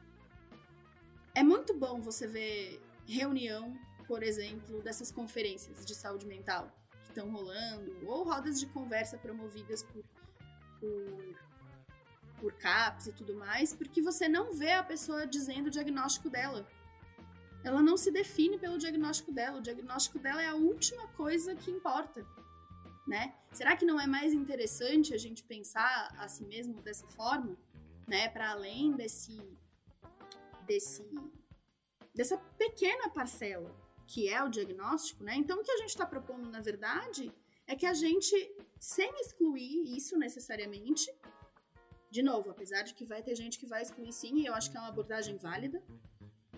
É 1.33 1.41
muito 1.41 1.73
bom 1.73 1.99
você 1.99 2.27
ver 2.27 2.81
reunião, 3.07 3.75
por 4.07 4.21
exemplo, 4.21 4.81
dessas 4.81 5.11
conferências 5.11 5.83
de 5.83 5.95
saúde 5.95 6.27
mental 6.27 6.71
que 7.01 7.07
estão 7.07 7.31
rolando, 7.31 8.07
ou 8.07 8.23
rodas 8.23 8.59
de 8.59 8.67
conversa 8.67 9.17
promovidas 9.17 9.81
por, 9.81 10.03
por, 10.79 11.35
por 12.39 12.53
CAPS 12.53 13.07
e 13.07 13.13
tudo 13.13 13.33
mais, 13.35 13.73
porque 13.73 14.01
você 14.01 14.29
não 14.29 14.53
vê 14.53 14.73
a 14.73 14.83
pessoa 14.83 15.25
dizendo 15.25 15.67
o 15.67 15.71
diagnóstico 15.71 16.29
dela 16.29 16.67
ela 17.63 17.81
não 17.81 17.95
se 17.95 18.11
define 18.11 18.57
pelo 18.57 18.77
diagnóstico 18.77 19.31
dela. 19.31 19.59
O 19.59 19.61
diagnóstico 19.61 20.19
dela 20.19 20.41
é 20.41 20.47
a 20.47 20.55
última 20.55 21.07
coisa 21.09 21.55
que 21.55 21.71
importa, 21.71 22.25
né? 23.07 23.33
Será 23.51 23.75
que 23.75 23.85
não 23.85 23.99
é 23.99 24.05
mais 24.05 24.33
interessante 24.33 25.13
a 25.13 25.17
gente 25.17 25.43
pensar 25.43 26.13
a 26.17 26.27
si 26.27 26.43
mesmo 26.45 26.81
dessa 26.81 27.07
forma, 27.07 27.57
né? 28.07 28.29
Para 28.29 28.51
além 28.51 28.91
desse 28.93 29.39
desse 30.65 31.03
dessa 32.13 32.37
pequena 32.57 33.09
parcela 33.09 33.73
que 34.07 34.29
é 34.29 34.43
o 34.43 34.49
diagnóstico, 34.49 35.23
né? 35.23 35.35
Então 35.35 35.59
o 35.59 35.63
que 35.63 35.71
a 35.71 35.77
gente 35.77 35.89
está 35.89 36.05
propondo, 36.05 36.49
na 36.49 36.61
verdade, 36.61 37.31
é 37.65 37.75
que 37.75 37.85
a 37.85 37.93
gente, 37.93 38.35
sem 38.79 39.09
excluir 39.21 39.95
isso 39.97 40.17
necessariamente, 40.17 41.11
de 42.11 42.21
novo, 42.21 42.51
apesar 42.51 42.83
de 42.83 42.93
que 42.93 43.05
vai 43.05 43.23
ter 43.23 43.35
gente 43.35 43.57
que 43.57 43.65
vai 43.65 43.81
excluir 43.81 44.13
sim, 44.13 44.39
e 44.39 44.45
eu 44.45 44.53
acho 44.53 44.69
que 44.69 44.77
é 44.77 44.79
uma 44.79 44.89
abordagem 44.89 45.37
válida, 45.37 45.81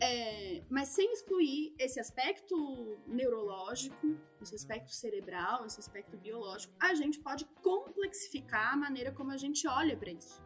é, 0.01 0.61
mas 0.69 0.89
sem 0.89 1.11
excluir 1.13 1.73
esse 1.79 1.99
aspecto 1.99 2.97
neurológico, 3.07 4.17
esse 4.41 4.53
aspecto 4.53 4.91
cerebral, 4.93 5.65
esse 5.65 5.79
aspecto 5.79 6.17
biológico, 6.17 6.73
a 6.79 6.93
gente 6.93 7.19
pode 7.19 7.45
complexificar 7.61 8.73
a 8.73 8.77
maneira 8.77 9.11
como 9.11 9.31
a 9.31 9.37
gente 9.37 9.67
olha 9.67 9.95
para 9.95 10.11
isso. 10.11 10.41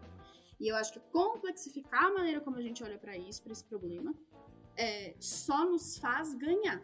E 0.59 0.67
eu 0.67 0.75
acho 0.75 0.93
que 0.93 0.99
complexificar 1.11 2.05
a 2.05 2.13
maneira 2.13 2.41
como 2.41 2.57
a 2.57 2.61
gente 2.61 2.83
olha 2.83 2.97
para 2.97 3.17
isso, 3.17 3.41
para 3.41 3.53
esse 3.53 3.63
problema, 3.63 4.13
é, 4.75 5.15
só 5.19 5.65
nos 5.65 5.97
faz 5.97 6.35
ganhar. 6.35 6.83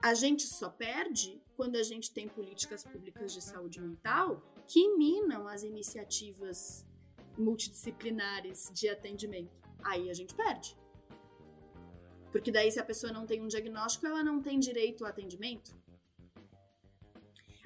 A 0.00 0.14
gente 0.14 0.46
só 0.46 0.68
perde 0.70 1.42
quando 1.56 1.76
a 1.76 1.82
gente 1.82 2.12
tem 2.12 2.28
políticas 2.28 2.84
públicas 2.84 3.32
de 3.32 3.42
saúde 3.42 3.80
mental 3.80 4.40
que 4.66 4.96
minam 4.96 5.48
as 5.48 5.62
iniciativas 5.62 6.86
multidisciplinares 7.36 8.70
de 8.72 8.88
atendimento 8.88 9.65
aí 9.82 10.10
a 10.10 10.14
gente 10.14 10.34
perde. 10.34 10.76
Porque 12.30 12.52
daí, 12.52 12.70
se 12.70 12.78
a 12.78 12.84
pessoa 12.84 13.12
não 13.12 13.26
tem 13.26 13.40
um 13.40 13.48
diagnóstico, 13.48 14.06
ela 14.06 14.22
não 14.22 14.42
tem 14.42 14.58
direito 14.58 15.04
ao 15.04 15.10
atendimento. 15.10 15.74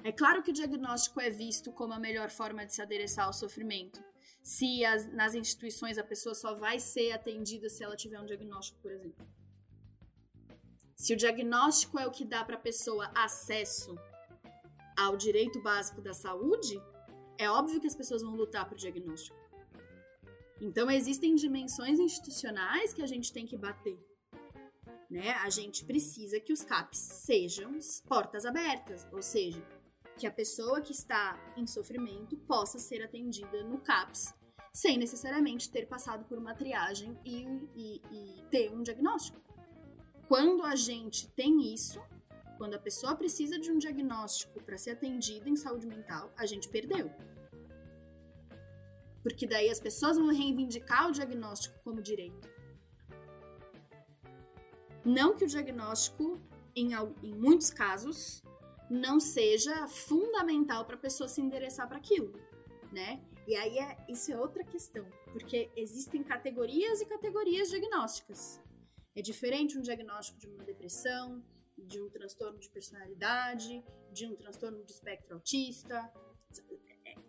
É 0.03 0.11
claro 0.11 0.41
que 0.41 0.51
o 0.51 0.53
diagnóstico 0.53 1.19
é 1.19 1.29
visto 1.29 1.71
como 1.71 1.93
a 1.93 1.99
melhor 1.99 2.29
forma 2.29 2.65
de 2.65 2.73
se 2.73 2.81
adereçar 2.81 3.25
ao 3.25 3.33
sofrimento. 3.33 4.03
Se 4.41 4.83
as, 4.83 5.11
nas 5.13 5.35
instituições 5.35 5.97
a 5.97 6.03
pessoa 6.03 6.33
só 6.33 6.55
vai 6.55 6.79
ser 6.79 7.11
atendida 7.11 7.69
se 7.69 7.83
ela 7.83 7.95
tiver 7.95 8.19
um 8.19 8.25
diagnóstico, 8.25 8.79
por 8.79 8.91
exemplo. 8.91 9.27
Se 10.95 11.13
o 11.13 11.17
diagnóstico 11.17 11.99
é 11.99 12.07
o 12.07 12.11
que 12.11 12.25
dá 12.25 12.43
para 12.43 12.55
a 12.55 12.59
pessoa 12.59 13.11
acesso 13.15 13.95
ao 14.97 15.17
direito 15.17 15.61
básico 15.61 16.01
da 16.01 16.13
saúde, 16.13 16.81
é 17.37 17.49
óbvio 17.49 17.81
que 17.81 17.87
as 17.87 17.95
pessoas 17.95 18.21
vão 18.21 18.35
lutar 18.35 18.67
por 18.69 18.77
diagnóstico. 18.77 19.40
Então 20.61 20.91
existem 20.91 21.33
dimensões 21.33 21.99
institucionais 21.99 22.93
que 22.93 23.01
a 23.01 23.07
gente 23.07 23.33
tem 23.33 23.47
que 23.47 23.57
bater. 23.57 23.99
Né? 25.09 25.31
A 25.43 25.49
gente 25.49 25.83
precisa 25.83 26.39
que 26.39 26.53
os 26.53 26.63
CAPs 26.63 26.99
sejam 26.99 27.79
portas 28.07 28.45
abertas, 28.45 29.07
ou 29.11 29.23
seja, 29.23 29.61
que 30.15 30.27
a 30.27 30.31
pessoa 30.31 30.79
que 30.79 30.91
está 30.91 31.35
em 31.57 31.65
sofrimento 31.65 32.37
possa 32.37 32.77
ser 32.77 33.03
atendida 33.03 33.63
no 33.63 33.79
CAPS 33.79 34.35
sem 34.71 34.97
necessariamente 34.97 35.69
ter 35.69 35.87
passado 35.87 36.23
por 36.25 36.37
uma 36.37 36.53
triagem 36.53 37.17
e, 37.25 37.43
e, 37.75 38.01
e 38.11 38.43
ter 38.49 38.71
um 38.71 38.83
diagnóstico. 38.83 39.41
Quando 40.27 40.63
a 40.63 40.75
gente 40.75 41.27
tem 41.31 41.73
isso, 41.73 41.99
quando 42.57 42.75
a 42.75 42.79
pessoa 42.79 43.15
precisa 43.15 43.59
de 43.59 43.71
um 43.71 43.77
diagnóstico 43.77 44.63
para 44.63 44.77
ser 44.77 44.91
atendida 44.91 45.49
em 45.49 45.55
saúde 45.55 45.87
mental, 45.87 46.31
a 46.37 46.45
gente 46.45 46.69
perdeu. 46.69 47.11
Porque 49.23 49.45
daí 49.45 49.69
as 49.69 49.79
pessoas 49.79 50.17
vão 50.17 50.27
reivindicar 50.27 51.07
o 51.07 51.11
diagnóstico 51.11 51.79
como 51.83 52.01
direito. 52.01 52.49
Não 55.03 55.35
que 55.35 55.45
o 55.45 55.47
diagnóstico, 55.47 56.39
em, 56.75 56.93
em 57.23 57.33
muitos 57.35 57.69
casos, 57.69 58.43
não 58.89 59.19
seja 59.19 59.87
fundamental 59.87 60.85
para 60.85 60.95
a 60.95 60.99
pessoa 60.99 61.27
se 61.27 61.41
endereçar 61.41 61.87
para 61.87 61.97
aquilo, 61.97 62.33
né? 62.91 63.23
E 63.47 63.55
aí 63.55 63.79
é, 63.79 63.97
isso 64.07 64.31
é 64.31 64.39
outra 64.39 64.63
questão, 64.63 65.05
porque 65.31 65.71
existem 65.75 66.23
categorias 66.23 67.01
e 67.01 67.05
categorias 67.05 67.69
diagnósticas. 67.69 68.59
É 69.15 69.21
diferente 69.21 69.77
um 69.77 69.81
diagnóstico 69.81 70.39
de 70.39 70.47
uma 70.47 70.63
depressão, 70.63 71.43
de 71.77 71.99
um 71.99 72.09
transtorno 72.09 72.59
de 72.59 72.69
personalidade, 72.69 73.83
de 74.11 74.27
um 74.27 74.35
transtorno 74.35 74.83
de 74.83 74.91
espectro 74.91 75.33
autista 75.35 76.11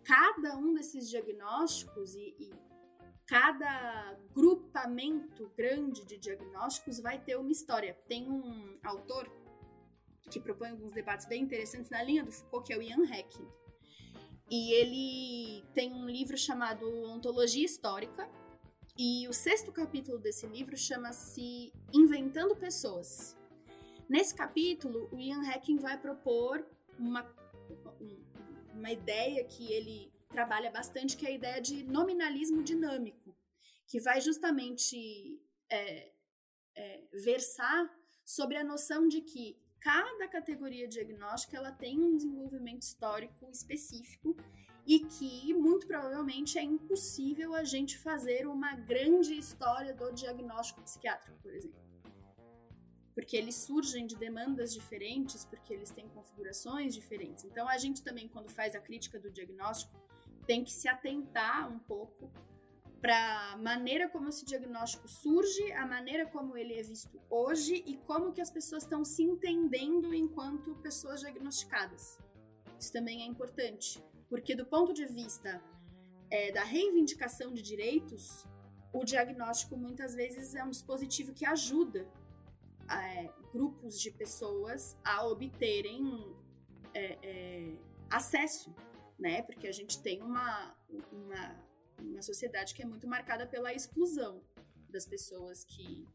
cada 0.03 0.55
um 0.57 0.73
desses 0.73 1.09
diagnósticos 1.09 2.15
e, 2.15 2.35
e 2.39 2.53
cada 3.25 4.17
grupamento 4.33 5.51
grande 5.55 6.05
de 6.05 6.17
diagnósticos 6.17 6.99
vai 6.99 7.19
ter 7.19 7.37
uma 7.37 7.51
história. 7.51 7.97
Tem 8.07 8.29
um 8.29 8.77
autor 8.83 9.29
que 10.29 10.39
propõe 10.39 10.69
alguns 10.69 10.93
debates 10.93 11.25
bem 11.25 11.43
interessantes 11.43 11.89
na 11.89 12.03
linha 12.03 12.23
do 12.23 12.31
Foucault, 12.31 12.67
que 12.67 12.73
é 12.73 12.77
o 12.77 12.81
Ian 12.81 13.05
Hacking. 13.05 13.47
E 14.49 14.71
ele 14.73 15.63
tem 15.73 15.91
um 15.91 16.07
livro 16.07 16.37
chamado 16.37 16.87
Ontologia 17.05 17.65
Histórica, 17.65 18.29
e 18.97 19.27
o 19.27 19.33
sexto 19.33 19.71
capítulo 19.71 20.19
desse 20.19 20.45
livro 20.45 20.77
chama-se 20.77 21.73
Inventando 21.91 22.55
Pessoas. 22.55 23.35
Nesse 24.07 24.35
capítulo, 24.35 25.09
o 25.11 25.19
Ian 25.19 25.41
Hacking 25.41 25.77
vai 25.77 25.99
propor 25.99 26.63
uma, 26.99 27.23
uma 28.83 28.91
ideia 28.91 29.41
que 29.45 29.71
ele 29.71 30.11
trabalha 30.29 30.69
bastante, 30.69 31.15
que 31.15 31.25
é 31.25 31.29
a 31.29 31.39
ideia 31.39 31.61
de 31.61 31.85
nominalismo 31.85 32.61
dinâmico, 32.61 33.33
que 33.87 33.97
vai 34.01 34.19
justamente 34.19 35.39
é, 35.71 36.11
é, 36.75 37.01
versar 37.23 37.89
sobre 38.25 38.57
a 38.57 38.63
noção 38.63 39.07
de 39.07 39.21
que 39.21 39.57
cada 39.79 40.27
categoria 40.27 40.85
diagnóstica 40.85 41.55
ela 41.55 41.71
tem 41.71 41.97
um 41.97 42.15
desenvolvimento 42.17 42.81
histórico 42.81 43.49
específico 43.49 44.35
e 44.85 44.99
que 44.99 45.53
muito 45.53 45.87
provavelmente 45.87 46.57
é 46.57 46.63
impossível 46.63 47.53
a 47.55 47.63
gente 47.63 47.97
fazer 47.97 48.47
uma 48.47 48.75
grande 48.75 49.33
história 49.33 49.93
do 49.93 50.11
diagnóstico 50.11 50.81
psiquiátrico, 50.81 51.37
por 51.41 51.53
exemplo 51.53 51.92
porque 53.13 53.37
eles 53.37 53.55
surgem 53.55 54.07
de 54.07 54.15
demandas 54.15 54.73
diferentes, 54.73 55.45
porque 55.45 55.73
eles 55.73 55.91
têm 55.91 56.07
configurações 56.09 56.93
diferentes. 56.93 57.43
Então, 57.45 57.67
a 57.67 57.77
gente 57.77 58.01
também, 58.01 58.27
quando 58.27 58.49
faz 58.49 58.75
a 58.75 58.79
crítica 58.79 59.19
do 59.19 59.31
diagnóstico, 59.31 59.93
tem 60.47 60.63
que 60.63 60.71
se 60.71 60.87
atentar 60.87 61.71
um 61.71 61.79
pouco 61.79 62.31
para 63.03 63.51
a 63.51 63.57
maneira 63.57 64.07
como 64.07 64.29
esse 64.29 64.45
diagnóstico 64.45 65.09
surge, 65.09 65.71
a 65.73 65.85
maneira 65.85 66.25
como 66.25 66.55
ele 66.55 66.73
é 66.73 66.81
visto 66.81 67.21
hoje 67.29 67.83
e 67.85 67.97
como 67.97 68.31
que 68.31 68.39
as 68.39 68.49
pessoas 68.49 68.83
estão 68.83 69.03
se 69.03 69.21
entendendo 69.21 70.13
enquanto 70.13 70.73
pessoas 70.75 71.19
diagnosticadas. 71.19 72.17
Isso 72.79 72.93
também 72.93 73.21
é 73.21 73.25
importante, 73.25 74.01
porque 74.29 74.55
do 74.55 74.65
ponto 74.65 74.93
de 74.93 75.05
vista 75.05 75.61
é, 76.31 76.51
da 76.51 76.63
reivindicação 76.63 77.53
de 77.53 77.61
direitos, 77.61 78.45
o 78.93 79.03
diagnóstico 79.03 79.75
muitas 79.75 80.15
vezes 80.15 80.55
é 80.55 80.63
um 80.63 80.69
dispositivo 80.69 81.33
que 81.33 81.45
ajuda 81.45 82.07
é, 82.89 83.29
grupos 83.51 83.99
de 83.99 84.11
pessoas 84.11 84.97
a 85.03 85.25
obterem 85.25 86.35
é, 86.93 87.17
é, 87.21 87.73
acesso, 88.09 88.73
né? 89.17 89.41
Porque 89.43 89.67
a 89.67 89.71
gente 89.71 90.01
tem 90.01 90.21
uma, 90.21 90.75
uma, 91.11 91.55
uma 91.99 92.21
sociedade 92.21 92.73
que 92.73 92.81
é 92.81 92.85
muito 92.85 93.07
marcada 93.07 93.45
pela 93.47 93.73
exclusão 93.73 94.41
das 94.89 95.05
pessoas 95.05 95.63
que, 95.63 96.07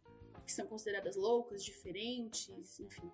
que 0.45 0.53
são 0.53 0.66
consideradas 0.66 1.16
loucas, 1.16 1.64
diferentes, 1.64 2.79
enfim. 2.81 3.11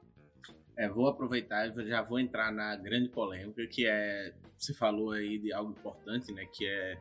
É, 0.76 0.88
vou 0.88 1.06
aproveitar 1.06 1.68
e 1.68 1.88
já 1.88 2.02
vou 2.02 2.18
entrar 2.18 2.52
na 2.52 2.74
grande 2.76 3.08
polêmica, 3.08 3.66
que 3.66 3.86
é, 3.86 4.34
você 4.58 4.74
falou 4.74 5.12
aí 5.12 5.38
de 5.38 5.52
algo 5.52 5.70
importante, 5.70 6.32
né, 6.32 6.44
que 6.46 6.66
é, 6.66 7.00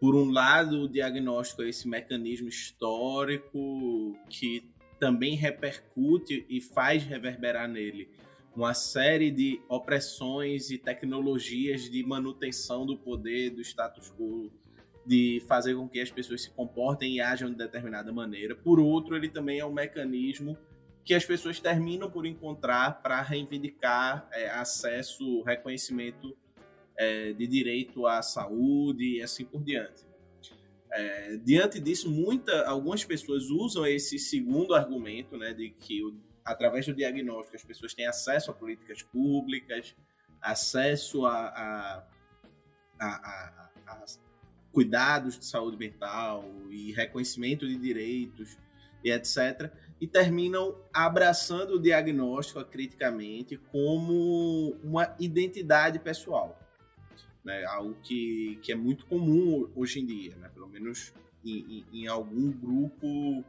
por 0.00 0.14
um 0.14 0.30
lado, 0.30 0.82
o 0.82 0.88
diagnóstico 0.88 1.62
é 1.62 1.68
esse 1.68 1.88
mecanismo 1.88 2.48
histórico 2.48 4.16
que 4.28 4.70
também 4.98 5.34
repercute 5.34 6.44
e 6.48 6.60
faz 6.60 7.04
reverberar 7.04 7.68
nele 7.68 8.08
uma 8.54 8.74
série 8.74 9.30
de 9.30 9.60
opressões 9.68 10.70
e 10.70 10.78
tecnologias 10.78 11.88
de 11.88 12.02
manutenção 12.04 12.84
do 12.84 12.96
poder, 12.96 13.50
do 13.50 13.60
status 13.60 14.10
quo, 14.10 14.50
de 15.06 15.42
fazer 15.46 15.76
com 15.76 15.88
que 15.88 16.00
as 16.00 16.10
pessoas 16.10 16.42
se 16.42 16.50
comportem 16.50 17.14
e 17.14 17.20
ajam 17.20 17.50
de 17.50 17.56
determinada 17.56 18.12
maneira. 18.12 18.56
Por 18.56 18.80
outro, 18.80 19.14
ele 19.14 19.28
também 19.28 19.60
é 19.60 19.64
um 19.64 19.72
mecanismo 19.72 20.58
que 21.04 21.14
as 21.14 21.24
pessoas 21.24 21.60
terminam 21.60 22.10
por 22.10 22.26
encontrar 22.26 23.00
para 23.00 23.22
reivindicar 23.22 24.28
é, 24.32 24.50
acesso, 24.50 25.42
reconhecimento 25.42 26.36
é, 26.96 27.32
de 27.32 27.46
direito 27.46 28.06
à 28.06 28.20
saúde 28.22 29.18
e 29.18 29.22
assim 29.22 29.44
por 29.44 29.62
diante. 29.62 30.07
É, 30.90 31.36
diante 31.36 31.78
disso, 31.78 32.10
muita, 32.10 32.66
algumas 32.66 33.04
pessoas 33.04 33.50
usam 33.50 33.86
esse 33.86 34.18
segundo 34.18 34.74
argumento, 34.74 35.36
né, 35.36 35.52
de 35.52 35.70
que 35.70 36.00
através 36.44 36.86
do 36.86 36.94
diagnóstico 36.94 37.56
as 37.56 37.64
pessoas 37.64 37.92
têm 37.92 38.06
acesso 38.06 38.50
a 38.50 38.54
políticas 38.54 39.02
públicas, 39.02 39.94
acesso 40.40 41.26
a, 41.26 41.48
a, 41.48 42.04
a, 42.98 43.70
a 43.86 44.04
cuidados 44.72 45.38
de 45.38 45.44
saúde 45.44 45.76
mental 45.76 46.44
e 46.70 46.92
reconhecimento 46.92 47.66
de 47.66 47.76
direitos 47.76 48.56
e 49.04 49.10
etc. 49.10 49.70
E 50.00 50.06
terminam 50.06 50.76
abraçando 50.92 51.74
o 51.74 51.80
diagnóstico 51.80 52.64
criticamente 52.64 53.56
como 53.56 54.76
uma 54.82 55.14
identidade 55.18 55.98
pessoal 55.98 56.58
né? 57.48 57.64
Algo 57.64 57.96
que, 58.02 58.58
que 58.62 58.70
é 58.70 58.76
muito 58.76 59.06
comum 59.06 59.70
hoje 59.74 60.00
em 60.00 60.06
dia, 60.06 60.36
né? 60.36 60.50
Pelo 60.50 60.68
menos 60.68 61.14
em, 61.44 61.84
em, 61.90 62.06
algum 62.06 62.52
grupo, 62.52 63.42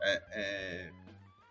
é, 0.00 0.22
é, 0.30 0.92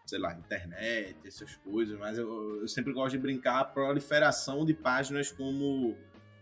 sei 0.05 0.17
lá, 0.17 0.33
internet, 0.33 1.17
essas 1.25 1.57
coisas, 1.57 1.99
mas 1.99 2.17
eu, 2.17 2.61
eu, 2.61 2.67
sempre 2.67 2.93
gosto 2.93 3.11
de 3.11 3.17
brincar 3.17 3.59
a 3.59 3.65
proliferação 3.65 4.65
de 4.65 4.73
páginas 4.73 5.31
como 5.31 5.97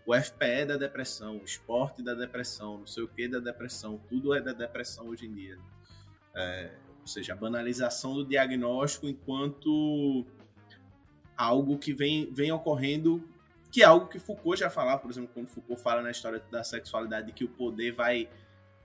o 0.06 0.14
FPE 0.14 0.66
da 0.68 0.78
depressão, 0.78 1.38
o 1.38 1.44
esporte 1.44 2.04
da 2.04 2.14
depressão, 2.14 2.80
não 2.80 2.86
sei 2.86 3.04
o 3.04 3.08
que 3.08 3.28
da 3.28 3.40
depressão, 3.40 4.00
tudo 4.08 4.36
é 4.36 4.42
da 4.42 4.54
depressão 4.54 5.08
hoje 5.08 5.26
em 5.26 5.34
dia. 5.34 5.58
É, 6.36 6.72
ou 7.02 7.08
seja, 7.08 7.34
a 7.34 7.36
banalização 7.36 8.14
do 8.14 8.24
diagnóstico 8.24 9.08
enquanto 9.08 10.28
algo 11.36 11.76
que 11.80 11.92
vem, 11.92 12.32
vem 12.32 12.52
ocorrendo, 12.52 13.28
que 13.72 13.82
é 13.82 13.86
algo 13.86 14.08
que 14.08 14.20
Foucault 14.20 14.60
já 14.60 14.70
falava, 14.70 15.00
por 15.00 15.12
exemplo, 15.12 15.30
quando 15.34 15.48
Foucault 15.48 15.82
fala 15.82 16.02
na 16.02 16.12
história 16.12 16.42
da 16.52 16.64
sexualidade, 16.64 17.32
que 17.34 17.44
o 17.44 17.50
poder 17.50 17.92
vai 17.92 18.30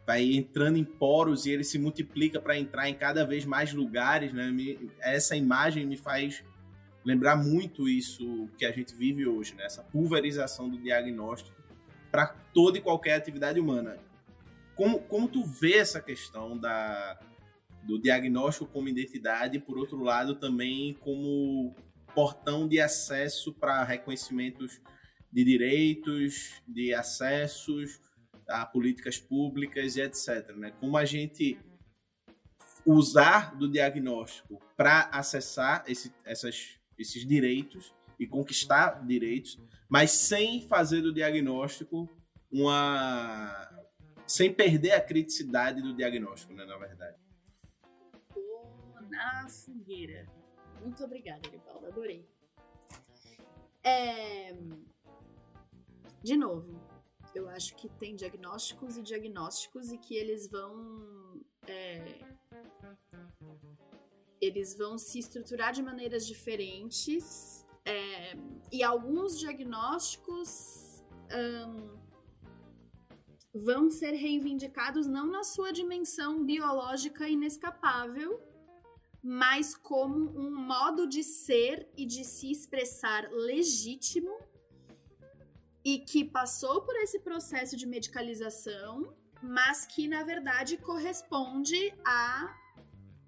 vai 0.07 0.23
entrando 0.35 0.77
em 0.77 0.85
poros 0.85 1.47
e 1.47 1.51
ele 1.51 1.65
se 1.65 1.79
multiplica 1.79 2.39
para 2.39 2.59
entrar 2.59 2.89
em 2.91 2.95
cada 2.95 3.25
vez 3.25 3.47
mais 3.47 3.73
lugares, 3.73 4.35
né? 4.35 4.53
essa 5.01 5.35
imagem 5.35 5.87
me 5.87 5.97
faz 5.97 6.45
lembrar 7.05 7.37
muito 7.37 7.89
isso 7.89 8.49
que 8.59 8.67
a 8.67 8.73
gente 8.73 8.95
vive 8.95 9.27
hoje, 9.27 9.55
né? 9.55 9.65
Essa 9.65 9.83
pulverização 9.83 10.69
do 10.69 10.79
diagnóstico 10.79 11.57
para 12.11 12.27
toda 12.27 12.79
e 12.79 12.81
qualquer 12.81 13.15
atividade 13.15 13.61
humana. 13.61 13.99
Como, 14.75 15.01
como 15.01 15.29
tu 15.29 15.45
vê 15.45 15.75
essa 15.75 16.01
questão 16.01 16.59
da, 16.59 17.19
do 17.83 17.99
diagnóstico 17.99 18.67
como 18.67 18.89
identidade 18.89 19.57
e, 19.57 19.61
por 19.61 19.79
outro 19.79 20.03
lado, 20.03 20.35
também 20.35 20.95
como 20.95 21.75
portão 22.15 22.69
de 22.69 22.81
acesso 22.81 23.53
para 23.53 23.83
reconhecimentos 23.85 24.81
de 25.33 25.45
direitos, 25.45 26.63
de 26.67 26.95
acessos 26.95 28.01
a 28.49 28.65
políticas 28.65 29.19
públicas 29.19 29.97
e 29.97 30.03
etc. 30.03 30.55
Né? 30.57 30.71
Como 30.79 30.97
a 30.97 31.05
gente 31.05 31.59
usar 32.87 33.57
do 33.57 33.71
diagnóstico 33.71 34.61
para 34.77 35.09
acessar 35.13 35.85
esse, 35.87 36.15
essas, 36.25 36.79
esses 36.99 37.27
direitos 37.27 37.95
e 38.19 38.27
conquistar 38.27 39.05
direitos, 39.05 39.59
mas 39.89 40.11
sem 40.13 40.67
fazer 40.69 41.01
do 41.01 41.13
diagnóstico 41.13 42.09
uma. 42.53 43.69
sem 44.27 44.53
perder 44.53 44.93
a 44.93 45.01
criticidade 45.01 45.83
do 45.83 45.95
diagnóstico, 45.95 46.53
né, 46.53 46.65
na 46.65 46.77
verdade. 46.77 47.17
Na 49.11 49.49
fogueira. 49.49 50.27
Muito 50.85 51.03
obrigada, 51.03 51.49
Rivaldo, 51.49 51.87
adorei. 51.87 52.29
É... 53.83 54.55
De 56.23 56.37
novo, 56.37 56.81
eu 57.35 57.49
acho 57.49 57.75
que 57.75 57.89
tem 57.89 58.15
diagnósticos 58.15 58.97
e 58.97 59.03
diagnósticos 59.03 59.91
e 59.91 59.99
que 59.99 60.15
eles 60.15 60.49
vão. 60.49 61.41
É, 61.67 62.21
eles 64.41 64.77
vão 64.77 64.97
se 64.99 65.19
estruturar 65.19 65.73
de 65.73 65.83
maneiras 65.83 66.27
diferentes 66.27 67.67
é, 67.85 68.37
e 68.71 68.83
alguns 68.83 69.39
diagnósticos 69.39 71.03
um, 71.69 71.99
vão 73.55 73.91
ser 73.91 74.13
reivindicados 74.13 75.07
não 75.07 75.27
na 75.27 75.45
sua 75.45 75.73
dimensão 75.73 76.45
biológica 76.45 77.29
inescapável, 77.29 78.41
mas 79.25 79.75
como 79.75 80.39
um 80.39 80.55
modo 80.55 81.07
de 81.07 81.25
ser 81.25 81.89
e 81.97 82.05
de 82.05 82.23
se 82.27 82.53
expressar 82.53 83.27
legítimo 83.33 84.39
e 85.83 86.01
que 86.01 86.27
passou 86.27 86.83
por 86.83 86.95
esse 86.97 87.19
processo 87.21 87.75
de 87.75 87.87
medicalização, 87.87 89.17
mas 89.43 89.87
que 89.87 90.07
na 90.07 90.23
verdade 90.23 90.77
corresponde 90.77 91.95
a 92.05 92.55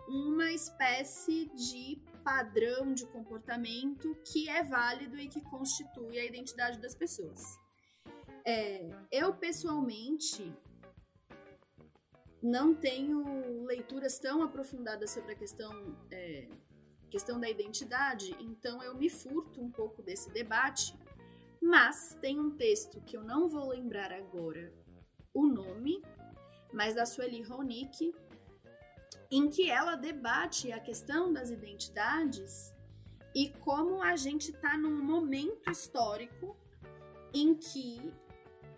uma 0.07 0.53
espécie 0.53 1.51
de 1.55 1.99
padrão 2.23 2.93
de 2.93 3.07
comportamento 3.07 4.15
que 4.17 4.51
é 4.51 4.63
válido 4.63 5.19
e 5.19 5.29
que 5.29 5.41
constitui 5.41 6.19
a 6.19 6.27
identidade 6.27 6.79
das 6.79 6.95
pessoas. 6.95 7.41
É, 8.45 8.87
eu 9.11 9.35
pessoalmente 9.35 10.55
não 12.43 12.75
tenho 12.75 13.65
leituras 13.65 14.19
tão 14.19 14.43
aprofundadas 14.43 15.11
sobre 15.11 15.33
a 15.33 15.37
questão 15.37 15.97
é, 16.11 16.49
questão 17.09 17.39
da 17.39 17.49
identidade, 17.49 18.37
então 18.41 18.83
eu 18.83 18.95
me 18.95 19.09
furto 19.09 19.63
um 19.63 19.71
pouco 19.71 20.03
desse 20.03 20.31
debate 20.33 20.95
mas 21.67 22.17
tem 22.21 22.39
um 22.39 22.51
texto 22.51 23.01
que 23.01 23.17
eu 23.17 23.25
não 23.25 23.49
vou 23.49 23.69
lembrar 23.69 24.13
agora 24.13 24.73
o 25.35 25.47
nome, 25.47 26.01
mas 26.73 26.95
da 26.95 27.05
Sueli 27.05 27.43
Ronick, 27.43 28.15
em 29.31 29.51
que 29.51 29.69
ela 29.69 29.97
debate 29.97 30.71
a 30.71 30.79
questão 30.79 31.33
das 31.33 31.51
identidades 31.51 32.73
e 33.35 33.49
como 33.61 34.01
a 34.01 34.15
gente 34.15 34.53
está 34.53 34.79
num 34.79 35.03
momento 35.03 35.69
histórico 35.69 36.57
em 37.35 37.55
que 37.55 38.13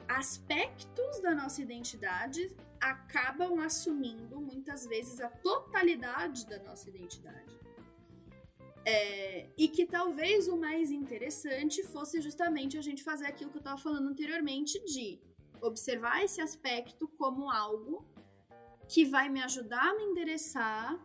aspectos 0.09 1.21
da 1.21 1.35
nossa 1.35 1.61
identidade 1.61 2.57
acabam 2.81 3.61
assumindo 3.61 4.41
muitas 4.41 4.87
vezes 4.87 5.21
a 5.21 5.29
totalidade 5.29 6.47
da 6.47 6.63
nossa 6.63 6.89
identidade. 6.89 7.57
É, 8.85 9.51
e 9.57 9.69
que 9.69 9.85
talvez 9.85 10.49
o 10.49 10.57
mais 10.57 10.91
interessante 10.91 11.83
fosse 11.83 12.23
justamente 12.23 12.79
a 12.79 12.83
gente 12.83 13.03
fazer 13.05 13.27
aquilo 13.27 13.51
que 13.51 13.57
eu 13.57 13.61
estava 13.61 13.79
falando 13.79 14.09
anteriormente, 14.09 14.83
de 14.85 15.21
observar 15.61 16.25
esse 16.25 16.41
aspecto 16.41 17.07
como 17.09 17.51
algo 17.51 18.07
que 18.89 19.05
vai 19.05 19.29
me 19.29 19.43
ajudar 19.43 19.91
a 19.91 19.95
me 19.95 20.05
endereçar 20.05 20.99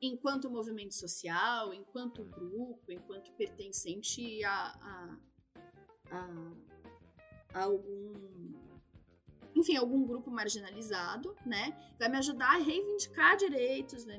enquanto 0.00 0.50
movimento 0.50 0.94
social, 0.94 1.74
enquanto 1.74 2.24
grupo, 2.24 2.90
enquanto 2.90 3.32
pertencente 3.32 4.42
a, 4.44 4.52
a, 4.52 5.18
a, 6.10 6.54
a 7.54 7.62
algum 7.64 8.52
enfim, 9.54 9.76
algum 9.76 10.06
grupo 10.06 10.30
marginalizado, 10.30 11.34
né? 11.44 11.76
Vai 11.98 12.08
me 12.08 12.18
ajudar 12.18 12.54
a 12.54 12.58
reivindicar 12.58 13.36
direitos, 13.36 14.04
né? 14.04 14.18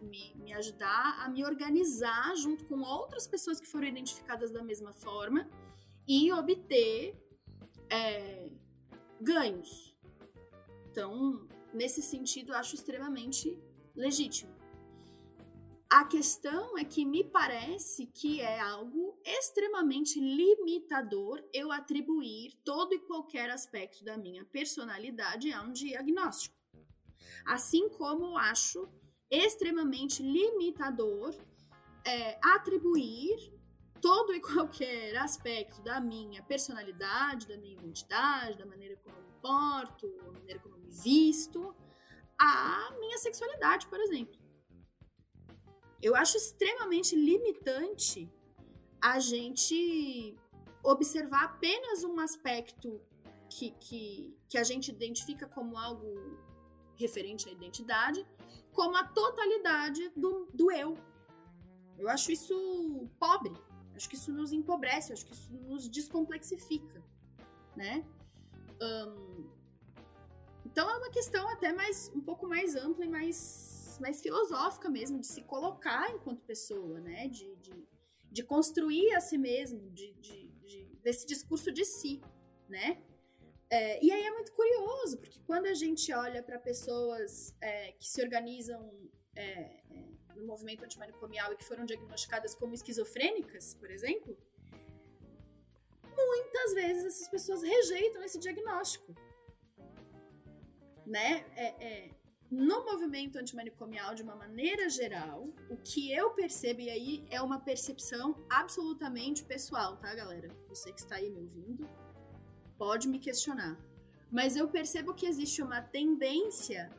me, 0.00 0.34
me, 0.36 0.52
ajudar 0.54 1.20
a 1.20 1.28
me 1.28 1.44
organizar 1.44 2.34
junto 2.36 2.64
com 2.64 2.80
outras 2.80 3.26
pessoas 3.26 3.60
que 3.60 3.66
foram 3.66 3.86
identificadas 3.86 4.50
da 4.50 4.62
mesma 4.62 4.92
forma 4.92 5.48
e 6.06 6.32
obter 6.32 7.14
é, 7.90 8.50
ganhos. 9.20 9.96
Então, 10.90 11.46
nesse 11.72 12.02
sentido, 12.02 12.52
eu 12.52 12.56
acho 12.56 12.74
extremamente 12.74 13.58
legítimo. 13.94 14.56
A 15.90 16.04
questão 16.04 16.76
é 16.76 16.84
que 16.84 17.04
me 17.04 17.24
parece 17.24 18.06
que 18.06 18.40
é 18.40 18.60
algo 18.60 19.07
extremamente 19.36 20.18
limitador 20.18 21.42
eu 21.52 21.70
atribuir 21.70 22.54
todo 22.64 22.94
e 22.94 22.98
qualquer 23.00 23.50
aspecto 23.50 24.04
da 24.04 24.16
minha 24.16 24.44
personalidade 24.44 25.52
a 25.52 25.62
um 25.62 25.72
diagnóstico. 25.72 26.56
Assim 27.44 27.88
como 27.90 28.38
acho 28.38 28.88
extremamente 29.30 30.22
limitador 30.22 31.34
é, 32.04 32.38
atribuir 32.42 33.52
todo 34.00 34.32
e 34.32 34.40
qualquer 34.40 35.16
aspecto 35.16 35.82
da 35.82 36.00
minha 36.00 36.42
personalidade, 36.42 37.46
da 37.46 37.56
minha 37.56 37.74
identidade, 37.74 38.58
da 38.58 38.66
maneira 38.66 38.96
como 38.96 39.16
eu 39.16 39.22
me 39.22 39.32
porto, 39.42 40.08
da 40.24 40.32
maneira 40.32 40.60
como 40.60 40.76
eu 40.76 40.80
me 40.80 40.90
visto, 40.90 41.74
à 42.38 42.94
minha 42.98 43.18
sexualidade, 43.18 43.86
por 43.88 44.00
exemplo. 44.00 44.38
Eu 46.00 46.14
acho 46.14 46.36
extremamente 46.36 47.16
limitante 47.16 48.30
a 49.00 49.18
gente 49.18 50.36
observar 50.82 51.44
apenas 51.44 52.04
um 52.04 52.18
aspecto 52.20 53.00
que, 53.48 53.70
que, 53.80 54.36
que 54.48 54.58
a 54.58 54.62
gente 54.62 54.90
identifica 54.90 55.46
como 55.46 55.76
algo 55.76 56.38
referente 56.96 57.48
à 57.48 57.52
identidade 57.52 58.26
como 58.78 58.96
a 58.96 59.02
totalidade 59.02 60.08
do, 60.16 60.46
do 60.54 60.70
eu. 60.70 60.96
Eu 61.98 62.08
acho 62.08 62.30
isso 62.30 63.08
pobre, 63.18 63.52
acho 63.96 64.08
que 64.08 64.14
isso 64.14 64.32
nos 64.32 64.52
empobrece, 64.52 65.12
acho 65.12 65.26
que 65.26 65.32
isso 65.32 65.52
nos 65.52 65.88
descomplexifica, 65.88 67.02
né? 67.74 68.06
Então 70.64 70.88
é 70.88 70.96
uma 70.96 71.10
questão 71.10 71.48
até 71.48 71.72
mais 71.72 72.08
um 72.14 72.20
pouco 72.20 72.46
mais 72.46 72.76
ampla 72.76 73.04
e 73.04 73.08
mais, 73.08 73.98
mais 74.00 74.20
filosófica 74.20 74.88
mesmo, 74.88 75.18
de 75.18 75.26
se 75.26 75.42
colocar 75.42 76.08
enquanto 76.12 76.44
pessoa, 76.44 77.00
né? 77.00 77.26
De, 77.26 77.56
de, 77.56 77.87
de 78.30 78.42
construir 78.42 79.14
a 79.14 79.20
si 79.20 79.38
mesmo, 79.38 79.90
de, 79.90 80.12
de, 80.14 80.48
de 80.66 80.84
desse 81.02 81.26
discurso 81.26 81.72
de 81.72 81.84
si, 81.84 82.20
né? 82.68 83.02
É, 83.70 84.02
e 84.02 84.10
aí 84.10 84.22
é 84.24 84.30
muito 84.30 84.52
curioso, 84.52 85.18
porque 85.18 85.40
quando 85.46 85.66
a 85.66 85.74
gente 85.74 86.12
olha 86.12 86.42
para 86.42 86.58
pessoas 86.58 87.54
é, 87.60 87.92
que 87.92 88.06
se 88.06 88.22
organizam 88.22 88.90
é, 89.36 89.42
é, 89.42 90.08
no 90.34 90.46
movimento 90.46 90.84
antimanicomial 90.84 91.52
e 91.52 91.56
que 91.56 91.64
foram 91.64 91.84
diagnosticadas 91.84 92.54
como 92.54 92.72
esquizofrênicas, 92.72 93.74
por 93.74 93.90
exemplo, 93.90 94.38
muitas 96.02 96.74
vezes 96.74 97.04
essas 97.04 97.28
pessoas 97.28 97.62
rejeitam 97.62 98.22
esse 98.22 98.38
diagnóstico. 98.38 99.14
né? 101.06 101.46
É, 101.56 101.66
é, 101.84 102.10
no 102.50 102.84
movimento 102.84 103.38
antimanicomial, 103.38 104.14
de 104.14 104.22
uma 104.22 104.34
maneira 104.34 104.88
geral, 104.88 105.46
o 105.68 105.76
que 105.76 106.10
eu 106.12 106.30
percebo, 106.30 106.80
e 106.80 106.90
aí 106.90 107.26
é 107.30 107.42
uma 107.42 107.60
percepção 107.60 108.42
absolutamente 108.48 109.44
pessoal, 109.44 109.96
tá, 109.98 110.14
galera? 110.14 110.48
Você 110.68 110.90
que 110.92 111.00
está 111.00 111.16
aí 111.16 111.30
me 111.30 111.40
ouvindo, 111.40 111.88
pode 112.78 113.06
me 113.06 113.18
questionar. 113.18 113.78
Mas 114.30 114.56
eu 114.56 114.68
percebo 114.68 115.14
que 115.14 115.26
existe 115.26 115.62
uma 115.62 115.82
tendência 115.82 116.90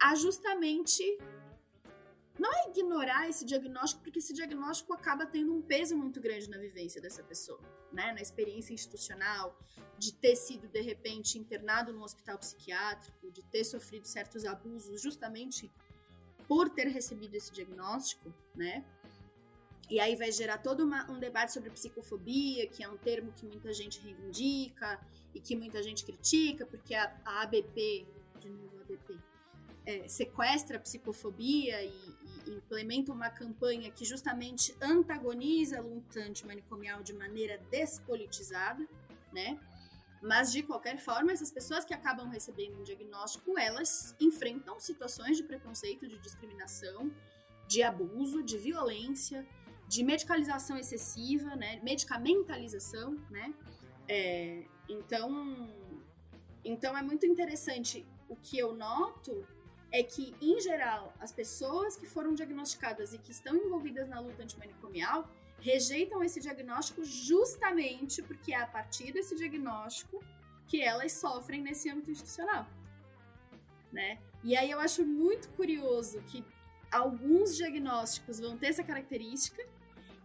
a 0.00 0.14
justamente 0.14 1.02
não 2.38 2.52
é 2.52 2.70
ignorar 2.70 3.28
esse 3.28 3.44
diagnóstico, 3.44 4.02
porque 4.02 4.20
esse 4.20 4.32
diagnóstico 4.32 4.92
acaba 4.92 5.26
tendo 5.26 5.52
um 5.52 5.60
peso 5.60 5.96
muito 5.96 6.20
grande 6.20 6.48
na 6.48 6.58
vivência 6.58 7.00
dessa 7.00 7.22
pessoa, 7.22 7.60
né? 7.92 8.12
Na 8.12 8.20
experiência 8.20 8.72
institucional, 8.72 9.58
de 9.98 10.12
ter 10.12 10.36
sido 10.36 10.68
de 10.68 10.80
repente 10.80 11.38
internado 11.38 11.92
num 11.92 12.02
hospital 12.02 12.38
psiquiátrico, 12.38 13.30
de 13.32 13.42
ter 13.42 13.64
sofrido 13.64 14.06
certos 14.06 14.44
abusos 14.44 15.02
justamente 15.02 15.70
por 16.46 16.70
ter 16.70 16.86
recebido 16.86 17.34
esse 17.34 17.52
diagnóstico, 17.52 18.32
né? 18.54 18.84
E 19.90 19.98
aí 19.98 20.14
vai 20.16 20.30
gerar 20.30 20.58
todo 20.58 20.84
uma, 20.84 21.10
um 21.10 21.18
debate 21.18 21.52
sobre 21.52 21.70
psicofobia, 21.70 22.66
que 22.66 22.84
é 22.84 22.88
um 22.88 22.96
termo 22.96 23.32
que 23.32 23.46
muita 23.46 23.72
gente 23.72 24.00
reivindica 24.00 25.00
e 25.34 25.40
que 25.40 25.56
muita 25.56 25.82
gente 25.82 26.04
critica, 26.04 26.66
porque 26.66 26.94
a, 26.94 27.20
a 27.24 27.42
ABP, 27.42 28.06
de 28.38 28.50
novo 28.50 28.80
ABP, 28.80 29.18
é, 29.86 30.06
sequestra 30.06 30.76
a 30.76 30.80
psicofobia 30.80 31.82
e, 31.82 32.14
implementa 32.50 33.12
uma 33.12 33.30
campanha 33.30 33.90
que 33.90 34.04
justamente 34.04 34.74
antagoniza 34.80 35.78
a 35.78 35.82
luta 35.82 36.20
antimanicomial 36.20 37.02
de 37.02 37.12
maneira 37.12 37.58
despolitizada, 37.70 38.86
né? 39.32 39.58
Mas, 40.20 40.50
de 40.50 40.62
qualquer 40.62 40.98
forma, 40.98 41.30
essas 41.30 41.50
pessoas 41.50 41.84
que 41.84 41.94
acabam 41.94 42.28
recebendo 42.28 42.80
um 42.80 42.82
diagnóstico, 42.82 43.56
elas 43.56 44.16
enfrentam 44.20 44.80
situações 44.80 45.36
de 45.36 45.44
preconceito, 45.44 46.08
de 46.08 46.18
discriminação, 46.18 47.12
de 47.68 47.82
abuso, 47.82 48.42
de 48.42 48.58
violência, 48.58 49.46
de 49.86 50.02
medicalização 50.02 50.76
excessiva, 50.76 51.54
né? 51.54 51.80
Medicamentalização, 51.82 53.14
né? 53.30 53.54
É, 54.08 54.64
então, 54.88 55.68
então 56.64 56.96
é 56.96 57.02
muito 57.02 57.24
interessante 57.24 58.04
o 58.28 58.34
que 58.34 58.58
eu 58.58 58.74
noto 58.74 59.46
é 59.90 60.02
que, 60.02 60.34
em 60.40 60.60
geral, 60.60 61.14
as 61.18 61.32
pessoas 61.32 61.96
que 61.96 62.06
foram 62.06 62.34
diagnosticadas 62.34 63.14
e 63.14 63.18
que 63.18 63.30
estão 63.30 63.56
envolvidas 63.56 64.06
na 64.08 64.20
luta 64.20 64.42
antimanicomial 64.42 65.28
rejeitam 65.60 66.22
esse 66.22 66.40
diagnóstico 66.40 67.04
justamente 67.04 68.22
porque 68.22 68.52
é 68.52 68.60
a 68.60 68.66
partir 68.66 69.12
desse 69.12 69.34
diagnóstico 69.34 70.22
que 70.66 70.82
elas 70.82 71.12
sofrem 71.12 71.62
nesse 71.62 71.88
âmbito 71.88 72.10
institucional, 72.10 72.66
né? 73.90 74.18
E 74.44 74.56
aí 74.56 74.70
eu 74.70 74.78
acho 74.78 75.04
muito 75.04 75.48
curioso 75.50 76.22
que 76.22 76.44
alguns 76.90 77.56
diagnósticos 77.56 78.38
vão 78.38 78.56
ter 78.56 78.68
essa 78.68 78.84
característica 78.84 79.66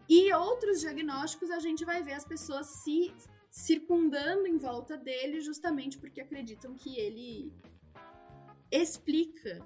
e 0.08 0.32
outros 0.34 0.82
diagnósticos 0.82 1.50
a 1.50 1.60
gente 1.60 1.86
vai 1.86 2.04
ver 2.04 2.14
as 2.14 2.26
pessoas 2.26 2.68
se 2.68 3.14
circundando 3.50 4.46
em 4.48 4.58
volta 4.58 4.98
dele 4.98 5.40
justamente 5.40 5.98
porque 5.98 6.22
acreditam 6.22 6.76
que 6.76 6.98
ele 7.00 7.54
explica 8.74 9.66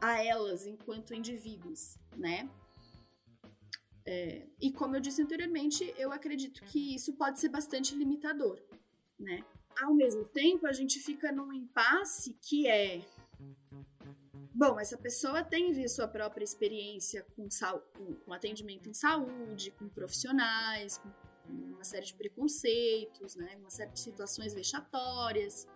a 0.00 0.22
elas 0.22 0.66
enquanto 0.66 1.14
indivíduos, 1.14 1.98
né? 2.16 2.48
É, 4.04 4.46
e 4.60 4.70
como 4.70 4.94
eu 4.94 5.00
disse 5.00 5.22
anteriormente, 5.22 5.92
eu 5.98 6.12
acredito 6.12 6.62
que 6.64 6.94
isso 6.94 7.14
pode 7.14 7.40
ser 7.40 7.48
bastante 7.48 7.94
limitador, 7.94 8.62
né? 9.18 9.44
Ao 9.80 9.92
mesmo 9.92 10.24
tempo, 10.24 10.66
a 10.66 10.72
gente 10.72 11.00
fica 11.00 11.32
num 11.32 11.52
impasse 11.52 12.34
que 12.40 12.66
é 12.66 13.04
Bom, 14.58 14.80
essa 14.80 14.96
pessoa 14.96 15.44
tem 15.44 15.86
sua 15.86 16.08
própria 16.08 16.42
experiência 16.42 17.26
com, 17.36 17.46
com, 17.92 18.14
com, 18.14 18.32
atendimento 18.32 18.88
em 18.88 18.94
saúde, 18.94 19.70
com 19.72 19.86
profissionais, 19.86 20.96
com 20.96 21.10
uma 21.52 21.84
série 21.84 22.06
de 22.06 22.14
preconceitos, 22.14 23.36
né? 23.36 23.54
uma 23.58 23.68
série 23.68 23.90
de 23.90 24.00
situações 24.00 24.54
vexatórias. 24.54 25.68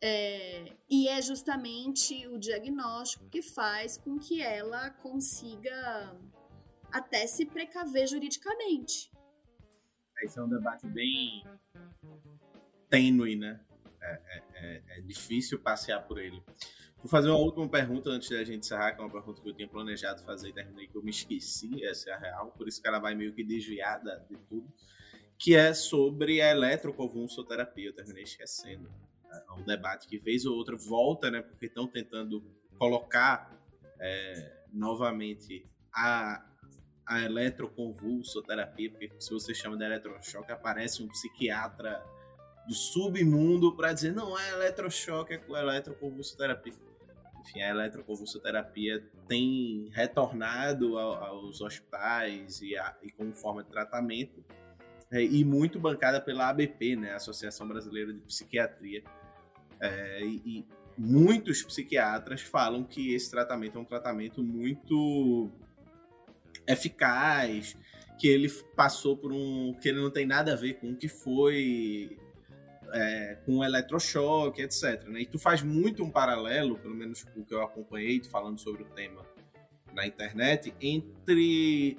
É, 0.00 0.76
e 0.88 1.08
é 1.08 1.20
justamente 1.20 2.26
o 2.28 2.38
diagnóstico 2.38 3.28
que 3.28 3.42
faz 3.42 3.96
com 3.96 4.16
que 4.18 4.40
ela 4.40 4.90
consiga 4.90 6.16
até 6.92 7.26
se 7.26 7.44
precaver 7.44 8.06
juridicamente. 8.06 9.10
Esse 10.22 10.38
é 10.38 10.42
um 10.42 10.48
debate 10.48 10.86
bem 10.86 11.44
tênue, 12.88 13.36
né? 13.36 13.60
É, 14.00 14.12
é, 14.12 14.42
é, 14.54 14.82
é, 14.98 15.00
difícil 15.02 15.58
passear 15.58 16.06
por 16.06 16.18
ele. 16.18 16.42
Vou 16.96 17.08
fazer 17.08 17.28
uma 17.28 17.38
última 17.38 17.68
pergunta 17.68 18.10
antes 18.10 18.30
da 18.30 18.42
gente 18.44 18.64
encerrar, 18.64 18.92
que 18.92 19.00
é 19.00 19.04
uma 19.04 19.12
pergunta 19.12 19.42
que 19.42 19.48
eu 19.48 19.54
tinha 19.54 19.68
planejado 19.68 20.22
fazer 20.22 20.48
e 20.48 20.52
terminei 20.52 20.86
que 20.86 20.96
eu 20.96 21.02
me 21.02 21.10
esqueci, 21.10 21.84
essa 21.84 22.10
é 22.10 22.12
a 22.12 22.18
real, 22.18 22.52
por 22.52 22.66
isso 22.66 22.80
que 22.80 22.88
ela 22.88 22.98
vai 22.98 23.14
meio 23.14 23.32
que 23.32 23.44
desviada 23.44 24.24
de 24.28 24.36
tudo, 24.48 24.72
que 25.36 25.54
é 25.54 25.74
sobre 25.74 26.40
a 26.40 26.50
eletroconvulsoterapia. 26.50 27.88
Eu 27.88 27.94
terminei 27.94 28.22
esquecendo 28.22 28.90
é 29.48 29.52
um 29.52 29.62
debate 29.62 30.06
que 30.08 30.18
vez 30.18 30.44
ou 30.44 30.56
outra 30.56 30.76
volta, 30.76 31.30
né? 31.30 31.42
Porque 31.42 31.66
estão 31.66 31.86
tentando 31.86 32.42
colocar 32.78 33.50
é, 34.00 34.62
novamente 34.72 35.64
a, 35.92 36.44
a 37.06 37.22
eletroconvulsoterapia, 37.22 38.90
porque 38.90 39.10
se 39.18 39.30
você 39.30 39.54
chama 39.54 39.76
de 39.76 39.84
eletrochoque, 39.84 40.52
aparece 40.52 41.02
um 41.02 41.08
psiquiatra 41.08 42.02
do 42.66 42.74
submundo 42.74 43.74
para 43.74 43.92
dizer 43.92 44.12
não 44.12 44.38
é 44.38 44.50
eletrochoque, 44.50 45.34
é 45.34 45.42
eletroconvulsoterapia. 45.48 46.74
Enfim, 47.40 47.62
a 47.62 47.70
eletroconvulsoterapia 47.70 49.02
tem 49.26 49.88
retornado 49.92 50.98
aos 50.98 51.62
hospitais 51.62 52.60
e, 52.60 52.76
a, 52.76 52.94
e 53.02 53.10
como 53.10 53.32
forma 53.32 53.64
de 53.64 53.70
tratamento 53.70 54.44
é, 55.10 55.22
e 55.22 55.44
muito 55.44 55.80
bancada 55.80 56.20
pela 56.20 56.50
ABP, 56.50 56.96
né, 56.96 57.14
Associação 57.14 57.66
Brasileira 57.66 58.12
de 58.12 58.20
Psiquiatria. 58.20 59.02
É, 59.80 60.22
e, 60.24 60.64
muitos 60.96 61.62
psiquiatras 61.62 62.40
falam 62.40 62.82
que 62.82 63.14
esse 63.14 63.30
tratamento 63.30 63.78
é 63.78 63.80
um 63.80 63.84
tratamento 63.84 64.42
muito 64.42 65.50
eficaz, 66.66 67.76
que 68.18 68.26
ele 68.26 68.50
passou 68.74 69.16
por 69.16 69.32
um. 69.32 69.74
que 69.80 69.88
ele 69.88 70.00
não 70.00 70.10
tem 70.10 70.26
nada 70.26 70.52
a 70.52 70.56
ver 70.56 70.74
com 70.74 70.90
o 70.90 70.96
que 70.96 71.08
foi. 71.08 72.18
É, 72.90 73.36
com 73.44 73.62
eletrochoque, 73.62 74.62
etc. 74.62 75.04
Né? 75.08 75.20
E 75.20 75.26
tu 75.26 75.38
faz 75.38 75.60
muito 75.60 76.02
um 76.02 76.10
paralelo, 76.10 76.78
pelo 76.78 76.94
menos 76.94 77.22
o 77.36 77.44
que 77.44 77.52
eu 77.52 77.62
acompanhei 77.62 78.24
falando 78.24 78.58
sobre 78.58 78.82
o 78.82 78.86
tema 78.86 79.26
na 79.92 80.06
internet, 80.06 80.72
entre 80.80 81.98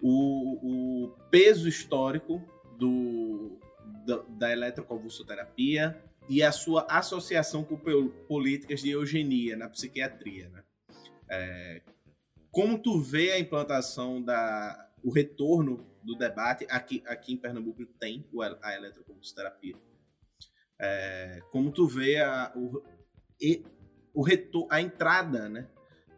o, 0.00 1.04
o 1.04 1.08
peso 1.32 1.68
histórico 1.68 2.40
do, 2.78 3.58
da, 4.06 4.22
da 4.28 4.52
eletroconvulsoterapia 4.52 6.00
e 6.28 6.42
a 6.42 6.52
sua 6.52 6.86
associação 6.88 7.64
com 7.64 7.76
políticas 8.28 8.80
de 8.80 8.90
eugenia 8.90 9.56
na 9.56 9.68
psiquiatria. 9.68 10.48
Né? 10.48 10.62
É, 11.30 11.82
como 12.50 12.78
tu 12.78 13.00
vê 13.00 13.32
a 13.32 13.38
implantação 13.38 14.22
da 14.22 14.88
o 15.02 15.10
retorno 15.10 15.84
do 16.02 16.14
debate 16.14 16.66
aqui 16.70 17.02
aqui 17.06 17.32
em 17.32 17.36
Pernambuco 17.36 17.84
tem 17.98 18.24
a 18.62 18.74
eletroconvulsoterapia. 18.74 19.76
É, 20.80 21.42
como 21.50 21.70
tu 21.70 21.86
vê 21.86 22.20
a, 22.20 22.52
o, 22.56 22.82
o 24.14 24.22
retor, 24.22 24.66
a 24.70 24.80
entrada 24.80 25.48
né, 25.48 25.68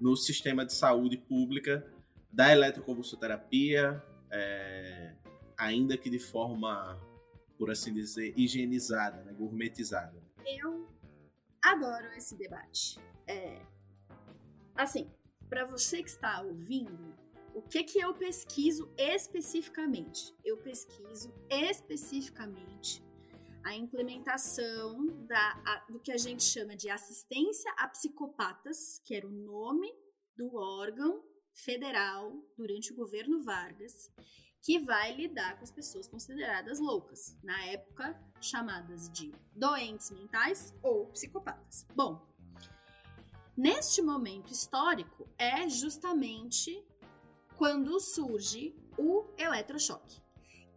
no 0.00 0.16
sistema 0.16 0.64
de 0.64 0.72
saúde 0.72 1.16
pública 1.16 1.86
da 2.32 2.50
eletroconvulsoterapia, 2.50 4.02
é, 4.30 5.14
ainda 5.56 5.96
que 5.96 6.10
de 6.10 6.18
forma, 6.18 6.98
por 7.58 7.70
assim 7.70 7.92
dizer, 7.92 8.34
higienizada, 8.36 9.22
né, 9.22 9.32
gourmetizada. 9.32 10.22
Eu 10.46 10.88
adoro 11.62 12.12
esse 12.16 12.36
debate. 12.36 12.98
É, 13.26 13.60
assim, 14.74 15.10
para 15.48 15.64
você 15.64 16.02
que 16.02 16.10
está 16.10 16.42
ouvindo, 16.42 17.14
o 17.54 17.62
que 17.62 17.84
que 17.84 17.98
eu 17.98 18.12
pesquiso 18.14 18.92
especificamente? 18.98 20.34
Eu 20.44 20.56
pesquiso 20.58 21.32
especificamente 21.48 23.02
a 23.64 23.74
implementação 23.74 25.06
da, 25.26 25.62
a, 25.64 25.86
do 25.90 25.98
que 25.98 26.12
a 26.12 26.18
gente 26.18 26.42
chama 26.42 26.76
de 26.76 26.90
assistência 26.90 27.72
a 27.78 27.88
psicopatas, 27.88 29.00
que 29.04 29.14
era 29.14 29.26
o 29.26 29.30
nome 29.30 29.90
do 30.36 30.54
órgão 30.54 31.24
federal 31.54 32.32
durante 32.56 32.92
o 32.92 32.96
governo 32.96 33.42
Vargas, 33.42 34.10
que 34.64 34.78
vai 34.78 35.14
lidar 35.14 35.58
com 35.58 35.62
as 35.62 35.70
pessoas 35.70 36.08
consideradas 36.08 36.80
loucas, 36.80 37.36
na 37.42 37.66
época 37.66 38.18
chamadas 38.40 39.10
de 39.10 39.30
doentes 39.54 40.10
mentais 40.10 40.74
ou 40.82 41.04
psicopatas. 41.08 41.86
Bom, 41.94 42.26
neste 43.54 44.00
momento 44.00 44.50
histórico 44.50 45.28
é 45.36 45.68
justamente 45.68 46.82
quando 47.58 48.00
surge 48.00 48.74
o 48.96 49.26
eletrochoque, 49.36 50.22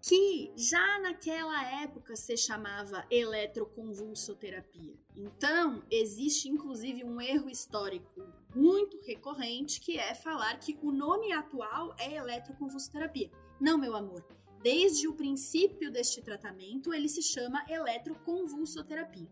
que 0.02 0.52
já 0.58 1.00
naquela 1.00 1.82
época 1.82 2.18
se 2.18 2.36
chamava 2.36 3.06
eletroconvulsoterapia. 3.10 4.96
Então, 5.16 5.82
existe 5.90 6.50
inclusive 6.50 7.06
um 7.06 7.22
erro 7.22 7.50
histórico 7.50 8.22
muito 8.54 9.00
recorrente 9.06 9.80
que 9.80 9.98
é 9.98 10.14
falar 10.14 10.60
que 10.60 10.78
o 10.82 10.92
nome 10.92 11.32
atual 11.32 11.96
é 11.98 12.16
eletroconvulsoterapia. 12.16 13.32
Não, 13.60 13.78
meu 13.78 13.96
amor. 13.96 14.24
Desde 14.62 15.08
o 15.08 15.14
princípio 15.14 15.92
deste 15.92 16.22
tratamento, 16.22 16.94
ele 16.94 17.08
se 17.08 17.22
chama 17.22 17.66
eletroconvulsoterapia. 17.70 19.30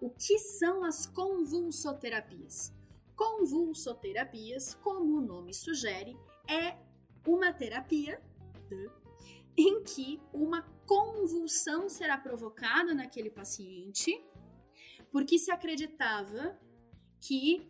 O 0.00 0.10
que 0.10 0.38
são 0.38 0.84
as 0.84 1.06
convulsoterapias? 1.06 2.72
Convulsoterapias, 3.16 4.74
como 4.74 5.18
o 5.18 5.20
nome 5.20 5.52
sugere, 5.52 6.16
é 6.48 6.78
uma 7.26 7.52
terapia 7.52 8.22
em 9.56 9.82
que 9.82 10.20
uma 10.32 10.62
convulsão 10.86 11.88
será 11.88 12.16
provocada 12.16 12.94
naquele 12.94 13.28
paciente, 13.28 14.24
porque 15.10 15.36
se 15.36 15.50
acreditava 15.50 16.56
que 17.20 17.68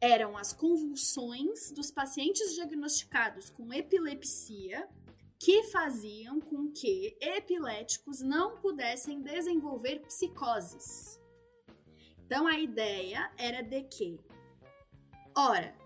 eram 0.00 0.36
as 0.36 0.52
convulsões 0.52 1.70
dos 1.72 1.90
pacientes 1.90 2.54
diagnosticados 2.54 3.50
com 3.50 3.72
epilepsia 3.72 4.88
que 5.38 5.64
faziam 5.64 6.40
com 6.40 6.70
que 6.72 7.16
epiléticos 7.20 8.20
não 8.20 8.58
pudessem 8.58 9.20
desenvolver 9.20 10.00
psicoses. 10.00 11.20
Então 12.24 12.46
a 12.46 12.58
ideia 12.58 13.30
era 13.36 13.62
de 13.62 13.82
que, 13.82 14.18
ora, 15.36 15.76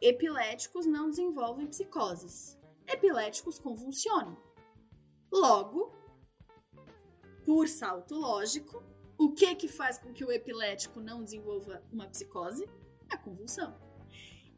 epiléticos 0.00 0.86
não 0.86 1.08
desenvolvem 1.08 1.66
psicoses 1.66 2.56
epiléticos 2.86 3.58
convulsionam. 3.58 4.36
Logo, 5.32 5.92
por 7.44 7.68
salto 7.68 8.14
lógico, 8.14 8.82
o 9.18 9.32
que 9.32 9.54
que 9.54 9.68
faz 9.68 9.98
com 9.98 10.12
que 10.12 10.24
o 10.24 10.30
epilético 10.30 11.00
não 11.00 11.22
desenvolva 11.22 11.82
uma 11.92 12.06
psicose? 12.06 12.68
A 13.10 13.16
convulsão. 13.16 13.76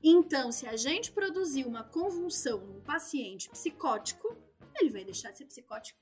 Então, 0.02 0.52
se 0.52 0.66
a 0.66 0.76
gente 0.76 1.10
produzir 1.12 1.66
uma 1.66 1.82
convulsão 1.82 2.58
num 2.58 2.80
paciente 2.80 3.48
psicótico, 3.50 4.36
ele 4.80 4.90
vai 4.90 5.04
deixar 5.04 5.30
de 5.32 5.38
ser 5.38 5.46
psicótico. 5.46 5.98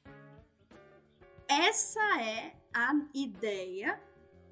Essa 1.49 2.21
é 2.21 2.57
a 2.75 2.93
ideia 3.15 4.01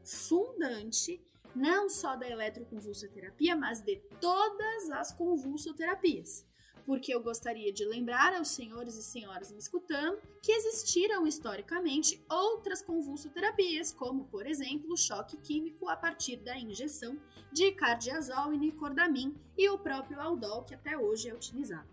fundante 0.05 1.23
não 1.55 1.89
só 1.89 2.17
da 2.17 2.29
eletroconvulsoterapia, 2.29 3.55
mas 3.55 3.81
de 3.81 3.97
todas 4.21 4.91
as 4.91 5.13
convulsoterapias 5.13 6.45
porque 6.87 7.15
eu 7.15 7.23
gostaria 7.23 7.73
de 7.73 7.85
lembrar 7.85 8.35
aos 8.35 8.49
senhores 8.49 8.97
e 8.97 9.03
senhoras 9.03 9.51
me 9.51 9.59
escutando 9.59 10.21
que 10.43 10.53
existiram 10.53 11.27
historicamente 11.27 12.23
outras 12.29 12.83
convulsoterapias, 12.83 13.91
como, 13.93 14.25
por 14.27 14.47
exemplo, 14.47 14.93
o 14.93 14.97
choque 14.97 15.37
químico 15.39 15.89
a 15.89 15.97
partir 15.97 16.37
da 16.37 16.57
injeção 16.57 17.19
de 17.53 17.73
cardiazol 17.73 18.53
e 18.53 18.59
nicordamin 18.59 19.35
e 19.57 19.69
o 19.69 19.79
próprio 19.79 20.21
aldol, 20.21 20.63
que 20.65 20.75
até 20.75 20.97
hoje 20.97 21.29
é 21.29 21.35
utilizado, 21.35 21.89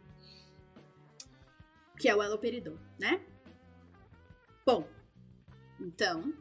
que 1.98 2.10
é 2.10 2.16
o 2.16 2.22
eloperidol, 2.22 2.78
né? 3.00 3.26
Bom, 4.66 4.88
então, 5.80 6.34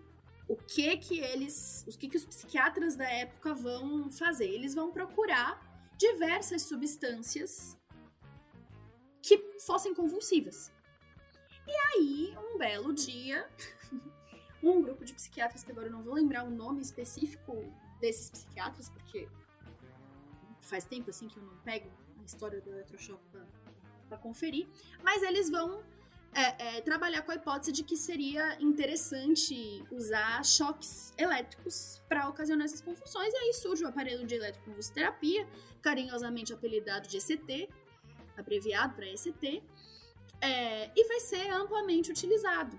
o 0.49 0.57
que 0.57 0.97
que 0.97 1.21
eles, 1.21 1.87
o 1.89 1.97
que 1.97 2.09
que 2.09 2.17
os 2.17 2.25
psiquiatras 2.25 2.97
da 2.97 3.09
época 3.09 3.55
vão 3.55 4.11
fazer? 4.11 4.49
Eles 4.49 4.75
vão 4.75 4.91
procurar 4.91 5.71
diversas 5.97 6.63
substâncias 6.63 7.80
que 9.23 9.39
fossem 9.61 9.95
convulsivas. 9.95 10.73
E 11.67 11.73
aí, 11.73 12.35
um 12.37 12.59
belo 12.59 12.93
dia, 12.93 13.49
um 14.63 14.83
grupo 14.83 15.05
de 15.05 15.15
psiquiatras, 15.15 15.63
que 15.63 15.71
agora 15.71 15.87
eu 15.89 15.93
não 15.93 16.03
vou 16.03 16.15
lembrar 16.15 16.45
o 16.45 16.51
nome 16.51 16.83
específico 16.83 17.53
desses 18.01 18.31
psiquiatras, 18.31 18.89
porque 18.89 19.29
faz 20.61 20.85
tempo 20.85 21.11
assim 21.11 21.29
que 21.29 21.37
eu 21.37 21.43
não 21.43 21.57
pego 21.59 21.91
a 22.19 22.25
história 22.25 22.61
do 22.61 22.71
eletrochoque 22.71 23.25
para 24.09 24.19
conferir, 24.19 24.67
mas 25.03 25.23
eles 25.23 25.51
vão 25.51 25.83
é, 26.33 26.79
é, 26.79 26.81
trabalhar 26.81 27.23
com 27.23 27.33
a 27.33 27.35
hipótese 27.35 27.73
de 27.73 27.83
que 27.83 27.97
seria 27.97 28.61
interessante 28.61 29.85
usar 29.91 30.45
choques 30.45 31.13
elétricos 31.19 32.01
para 32.09 32.29
ocasionar 32.29 32.65
essas 32.65 32.81
convulsões, 32.81 33.33
e 33.33 33.37
aí 33.37 33.55
surge 33.55 33.85
o 33.85 33.89
aparelho 33.89 34.27
de 34.27 34.35
eletroconvulsoterapia, 34.35 35.47
carinhosamente 35.83 36.53
apelidado 36.53 37.09
de 37.09 37.17
ECT, 37.17 37.69
abreviado 38.41 38.95
para 38.95 39.07
ECT, 39.07 39.63
é, 40.41 40.91
e 40.97 41.09
vai 41.09 41.21
ser 41.21 41.51
amplamente 41.51 42.11
utilizado, 42.11 42.79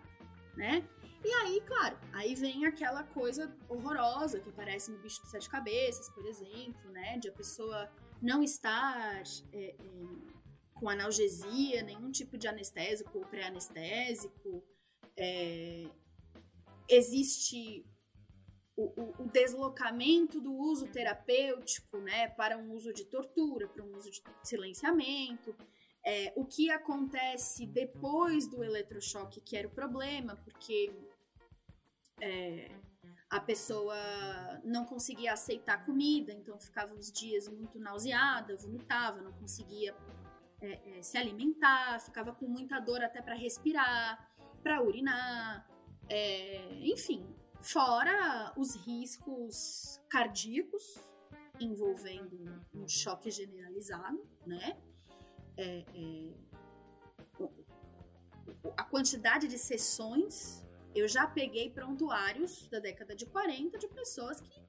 né? 0.56 0.88
E 1.24 1.32
aí, 1.34 1.62
claro, 1.62 1.98
aí 2.14 2.34
vem 2.34 2.66
aquela 2.66 3.04
coisa 3.04 3.56
horrorosa 3.70 4.40
que 4.40 4.50
aparece 4.50 4.90
no 4.92 4.98
bicho 4.98 5.22
de 5.22 5.30
sete 5.30 5.48
cabeças, 5.48 6.10
por 6.10 6.26
exemplo, 6.26 6.90
né? 6.92 7.18
De 7.20 7.30
a 7.30 7.32
pessoa 7.32 7.90
não 8.20 8.42
estar 8.42 9.22
é, 9.54 9.60
é, 9.60 9.76
com 10.74 10.90
analgesia, 10.90 11.84
nenhum 11.84 12.12
tipo 12.12 12.38
de 12.38 12.48
anestésico 12.48 13.20
ou 13.20 13.26
pré-anestésico. 13.26 14.64
É, 15.16 15.86
existe 16.90 17.86
o, 18.76 18.84
o, 18.84 19.24
o, 19.24 19.28
deslocamento 19.28 20.40
do 20.40 20.54
uso 20.54 20.88
terapêutico, 20.88 21.98
né, 21.98 22.30
para 22.30 22.58
um 22.58 22.72
uso 22.74 22.94
de 22.94 23.06
tortura, 23.06 23.68
para 23.68 23.84
um 23.84 23.96
uso 23.96 24.10
de 24.10 24.22
silenciamento, 24.44 25.56
é, 26.06 26.34
o 26.36 26.46
que 26.46 26.72
acontece 26.72 27.66
depois 27.66 28.48
do 28.48 28.64
eletrochoque, 28.64 29.42
que 29.42 29.56
era 29.56 29.68
o 29.68 29.72
problema, 29.72 30.36
porque 30.38 30.92
é, 32.20 32.72
a 33.30 33.40
pessoa 33.40 33.96
não 34.64 34.86
conseguia 34.86 35.34
aceitar 35.34 35.86
comida, 35.86 36.34
então 36.34 36.60
ficava 36.60 36.94
uns 36.94 37.12
dias 37.12 37.48
muito 37.48 37.80
nauseada, 37.80 38.56
vomitava, 38.58 39.22
não 39.22 39.32
conseguia 39.34 39.96
é, 40.62 40.98
é 40.98 41.02
se 41.02 41.18
alimentar, 41.18 42.00
ficava 42.00 42.34
com 42.34 42.48
muita 42.48 42.80
dor 42.80 43.04
até 43.04 43.22
para 43.22 43.36
respirar, 43.36 44.30
para 44.64 44.82
urinar, 44.82 45.68
é, 46.10 46.80
enfim, 46.82 47.26
Fora 47.62 48.52
os 48.58 48.76
riscos 48.76 50.02
cardíacos 50.10 51.00
envolvendo 51.60 52.66
um 52.74 52.88
choque 52.88 53.30
generalizado, 53.30 54.28
né? 54.46 54.82
É, 55.56 55.86
é, 55.94 56.34
a 58.76 58.84
quantidade 58.84 59.48
de 59.48 59.60
sessões, 59.60 60.66
eu 60.96 61.08
já 61.08 61.28
peguei 61.28 61.70
prontuários 61.70 62.68
da 62.70 62.80
década 62.80 63.16
de 63.16 63.28
40 63.28 63.78
de 63.78 63.88
pessoas 63.88 64.42
que, 64.42 64.60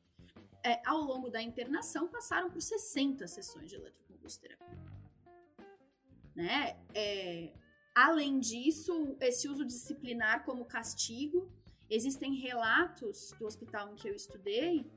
é, 0.62 0.82
ao 0.86 0.98
longo 0.98 1.30
da 1.30 1.40
internação, 1.40 2.08
passaram 2.08 2.50
por 2.50 2.60
60 2.60 3.26
sessões 3.26 3.70
de 3.70 3.76
eletroconvulsoterapia. 3.76 4.92
Né? 6.34 6.78
É, 6.94 7.54
além 7.94 8.38
disso, 8.38 9.16
esse 9.20 9.48
uso 9.48 9.64
disciplinar 9.64 10.44
como 10.44 10.66
castigo 10.66 11.50
Existem 11.94 12.32
relatos 12.36 13.34
do 13.38 13.46
hospital 13.46 13.92
em 13.92 13.96
que 13.96 14.08
eu 14.08 14.14
estudei, 14.14 14.90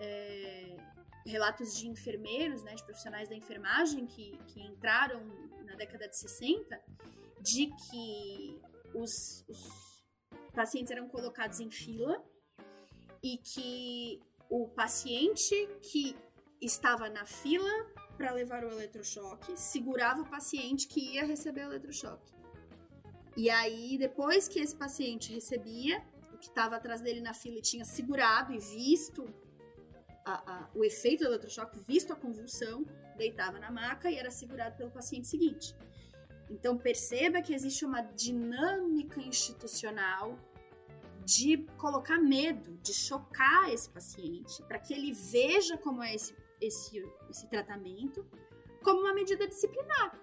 é, 0.00 0.76
relatos 1.24 1.76
de 1.76 1.86
enfermeiros, 1.86 2.64
né, 2.64 2.74
de 2.74 2.82
profissionais 2.82 3.28
da 3.28 3.36
enfermagem 3.36 4.06
que, 4.06 4.36
que 4.48 4.60
entraram 4.60 5.24
na 5.64 5.76
década 5.76 6.08
de 6.08 6.16
60, 6.16 6.82
de 7.40 7.68
que 7.68 8.60
os, 8.92 9.44
os 9.46 10.02
pacientes 10.52 10.90
eram 10.90 11.06
colocados 11.06 11.60
em 11.60 11.70
fila 11.70 12.20
e 13.22 13.38
que 13.38 14.20
o 14.50 14.66
paciente 14.70 15.54
que 15.80 16.16
estava 16.60 17.08
na 17.08 17.24
fila 17.24 17.70
para 18.16 18.32
levar 18.32 18.64
o 18.64 18.72
eletrochoque 18.72 19.56
segurava 19.56 20.22
o 20.22 20.28
paciente 20.28 20.88
que 20.88 21.14
ia 21.14 21.24
receber 21.24 21.68
o 21.68 21.70
eletrochoque. 21.70 22.34
E 23.36 23.48
aí, 23.48 23.96
depois 23.96 24.48
que 24.48 24.58
esse 24.58 24.74
paciente 24.74 25.32
recebia, 25.32 26.02
que 26.36 26.48
estava 26.48 26.76
atrás 26.76 27.00
dele 27.00 27.20
na 27.20 27.34
fila 27.34 27.58
e 27.58 27.62
tinha 27.62 27.84
segurado 27.84 28.52
e 28.52 28.58
visto 28.58 29.26
a, 30.24 30.32
a, 30.52 30.70
o 30.74 30.84
efeito 30.84 31.24
do 31.24 31.30
eletrochoque, 31.30 31.78
visto 31.86 32.12
a 32.12 32.16
convulsão, 32.16 32.84
deitava 33.16 33.58
na 33.58 33.70
maca 33.70 34.10
e 34.10 34.16
era 34.16 34.30
segurado 34.30 34.76
pelo 34.76 34.90
paciente 34.90 35.28
seguinte. 35.28 35.74
Então 36.50 36.76
perceba 36.76 37.40
que 37.40 37.54
existe 37.54 37.84
uma 37.84 38.02
dinâmica 38.02 39.20
institucional 39.20 40.38
de 41.24 41.58
colocar 41.76 42.18
medo, 42.18 42.76
de 42.78 42.94
chocar 42.94 43.72
esse 43.72 43.90
paciente, 43.90 44.62
para 44.62 44.78
que 44.78 44.94
ele 44.94 45.12
veja 45.12 45.76
como 45.76 46.02
é 46.02 46.14
esse, 46.14 46.36
esse, 46.60 47.04
esse 47.28 47.48
tratamento 47.48 48.24
como 48.82 49.00
uma 49.00 49.12
medida 49.12 49.48
disciplinar. 49.48 50.20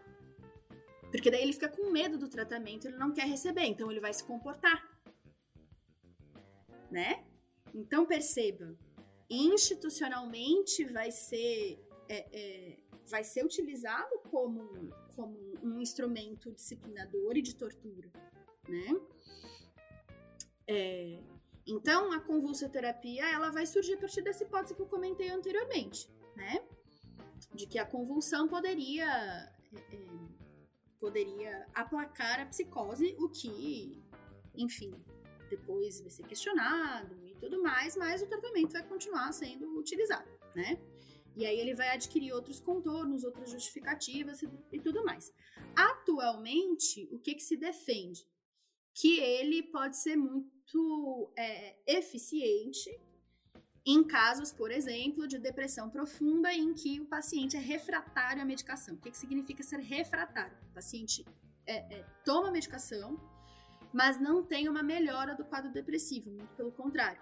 Porque 1.11 1.29
daí 1.29 1.41
ele 1.41 1.53
fica 1.53 1.67
com 1.67 1.91
medo 1.91 2.17
do 2.17 2.29
tratamento, 2.29 2.87
ele 2.87 2.97
não 2.97 3.11
quer 3.11 3.27
receber, 3.27 3.65
então 3.65 3.91
ele 3.91 3.99
vai 3.99 4.13
se 4.13 4.23
comportar 4.23 4.92
né? 6.93 7.25
Então 7.73 8.05
perceba, 8.05 8.77
institucionalmente 9.29 10.85
vai 10.85 11.11
ser 11.11 11.83
é, 12.07 12.17
é, 12.31 12.77
vai 13.07 13.23
ser 13.23 13.43
utilizado 13.43 14.19
como 14.29 14.93
como 15.15 15.37
um 15.61 15.81
instrumento 15.81 16.51
disciplinador 16.51 17.35
e 17.35 17.41
de 17.41 17.55
tortura, 17.55 18.11
né? 18.67 18.99
É, 20.67 21.19
então, 21.65 22.11
a 22.11 22.19
convulsoterapia 22.19 23.25
ela 23.31 23.49
vai 23.49 23.65
surgir 23.65 23.93
a 23.93 23.97
partir 23.97 24.21
dessa 24.21 24.43
hipótese 24.43 24.75
que 24.75 24.81
eu 24.81 24.87
comentei 24.87 25.29
anteriormente, 25.29 26.09
né? 26.35 26.63
De 27.53 27.65
que 27.67 27.77
a 27.77 27.85
convulsão 27.85 28.47
poderia 28.47 29.05
é, 29.73 29.95
é 29.95 30.23
poderia 30.99 31.67
aplacar 31.73 32.39
a 32.39 32.45
psicose, 32.45 33.15
o 33.19 33.27
que, 33.27 34.01
enfim, 34.55 34.93
depois 35.55 36.01
vai 36.01 36.09
ser 36.09 36.23
questionado 36.23 37.15
e 37.27 37.35
tudo 37.35 37.61
mais, 37.61 37.95
mas 37.95 38.21
o 38.21 38.27
tratamento 38.27 38.71
vai 38.71 38.83
continuar 38.87 39.31
sendo 39.31 39.77
utilizado, 39.77 40.29
né? 40.55 40.79
E 41.35 41.45
aí 41.45 41.59
ele 41.59 41.73
vai 41.73 41.89
adquirir 41.89 42.31
outros 42.31 42.59
contornos, 42.59 43.23
outras 43.23 43.49
justificativas 43.49 44.41
e, 44.71 44.79
tudo 44.79 45.03
mais. 45.03 45.33
Atualmente, 45.75 47.07
o 47.11 47.17
que, 47.17 47.33
que 47.33 47.41
se 47.41 47.57
defende? 47.57 48.21
Que 48.93 49.19
ele 49.19 49.63
pode 49.63 49.97
ser 49.97 50.15
muito 50.15 51.33
é, 51.35 51.75
eficiente 51.87 52.89
em 53.85 54.03
casos, 54.03 54.51
por 54.51 54.71
exemplo, 54.71 55.27
de 55.27 55.39
depressão 55.39 55.89
profunda 55.89 56.53
em 56.53 56.73
que 56.73 57.01
o 57.01 57.05
paciente 57.05 57.57
é 57.57 57.59
refratário 57.59 58.41
à 58.41 58.45
medicação. 58.45 58.93
O 58.93 58.99
que, 58.99 59.09
que 59.09 59.17
significa 59.17 59.63
ser 59.63 59.79
refratário? 59.79 60.55
O 60.69 60.73
paciente 60.73 61.25
é, 61.65 61.77
é, 61.95 62.05
toma 62.23 62.51
medicação, 62.51 63.19
mas 63.93 64.19
não 64.19 64.43
tem 64.43 64.67
uma 64.67 64.81
melhora 64.81 65.35
do 65.35 65.45
quadro 65.45 65.71
depressivo, 65.71 66.31
muito 66.31 66.55
pelo 66.55 66.71
contrário. 66.71 67.21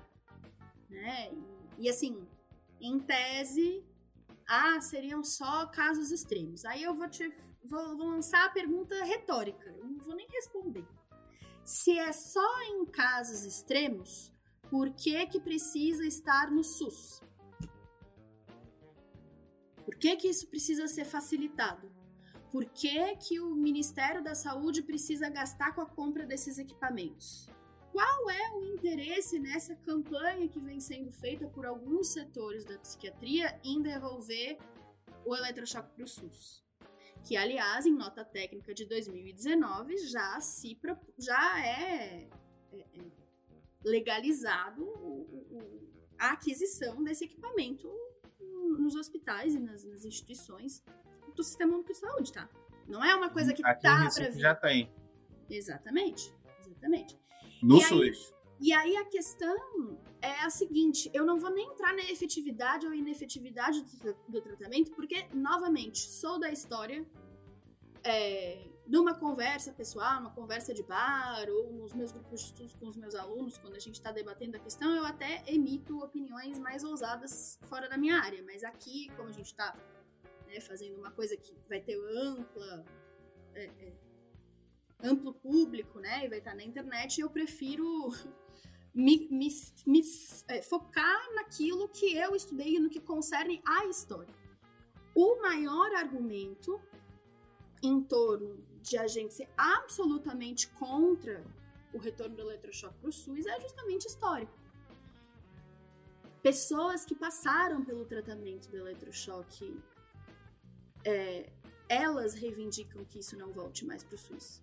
Né? 0.90 1.32
E, 1.78 1.86
e 1.86 1.90
assim, 1.90 2.26
em 2.80 3.00
tese, 3.00 3.84
ah, 4.48 4.80
seriam 4.80 5.24
só 5.24 5.66
casos 5.68 6.12
extremos. 6.12 6.66
Aí 6.66 6.82
eu 6.82 6.96
vou 6.96 7.10
te 7.10 7.32
vou, 7.64 7.96
vou 7.96 8.08
lançar 8.08 8.46
a 8.46 8.50
pergunta 8.50 9.04
retórica, 9.04 9.70
eu 9.70 9.86
não 9.86 10.00
vou 10.00 10.16
nem 10.16 10.28
responder. 10.30 10.86
Se 11.64 11.98
é 11.98 12.12
só 12.12 12.62
em 12.64 12.86
casos 12.86 13.44
extremos, 13.46 14.32
por 14.70 14.90
que 14.92 15.26
que 15.28 15.40
precisa 15.40 16.06
estar 16.06 16.50
no 16.50 16.64
SUS? 16.64 17.22
Por 19.86 19.96
que 19.96 20.16
que 20.16 20.28
isso 20.28 20.48
precisa 20.48 20.88
ser 20.88 21.06
facilitado? 21.06 21.92
Por 22.52 22.66
que 22.66 23.16
que 23.16 23.40
o 23.40 23.56
Ministério 23.56 24.22
da 24.22 24.36
Saúde 24.36 24.84
precisa 24.84 25.30
gastar 25.30 25.74
com 25.74 25.80
a 25.80 25.86
compra 25.86 26.26
desses 26.26 26.58
equipamentos? 26.58 27.48
Qual 27.94 28.30
é 28.30 28.52
o 28.56 28.66
interesse 28.66 29.40
nessa 29.40 29.74
campanha 29.76 30.50
que 30.50 30.60
vem 30.60 30.80
sendo 30.82 31.12
feita 31.14 31.48
por 31.48 31.66
alguns 31.66 32.10
setores 32.10 32.66
da 32.66 32.78
psiquiatria 32.78 33.58
em 33.64 33.82
devolver 33.82 34.58
o 35.26 35.34
eletrochoque 35.34 35.94
para 35.94 36.04
o 36.04 36.08
SUS? 36.08 36.62
Que, 37.24 37.38
aliás, 37.38 37.86
em 37.86 37.94
nota 37.94 38.26
técnica 38.26 38.74
de 38.74 38.86
2019, 38.86 39.98
já, 40.08 40.40
se, 40.42 40.78
já 41.18 41.66
é, 41.66 42.28
é, 42.74 42.80
é 42.80 43.12
legalizado 43.84 44.84
o, 44.84 45.48
o, 45.52 45.92
a 46.20 46.32
aquisição 46.32 47.02
desse 47.04 47.26
equipamento 47.26 47.90
nos 48.78 48.96
hospitais 48.96 49.54
e 49.54 49.60
nas, 49.60 49.84
nas, 49.86 50.06
instituições 50.06 50.84
do 51.36 51.44
Sistema 51.44 51.74
Único 51.74 51.92
de 51.92 51.98
Saúde, 51.98 52.32
tá? 52.32 52.50
Não 52.88 53.04
é 53.04 53.16
uma 53.16 53.30
coisa 53.30 53.54
que 53.54 53.66
Aqui 53.66 53.82
tá 53.82 54.10
para 54.14 54.30
vir. 54.30 54.40
já 54.40 54.56
tem. 54.56 54.92
Exatamente, 55.50 56.34
exatamente. 56.66 57.18
No 57.62 57.78
e 57.78 57.84
SUS. 57.84 58.34
Aí, 58.34 58.42
e 58.60 58.74
aí 58.74 58.98
a 58.98 59.06
questão 59.06 59.98
é 60.22 60.42
a 60.44 60.50
seguinte: 60.50 61.10
eu 61.14 61.26
não 61.26 61.40
vou 61.40 61.52
nem 61.52 61.68
entrar 61.72 61.94
na 61.94 62.04
efetividade 62.04 62.86
ou 62.86 62.94
inefetividade 62.94 63.82
do, 63.82 64.16
do 64.28 64.42
tratamento, 64.42 64.92
porque, 64.92 65.28
novamente, 65.34 66.00
sou 66.00 66.40
da 66.40 66.52
história 66.52 67.06
é, 68.04 68.68
numa 68.88 69.14
conversa 69.14 69.72
pessoal, 69.72 70.20
uma 70.20 70.32
conversa 70.32 70.74
de 70.74 70.84
bar, 70.84 71.48
ou 71.50 71.72
nos 71.72 71.94
meus 71.94 72.12
grupos 72.12 72.42
de 72.42 72.48
estudos 72.48 72.76
com 72.76 72.88
os 72.88 72.98
meus 72.98 73.16
alunos, 73.16 73.58
quando 73.58 73.76
a 73.76 73.80
gente 73.80 73.96
está 73.96 74.12
debatendo 74.12 74.58
a 74.58 74.60
questão, 74.60 74.94
eu 74.94 75.06
até 75.06 75.44
emito 75.48 76.00
opiniões 76.00 76.60
mais 76.60 76.84
ousadas 76.84 77.60
fora 77.70 77.88
da 77.88 77.98
minha 77.98 78.20
área. 78.20 78.44
Mas 78.44 78.64
aqui, 78.64 79.10
como 79.16 79.30
a 79.30 79.32
gente 79.32 79.48
está 79.48 79.76
né, 80.52 80.60
fazendo 80.60 80.98
uma 80.98 81.12
coisa 81.12 81.36
que 81.38 81.56
vai 81.68 81.80
ter 81.80 81.96
ampla. 81.96 82.86
É, 83.56 83.64
é, 83.64 83.94
amplo 85.04 85.34
público, 85.34 86.00
né? 86.00 86.26
E 86.26 86.30
vai 86.30 86.38
estar 86.38 86.56
na 86.56 86.64
internet, 86.64 87.20
eu 87.20 87.30
prefiro 87.30 87.86
me, 88.94 89.28
me, 89.30 89.50
me 89.88 90.02
é, 90.48 90.62
focar 90.62 91.34
naquilo 91.34 91.90
que 91.90 92.16
eu 92.16 92.36
estudei 92.36 92.80
no 92.80 92.90
que 92.90 93.00
concerne 93.00 93.62
a 93.66 93.86
história. 93.86 94.34
O 95.16 95.42
maior 95.42 95.94
argumento 95.96 96.80
em 97.82 98.02
torno 98.04 98.64
de 98.82 98.98
a 98.98 99.08
gente 99.08 99.34
ser 99.34 99.50
absolutamente 99.58 100.68
contra 100.70 101.44
o 101.94 101.98
retorno 101.98 102.36
do 102.36 102.42
eletrochoque 102.44 102.98
para 103.00 103.10
o 103.10 103.12
SUS 103.12 103.46
é 103.46 103.60
justamente 103.60 104.08
histórico. 104.08 104.54
Pessoas 106.42 107.06
que 107.06 107.14
passaram 107.14 107.84
pelo 107.84 108.06
tratamento 108.06 108.70
do 108.70 108.78
eletrochoque, 108.78 109.80
é, 111.06 111.50
elas 111.90 112.34
reivindicam 112.34 113.04
que 113.06 113.20
isso 113.20 113.38
não 113.38 113.52
volte 113.52 113.86
mais 113.86 114.04
para 114.04 114.16
o 114.16 114.18
SUS 114.18 114.62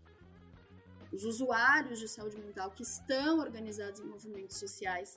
os 1.12 1.24
usuários 1.24 1.99
de 1.99 2.09
saúde 2.09 2.39
mental 2.39 2.70
que 2.70 2.82
estão 2.82 3.39
organizados 3.39 4.01
em 4.01 4.05
movimentos 4.05 4.57
sociais 4.57 5.16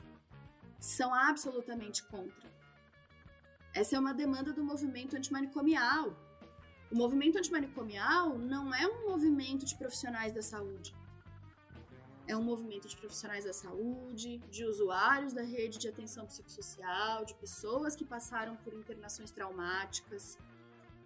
são 0.80 1.14
absolutamente 1.14 2.04
contra. 2.04 2.50
Essa 3.74 3.96
é 3.96 4.00
uma 4.00 4.14
demanda 4.14 4.52
do 4.52 4.64
movimento 4.64 5.16
antimanicomial. 5.16 6.16
O 6.92 6.96
movimento 6.96 7.38
antimanicomial 7.38 8.38
não 8.38 8.74
é 8.74 8.86
um 8.88 9.10
movimento 9.10 9.66
de 9.66 9.76
profissionais 9.76 10.34
da 10.34 10.42
saúde. 10.42 10.96
É 12.28 12.36
um 12.36 12.44
movimento 12.44 12.88
de 12.88 12.96
profissionais 12.96 13.46
da 13.46 13.54
saúde, 13.54 14.38
de 14.50 14.64
usuários 14.66 15.34
da 15.34 15.42
rede 15.42 15.78
de 15.78 15.90
atenção 15.90 16.26
psicossocial, 16.26 17.26
de 17.26 17.34
pessoas 17.36 17.96
que 17.96 18.06
passaram 18.06 18.56
por 18.58 18.74
internações 18.74 19.32
traumáticas, 19.32 20.38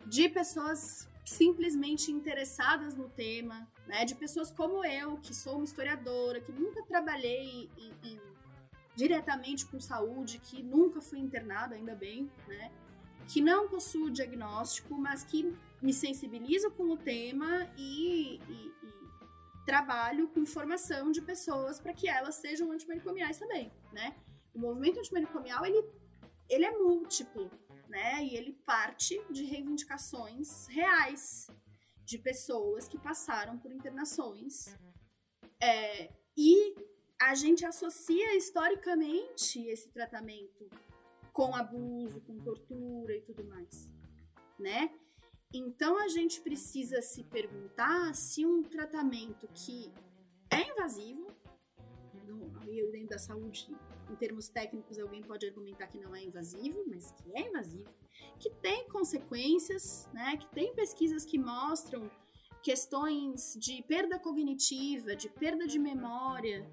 de 0.06 0.30
pessoas 0.30 1.08
simplesmente 1.26 2.12
interessadas 2.12 2.96
no 2.96 3.10
tema, 3.10 3.68
né? 3.88 4.06
De 4.06 4.14
pessoas 4.16 4.52
como 4.52 4.86
eu, 4.86 5.18
que 5.18 5.34
sou 5.34 5.56
uma 5.56 5.66
historiadora, 5.66 6.40
que 6.40 6.52
nunca 6.52 6.84
trabalhei 6.84 7.70
em, 7.78 7.94
em, 8.04 8.22
diretamente 8.96 9.66
com 9.66 9.80
saúde, 9.80 10.40
que 10.40 10.62
nunca 10.62 11.02
fui 11.02 11.20
internada, 11.20 11.76
ainda 11.76 11.96
bem, 11.96 12.32
né? 12.48 12.72
Que 13.28 13.42
não 13.42 13.68
possuo 13.68 14.12
diagnóstico, 14.12 14.96
mas 14.96 15.24
que 15.24 15.56
me 15.82 15.94
sensibilizo 15.94 16.70
com 16.72 16.92
o 16.92 16.98
tema 16.98 17.68
e, 17.76 18.40
e, 18.48 18.74
e 18.84 19.66
trabalho 19.66 20.28
com 20.28 20.46
formação 20.46 21.12
de 21.12 21.22
pessoas 21.22 21.80
para 21.80 21.94
que 21.94 22.08
elas 22.08 22.36
sejam 22.36 22.72
antimanicomiais 22.72 23.40
também, 23.40 23.72
né? 23.92 24.16
O 24.54 24.60
movimento 24.60 25.00
antimanicomial, 25.00 25.66
ele, 25.66 25.84
ele 26.48 26.66
é 26.66 26.72
múltiplo, 26.72 27.50
né? 27.96 28.26
E 28.26 28.36
ele 28.36 28.52
parte 28.66 29.18
de 29.30 29.46
reivindicações 29.46 30.68
reais 30.68 31.48
de 32.04 32.18
pessoas 32.18 32.90
que 32.90 33.00
passaram 33.00 33.58
por 33.58 33.72
internações. 33.72 34.76
É, 35.62 36.12
e 36.36 36.76
a 37.18 37.34
gente 37.34 37.66
associa 37.66 38.36
historicamente 38.36 39.66
esse 39.68 39.90
tratamento 39.92 40.70
com 41.32 41.56
abuso, 41.56 42.20
com 42.20 42.38
tortura 42.38 43.16
e 43.16 43.22
tudo 43.22 43.46
mais, 43.46 43.90
né? 44.60 44.94
Então 45.54 45.98
a 45.98 46.10
gente 46.10 46.42
precisa 46.42 47.02
se 47.02 47.24
perguntar 47.24 48.14
se 48.14 48.46
um 48.46 48.62
tratamento 48.62 49.48
que 49.54 49.90
é 50.52 50.70
invasivo, 50.70 51.28
no, 52.28 52.50
dentro 52.92 53.08
da 53.08 53.20
saúde 53.20 53.74
em 54.10 54.16
termos 54.16 54.48
técnicos, 54.48 55.00
alguém 55.00 55.22
pode 55.22 55.46
argumentar 55.46 55.88
que 55.88 56.00
não 56.00 56.16
é 56.16 56.24
invasivo, 56.24 56.84
mas 56.88 57.12
que 57.12 57.32
é 57.34 57.48
invasivo, 57.48 57.90
que 58.40 58.50
tem 58.50 58.88
consequências, 58.90 60.10
né? 60.14 60.38
Que 60.38 60.48
tem 60.50 60.74
pesquisas 60.74 61.26
que 61.26 61.38
mostram 61.38 62.10
questões 62.62 63.56
de 63.60 63.84
perda 63.84 64.18
cognitiva, 64.18 65.16
de 65.16 65.30
perda 65.30 65.68
de 65.68 65.78
memória 65.78 66.68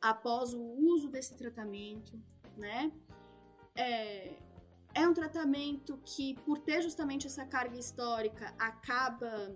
após 0.00 0.54
o 0.54 0.60
uso 0.60 1.08
desse 1.08 1.34
tratamento, 1.36 2.18
né? 2.56 2.92
É, 3.74 4.34
é 4.94 5.08
um 5.08 5.14
tratamento 5.14 5.98
que, 6.04 6.34
por 6.44 6.58
ter 6.58 6.82
justamente 6.82 7.26
essa 7.26 7.44
carga 7.46 7.78
histórica, 7.78 8.54
acaba 8.58 9.54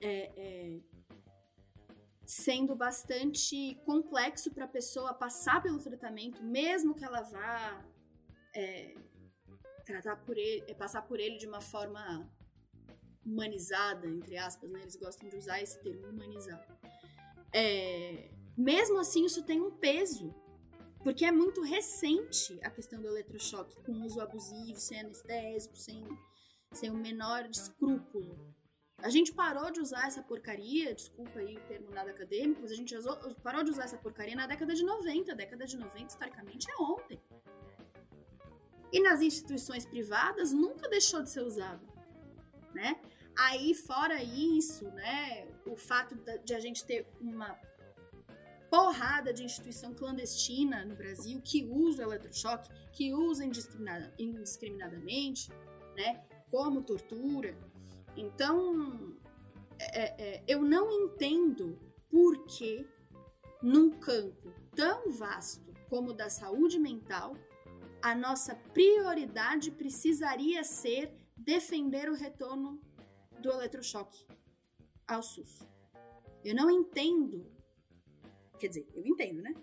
é, 0.00 0.32
é, 0.36 0.80
sendo 2.28 2.76
bastante 2.76 3.80
complexo 3.86 4.52
para 4.52 4.66
a 4.66 4.68
pessoa 4.68 5.14
passar 5.14 5.62
pelo 5.62 5.78
tratamento, 5.78 6.44
mesmo 6.44 6.94
que 6.94 7.02
ela 7.02 7.22
vá 7.22 7.82
é, 8.54 8.94
tratar 9.82 10.14
por 10.16 10.36
ele, 10.36 10.62
é, 10.68 10.74
passar 10.74 11.00
por 11.00 11.18
ele 11.18 11.38
de 11.38 11.46
uma 11.46 11.62
forma 11.62 12.30
humanizada, 13.24 14.06
entre 14.06 14.36
aspas, 14.36 14.70
né? 14.70 14.82
Eles 14.82 14.96
gostam 14.96 15.26
de 15.26 15.36
usar 15.38 15.62
esse 15.62 15.80
termo 15.80 16.06
humanizado. 16.06 16.76
É, 17.50 18.30
mesmo 18.58 18.98
assim, 18.98 19.24
isso 19.24 19.42
tem 19.44 19.62
um 19.62 19.70
peso, 19.70 20.34
porque 21.02 21.24
é 21.24 21.32
muito 21.32 21.62
recente 21.62 22.60
a 22.62 22.68
questão 22.68 23.00
do 23.00 23.08
eletrochoque, 23.08 23.80
com 23.84 24.02
uso 24.02 24.20
abusivo, 24.20 24.78
sem 24.78 25.00
anestésico, 25.00 25.78
sem, 25.78 26.06
sem 26.72 26.90
o 26.90 26.94
menor 26.94 27.46
escrúpulo. 27.46 28.54
A 29.00 29.10
gente 29.10 29.32
parou 29.32 29.70
de 29.70 29.80
usar 29.80 30.08
essa 30.08 30.22
porcaria, 30.22 30.92
desculpa 30.92 31.38
aí 31.38 31.56
o 31.56 31.60
termo 31.60 31.90
nada 31.92 32.10
acadêmico, 32.10 32.62
mas 32.62 32.72
a 32.72 32.74
gente 32.74 32.94
parou 33.42 33.62
de 33.62 33.70
usar 33.70 33.84
essa 33.84 33.96
porcaria 33.96 34.34
na 34.34 34.46
década 34.46 34.74
de 34.74 34.84
90. 34.84 35.32
A 35.32 35.34
década 35.36 35.66
de 35.66 35.76
90, 35.76 36.06
historicamente, 36.06 36.68
é 36.68 36.82
ontem. 36.82 37.20
E 38.92 39.00
nas 39.00 39.20
instituições 39.20 39.84
privadas 39.86 40.52
nunca 40.52 40.88
deixou 40.88 41.22
de 41.22 41.30
ser 41.30 41.42
usado, 41.42 41.86
né? 42.74 43.00
Aí, 43.36 43.72
fora 43.72 44.20
isso, 44.20 44.84
né, 44.90 45.46
o 45.64 45.76
fato 45.76 46.16
de 46.44 46.54
a 46.54 46.58
gente 46.58 46.84
ter 46.84 47.06
uma 47.20 47.56
porrada 48.68 49.32
de 49.32 49.44
instituição 49.44 49.94
clandestina 49.94 50.84
no 50.84 50.96
Brasil 50.96 51.40
que 51.40 51.64
usa 51.64 52.02
eletrochoque, 52.02 52.68
que 52.92 53.14
usa 53.14 53.44
indiscriminada, 53.44 54.12
indiscriminadamente, 54.18 55.50
né, 55.96 56.24
como 56.50 56.82
tortura. 56.82 57.56
Então, 58.18 59.16
é, 59.78 60.38
é, 60.38 60.44
eu 60.48 60.60
não 60.60 60.90
entendo 60.90 61.78
por 62.10 62.44
que, 62.46 62.84
num 63.62 63.90
campo 63.90 64.52
tão 64.74 65.12
vasto 65.12 65.72
como 65.88 66.10
o 66.10 66.14
da 66.14 66.28
saúde 66.28 66.80
mental, 66.80 67.36
a 68.02 68.16
nossa 68.16 68.56
prioridade 68.56 69.70
precisaria 69.70 70.64
ser 70.64 71.14
defender 71.36 72.10
o 72.10 72.14
retorno 72.14 72.80
do 73.40 73.52
eletrochoque 73.52 74.26
ao 75.06 75.22
SUS. 75.22 75.60
Eu 76.44 76.56
não 76.56 76.68
entendo. 76.68 77.46
Quer 78.58 78.66
dizer, 78.66 78.88
eu 78.94 79.06
entendo, 79.06 79.42
né? 79.42 79.54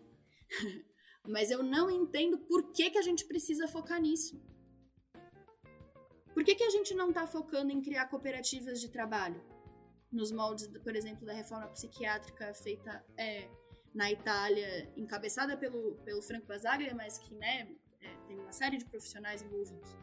Mas 1.27 1.51
eu 1.51 1.61
não 1.61 1.91
entendo 1.91 2.37
por 2.37 2.71
que, 2.71 2.89
que 2.89 2.97
a 2.97 3.01
gente 3.01 3.25
precisa 3.25 3.67
focar 3.67 4.01
nisso. 4.01 4.41
Por 6.35 6.43
que, 6.43 6.53
que 6.53 6.65
a 6.65 6.69
gente 6.69 6.93
não 6.93 7.07
está 7.09 7.25
focando 7.25 7.71
em 7.71 7.81
criar 7.81 8.07
cooperativas 8.07 8.81
de 8.81 8.89
trabalho? 8.89 9.41
Nos 10.11 10.33
moldes, 10.33 10.67
por 10.67 10.93
exemplo, 10.93 11.25
da 11.25 11.31
reforma 11.31 11.67
psiquiátrica 11.69 12.53
feita 12.53 13.05
é, 13.17 13.47
na 13.93 14.11
Itália, 14.11 14.91
encabeçada 14.97 15.55
pelo, 15.55 15.95
pelo 16.03 16.21
Franco 16.21 16.45
Basaglia, 16.45 16.93
mas 16.93 17.17
que 17.17 17.33
né, 17.35 17.73
é, 18.01 18.13
tem 18.27 18.37
uma 18.37 18.51
série 18.51 18.77
de 18.77 18.83
profissionais 18.83 19.41
envolvidos. 19.41 19.95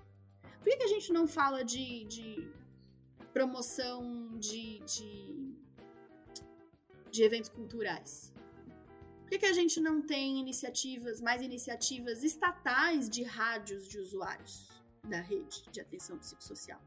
Por 0.42 0.64
que, 0.64 0.78
que 0.78 0.84
a 0.84 0.88
gente 0.88 1.12
não 1.12 1.28
fala 1.28 1.62
de, 1.62 2.04
de 2.06 2.50
promoção 3.34 4.38
de, 4.38 4.78
de, 4.86 5.54
de, 7.10 7.22
eventos 7.22 7.50
culturais? 7.50 8.32
Por 9.20 9.28
que, 9.28 9.38
que 9.40 9.46
a 9.46 9.52
gente 9.52 9.78
não 9.80 10.00
tem 10.00 10.40
iniciativas, 10.40 11.20
mais 11.20 11.42
iniciativas 11.42 12.24
estatais 12.24 13.10
de 13.10 13.22
rádios 13.22 13.86
de 13.86 13.98
usuários 13.98 14.71
da 15.08 15.20
rede 15.20 15.64
de 15.70 15.80
atenção 15.80 16.18
psicossocial? 16.18 16.80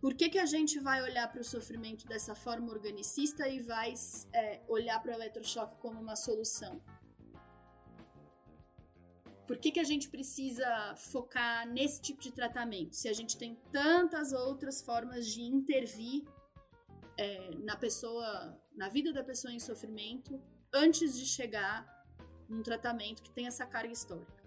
Por 0.00 0.14
que, 0.14 0.30
que 0.30 0.38
a 0.38 0.46
gente 0.46 0.78
vai 0.80 1.02
olhar 1.02 1.30
para 1.30 1.42
o 1.42 1.44
sofrimento 1.44 2.06
dessa 2.06 2.34
forma 2.34 2.72
organicista 2.72 3.46
e 3.48 3.60
vai 3.60 3.92
é, 4.32 4.62
olhar 4.66 5.00
para 5.02 5.12
o 5.12 5.14
eletrochoque 5.14 5.76
como 5.76 6.00
uma 6.00 6.16
solução? 6.16 6.80
Por 9.46 9.58
que, 9.58 9.72
que 9.72 9.80
a 9.80 9.84
gente 9.84 10.08
precisa 10.08 10.94
focar 10.96 11.68
nesse 11.68 12.00
tipo 12.00 12.22
de 12.22 12.32
tratamento? 12.32 12.94
Se 12.94 13.08
a 13.08 13.12
gente 13.12 13.36
tem 13.36 13.56
tantas 13.70 14.32
outras 14.32 14.80
formas 14.80 15.26
de 15.26 15.42
intervir 15.42 16.24
é, 17.18 17.50
na 17.56 17.76
pessoa, 17.76 18.58
na 18.74 18.88
vida 18.88 19.12
da 19.12 19.22
pessoa 19.22 19.52
em 19.52 19.58
sofrimento, 19.58 20.40
antes 20.72 21.18
de 21.18 21.26
chegar 21.26 21.84
num 22.48 22.62
tratamento 22.62 23.22
que 23.22 23.30
tem 23.30 23.46
essa 23.46 23.66
carga 23.66 23.92
histórica, 23.92 24.42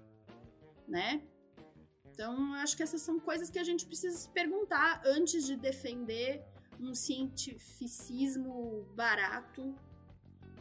né? 0.87 1.21
Então, 2.13 2.53
acho 2.53 2.77
que 2.77 2.83
essas 2.83 3.01
são 3.01 3.19
coisas 3.19 3.49
que 3.49 3.57
a 3.57 3.63
gente 3.63 3.87
precisa 3.87 4.15
se 4.15 4.29
perguntar 4.29 5.01
antes 5.03 5.47
de 5.47 5.55
defender 5.55 6.45
um 6.79 6.93
cientificismo 6.93 8.83
barato 8.93 9.75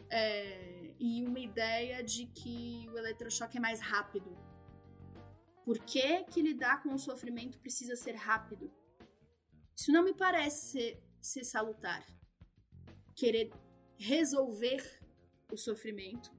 é, 0.09 0.95
e 0.99 1.23
uma 1.23 1.39
ideia 1.39 2.03
de 2.03 2.25
que 2.25 2.89
o 2.91 2.97
eletrochoque 2.97 3.57
é 3.57 3.59
mais 3.61 3.79
rápido. 3.79 4.35
Por 5.63 5.77
que, 5.77 6.23
que 6.23 6.41
lidar 6.41 6.81
com 6.81 6.91
o 6.93 6.97
sofrimento 6.99 7.59
precisa 7.59 7.95
ser 7.95 8.15
rápido? 8.15 8.71
Isso 9.75 9.91
não 9.91 10.03
me 10.03 10.13
parece 10.13 10.71
ser, 10.71 11.03
ser 11.21 11.43
salutar. 11.43 12.03
Querer 13.15 13.51
resolver 13.95 14.83
o 15.51 15.57
sofrimento 15.57 16.31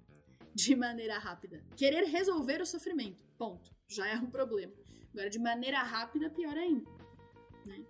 de 0.53 0.74
maneira 0.74 1.19
rápida. 1.19 1.65
Querer 1.77 2.05
resolver 2.05 2.61
o 2.61 2.66
sofrimento, 2.66 3.24
ponto. 3.39 3.73
Já 3.86 4.09
é 4.09 4.16
um 4.16 4.31
problema. 4.31 4.84
Agora, 5.15 5.31
de 5.31 5.39
maneira 5.39 5.81
rápida, 5.81 6.28
pior 6.28 6.57
ainda. 6.57 6.91
Né? 7.65 7.85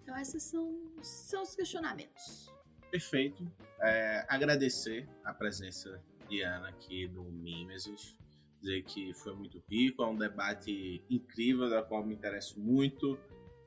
Então, 0.00 0.16
esses 0.16 0.44
são, 0.44 0.80
são 1.02 1.42
os 1.42 1.56
questionamentos. 1.56 2.54
Perfeito. 2.88 3.50
É, 3.80 4.24
agradecer 4.28 5.08
a 5.24 5.34
presença 5.34 6.00
de 6.28 6.40
Ana 6.42 6.68
aqui 6.68 7.08
no 7.08 7.24
Mimesis. 7.24 8.16
Dizer 8.60 8.82
que 8.84 9.12
foi 9.12 9.34
muito 9.34 9.60
rico, 9.68 10.04
é 10.04 10.06
um 10.06 10.16
debate 10.16 11.04
incrível, 11.10 11.68
da 11.68 11.82
qual 11.82 12.04
me 12.04 12.14
interesso 12.14 12.58
muito, 12.60 13.18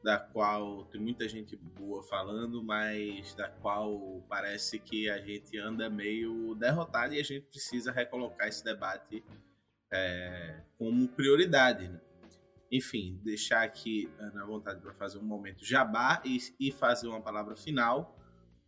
da 0.02 0.18
qual 0.18 0.86
tem 0.86 1.02
muita 1.02 1.28
gente 1.28 1.58
boa 1.58 2.02
falando, 2.04 2.64
mas 2.64 3.34
da 3.36 3.50
qual 3.50 4.24
parece 4.30 4.80
que 4.80 5.10
a 5.10 5.20
gente 5.20 5.58
anda 5.58 5.90
meio 5.90 6.56
derrotado 6.56 7.14
e 7.14 7.20
a 7.20 7.24
gente 7.24 7.46
precisa 7.46 7.92
recolocar 7.92 8.48
esse 8.48 8.64
debate 8.64 9.24
é, 9.92 10.62
como 10.78 11.08
prioridade. 11.10 11.88
Né? 11.88 12.00
Enfim, 12.72 13.20
deixar 13.24 13.64
aqui 13.64 14.10
Ana 14.18 14.44
à 14.44 14.46
vontade 14.46 14.82
para 14.82 14.94
fazer 14.94 15.18
um 15.18 15.24
momento 15.24 15.66
jabá 15.66 16.22
e, 16.26 16.38
e 16.60 16.72
fazer 16.72 17.08
uma 17.08 17.22
palavra 17.22 17.56
final 17.56 18.18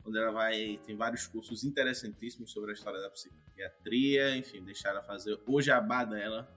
onde 0.05 0.17
ela 0.17 0.31
vai 0.31 0.79
tem 0.85 0.95
vários 0.95 1.27
cursos 1.27 1.63
interessantíssimos 1.63 2.51
sobre 2.51 2.71
a 2.71 2.73
história 2.73 2.99
da 3.01 3.09
psiquiatria, 3.09 4.35
enfim, 4.35 4.63
deixar 4.63 4.89
ela 4.89 5.01
fazer 5.01 5.39
o 5.47 5.61
jabá 5.61 6.03
dela, 6.03 6.49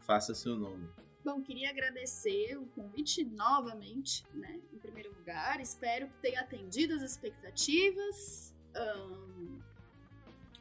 faça 0.00 0.34
seu 0.34 0.56
nome. 0.56 0.88
Bom, 1.24 1.42
queria 1.42 1.70
agradecer 1.70 2.56
o 2.56 2.66
convite 2.66 3.24
novamente, 3.24 4.24
né? 4.32 4.58
Em 4.72 4.78
primeiro 4.78 5.14
lugar, 5.14 5.60
espero 5.60 6.08
que 6.08 6.16
tenha 6.16 6.40
atendido 6.40 6.94
as 6.94 7.02
expectativas. 7.02 8.54
Um, 8.74 9.60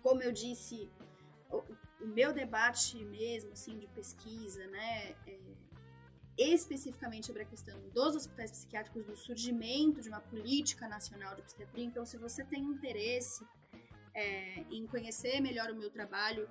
como 0.02 0.22
eu 0.22 0.32
disse, 0.32 0.90
o, 2.02 2.08
meu 2.08 2.34
debate 2.34 3.04
mesmo, 3.06 3.52
assim, 3.52 3.78
de 3.78 3.88
pesquisa, 3.88 4.66
né? 4.68 5.16
É, 5.28 5.40
especificamente 6.38 7.28
sobre 7.28 7.44
a 7.44 7.46
questão 7.46 7.78
dos 7.90 8.16
hospitais 8.16 8.52
psiquiátricos, 8.52 9.04
do 9.04 9.16
surgimento 9.16 10.02
de 10.02 10.08
uma 10.08 10.22
política 10.22 10.88
nacional 10.88 11.36
de 11.36 11.42
psiquiatria. 11.42 11.84
Então, 11.84 12.06
se 12.06 12.18
você 12.18 12.46
tem 12.46 12.64
interesse 12.64 13.46
é, 14.14 14.64
em 14.72 14.88
conhecer 14.88 15.42
melhor 15.42 15.70
o 15.70 15.76
meu 15.76 15.90
trabalho, 15.90 16.50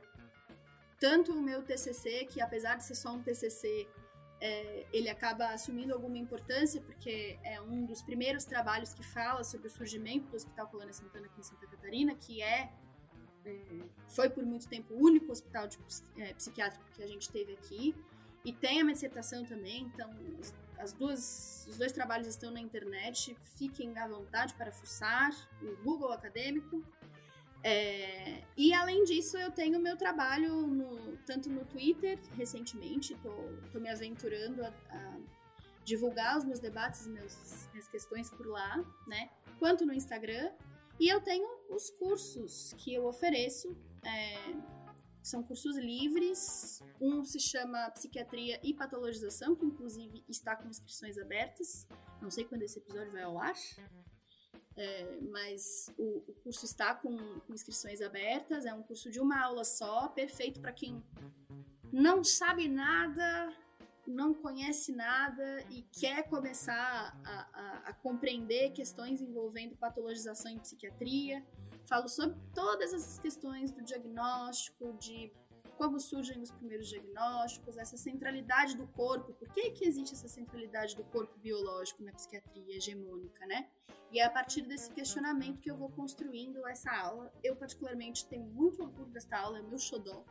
tanto 1.01 1.33
o 1.33 1.41
meu 1.41 1.63
TCC, 1.63 2.27
que 2.27 2.41
apesar 2.41 2.77
de 2.77 2.85
ser 2.85 2.95
só 2.95 3.13
um 3.13 3.23
TCC, 3.23 3.89
é, 4.41 4.87
ele 4.93 5.09
acaba 5.09 5.49
assumindo 5.49 5.95
alguma 5.95 6.19
importância, 6.19 6.81
porque 6.83 7.39
é 7.43 7.61
um 7.61 7.85
dos 7.87 8.03
primeiros 8.03 8.45
trabalhos 8.45 8.93
que 8.93 9.03
fala 9.03 9.43
sobre 9.43 9.69
o 9.69 9.71
surgimento 9.71 10.29
do 10.29 10.37
Hospital 10.37 10.69
Colônia 10.69 10.93
Santana 10.93 11.27
aqui 11.27 11.41
em 11.41 11.43
Santa 11.43 11.67
Catarina, 11.67 12.15
que 12.15 12.43
é 12.43 12.71
foi 14.09 14.29
por 14.29 14.45
muito 14.45 14.69
tempo 14.69 14.95
o 14.95 15.03
único 15.03 15.31
hospital 15.31 15.69
de, 15.69 15.79
é, 16.19 16.35
psiquiátrico 16.35 16.85
que 16.95 17.03
a 17.03 17.07
gente 17.07 17.31
teve 17.31 17.53
aqui. 17.55 17.95
E 18.45 18.53
tem 18.53 18.81
a 18.81 18.85
minha 18.85 18.95
dissertação 18.95 19.45
também, 19.45 19.83
então 19.83 20.11
as 20.79 20.93
duas, 20.93 21.67
os 21.69 21.77
dois 21.77 21.93
trabalhos 21.93 22.27
estão 22.29 22.51
na 22.51 22.61
internet, 22.61 23.37
fiquem 23.57 23.99
à 23.99 24.07
vontade 24.07 24.55
para 24.55 24.71
fuçar, 24.71 25.33
o 25.61 25.77
Google 25.83 26.13
Acadêmico. 26.13 26.83
É, 27.63 28.43
e 28.57 28.73
além 28.73 29.03
disso, 29.05 29.37
eu 29.37 29.51
tenho 29.51 29.81
meu 29.81 29.97
trabalho 29.97 30.67
no, 30.67 31.17
tanto 31.27 31.51
no 31.51 31.65
Twitter, 31.65 32.19
recentemente, 32.37 33.15
estou 33.15 33.81
me 33.81 33.91
aventurando 33.91 34.65
a, 34.65 34.69
a, 34.69 35.19
divulgar 35.85 36.39
os 36.39 36.45
meus 36.45 36.61
debates 36.61 37.07
e 37.07 37.11
minhas 37.11 37.89
questões 37.91 38.31
por 38.31 38.47
lá, 38.47 38.85
né? 39.07 39.29
Quanto 39.59 39.85
no 39.85 39.93
Instagram. 39.93 40.51
E 40.99 41.09
eu 41.09 41.21
tenho 41.21 41.49
os 41.71 41.91
cursos 41.91 42.75
que 42.79 42.93
eu 42.95 43.07
ofereço. 43.07 43.77
É, 44.05 44.55
são 45.23 45.43
cursos 45.43 45.77
livres. 45.77 46.83
Um 47.01 47.25
se 47.25 47.39
chama 47.39 47.91
Psiquiatria 47.91 48.61
e 48.63 48.75
Patologização, 48.75 49.55
que 49.55 49.65
inclusive 49.65 50.25
está 50.29 50.57
com 50.57 50.69
inscrições 50.69 51.19
abertas. 51.19 51.87
Não 52.21 52.31
sei 52.31 52.45
quando 52.45 52.63
esse 52.63 52.79
episódio 52.79 53.13
vai 53.13 53.23
ao 53.23 53.39
ar. 53.39 53.55
É, 54.77 55.21
mas 55.33 55.93
o, 55.99 56.19
o, 56.29 56.35
curso 56.45 56.65
está 56.65 56.95
com, 56.95 57.17
com, 57.41 57.53
inscrições 57.53 58.01
abertas. 58.01 58.65
É 58.65 58.73
um 58.73 58.83
curso 58.83 59.11
de 59.11 59.21
uma 59.21 59.41
aula 59.41 59.65
só, 59.65 60.09
perfeito 60.09 60.61
para 60.61 60.73
quem 60.73 61.03
não 61.93 62.23
sabe 62.23 62.69
nada, 62.69 63.53
não 64.09 64.35
conhece 64.35 64.93
nada 64.93 65.65
e 65.71 65.83
quer 65.93 66.29
começar 66.29 67.19
a, 67.25 67.49
a, 67.53 67.83
a 67.91 67.93
compreender 67.93 68.71
questões 68.73 69.21
envolvendo 69.21 69.77
patologização 69.77 70.51
em 70.51 70.59
psiquiatria 70.59 71.45
Falo 71.89 72.07
sobre 72.07 72.37
todas 72.55 72.93
essas 72.93 73.19
questões 73.19 73.73
do 73.73 73.83
diagnóstico, 73.83 74.93
de 75.01 75.33
como 75.75 75.99
surgem 75.99 76.39
os 76.43 76.51
primeiros 76.51 76.87
diagnósticos, 76.87 77.79
essa 77.79 77.97
centralidade 77.97 78.77
do 78.77 78.87
corpo, 78.89 79.33
por 79.33 79.49
que, 79.49 79.71
que 79.71 79.87
existe 79.87 80.15
essa 80.15 80.29
centralidade 80.29 80.95
do 80.95 81.03
corpo 81.05 81.39
biológico 81.39 82.03
na 82.03 82.13
psiquiatria 82.13 82.77
hegemônica, 82.77 83.47
né? 83.47 83.71
E 84.13 84.21
é 84.21 84.25
a 84.25 84.31
partir 84.31 84.63
desse 84.63 84.91
questionamento 84.93 85.63
que 85.63 85.71
eu 85.71 85.77
vou 85.77 85.89
construindo 85.89 86.67
essa 86.67 86.91
aula. 86.95 87.33
Eu, 87.43 87.57
particularmente, 87.57 88.27
tenho 88.27 88.45
muito 88.45 88.83
orgulho 88.83 89.11
dessa 89.11 89.39
aula, 89.39 89.59
é 89.59 89.63
meu 89.63 89.79
xodó. 89.79 90.25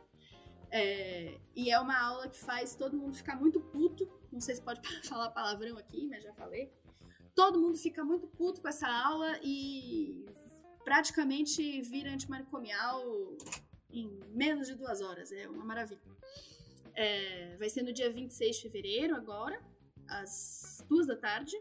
É, 0.70 1.38
e 1.54 1.70
é 1.70 1.78
uma 1.80 1.98
aula 1.98 2.28
que 2.28 2.38
faz 2.38 2.74
todo 2.74 2.96
mundo 2.96 3.14
ficar 3.14 3.36
muito 3.36 3.60
puto. 3.60 4.08
Não 4.30 4.40
sei 4.40 4.54
se 4.54 4.62
pode 4.62 4.80
falar 5.08 5.30
palavrão 5.30 5.76
aqui, 5.78 6.06
mas 6.06 6.22
já 6.22 6.32
falei. 6.34 6.70
Todo 7.34 7.60
mundo 7.60 7.78
fica 7.78 8.04
muito 8.04 8.26
puto 8.26 8.60
com 8.60 8.68
essa 8.68 8.88
aula 8.88 9.38
e 9.42 10.26
praticamente 10.84 11.80
vira 11.82 12.10
antimanicomial 12.10 13.02
em 13.90 14.20
menos 14.30 14.66
de 14.66 14.74
duas 14.74 15.00
horas. 15.00 15.30
É 15.32 15.48
uma 15.48 15.64
maravilha. 15.64 16.00
É, 16.94 17.56
vai 17.56 17.68
ser 17.68 17.82
no 17.82 17.92
dia 17.92 18.10
26 18.10 18.56
de 18.56 18.62
fevereiro, 18.62 19.14
agora, 19.14 19.60
às 20.08 20.84
duas 20.88 21.06
da 21.06 21.16
tarde. 21.16 21.56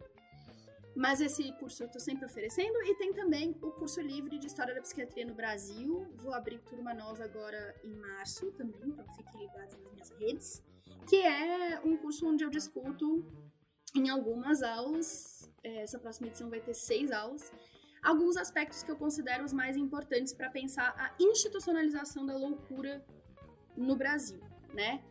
Mas 0.98 1.22
esse 1.22 1.52
curso 1.60 1.84
eu 1.84 1.86
estou 1.86 2.02
sempre 2.02 2.26
oferecendo 2.26 2.82
e 2.82 2.96
tem 2.96 3.14
também 3.14 3.56
o 3.62 3.70
curso 3.70 4.02
livre 4.02 4.40
de 4.40 4.48
História 4.48 4.74
da 4.74 4.82
Psiquiatria 4.82 5.28
no 5.28 5.36
Brasil. 5.36 6.08
Vou 6.16 6.34
abrir 6.34 6.58
turma 6.62 6.92
nova 6.92 7.24
agora 7.24 7.76
em 7.84 7.94
março 7.94 8.52
também, 8.54 8.82
então 8.84 9.08
fiquem 9.16 9.42
ligados 9.42 9.78
nas 9.78 9.92
minhas 9.92 10.10
redes. 10.20 10.64
Que 11.08 11.18
é 11.18 11.80
um 11.86 11.96
curso 11.98 12.28
onde 12.28 12.44
eu 12.44 12.50
discuto 12.50 13.24
em 13.96 14.10
algumas 14.10 14.64
aulas, 14.64 15.48
é, 15.64 15.84
essa 15.84 16.00
próxima 16.00 16.30
edição 16.30 16.50
vai 16.50 16.62
ter 16.62 16.74
seis 16.74 17.12
aulas, 17.12 17.54
alguns 18.02 18.36
aspectos 18.36 18.82
que 18.82 18.90
eu 18.90 18.96
considero 18.96 19.44
os 19.44 19.54
mais 19.54 19.78
importantes 19.78 20.34
para 20.34 20.50
pensar 20.50 20.96
a 20.98 21.14
institucionalização 21.24 22.26
da 22.26 22.36
loucura 22.36 23.06
no 23.76 23.96
Brasil, 23.96 24.42
né? 24.74 25.04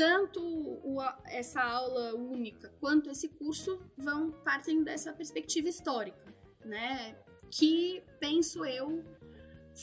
Tanto 0.00 0.40
o, 0.42 0.96
essa 1.26 1.62
aula 1.62 2.14
única 2.14 2.72
quanto 2.80 3.10
esse 3.10 3.28
curso 3.28 3.78
vão 3.98 4.32
partem 4.32 4.82
dessa 4.82 5.12
perspectiva 5.12 5.68
histórica, 5.68 6.24
né? 6.64 7.14
Que 7.50 8.02
penso 8.18 8.64
eu 8.64 9.04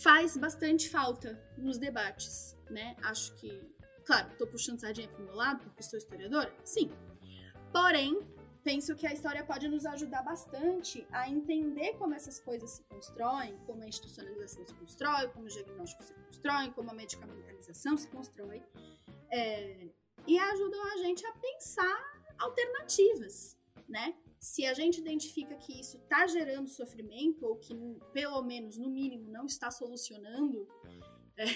faz 0.01 0.35
bastante 0.35 0.89
falta 0.89 1.39
nos 1.55 1.77
debates, 1.77 2.57
né? 2.67 2.95
Acho 3.03 3.31
que, 3.35 3.61
claro, 4.03 4.31
estou 4.31 4.47
puxando 4.47 4.79
sardinha 4.79 5.07
para 5.07 5.21
o 5.21 5.25
meu 5.25 5.35
lado 5.35 5.63
porque 5.65 5.83
sou 5.83 5.99
historiadora, 5.99 6.51
sim. 6.63 6.89
Porém, 7.71 8.19
penso 8.63 8.95
que 8.95 9.05
a 9.05 9.13
história 9.13 9.45
pode 9.45 9.67
nos 9.67 9.85
ajudar 9.85 10.23
bastante 10.23 11.05
a 11.11 11.29
entender 11.29 11.93
como 11.99 12.15
essas 12.15 12.39
coisas 12.39 12.71
se 12.71 12.83
constroem, 12.85 13.55
como 13.67 13.83
a 13.83 13.87
institucionalização 13.87 14.65
se 14.65 14.73
constrói, 14.73 15.27
como 15.27 15.45
o 15.45 15.47
diagnóstico 15.47 16.01
se 16.01 16.13
constrói, 16.15 16.71
como 16.71 16.89
a 16.89 16.93
medicamentalização 16.95 17.95
se 17.95 18.07
constrói. 18.07 18.63
É, 19.29 19.89
e 20.27 20.37
ajudam 20.37 20.83
a 20.93 20.97
gente 20.97 21.25
a 21.25 21.31
pensar 21.31 22.23
alternativas, 22.37 23.57
né? 23.87 24.15
Se 24.39 24.65
a 24.65 24.73
gente 24.73 24.99
identifica 24.99 25.55
que 25.55 25.79
isso 25.79 25.97
está 25.97 26.27
gerando 26.27 26.67
sofrimento, 26.67 27.45
ou 27.45 27.55
que 27.55 27.73
pelo 28.13 28.43
menos, 28.43 28.77
no 28.77 28.89
mínimo, 28.89 29.31
não 29.31 29.45
está 29.45 29.71
solucionando 29.71 30.67
é, 31.37 31.47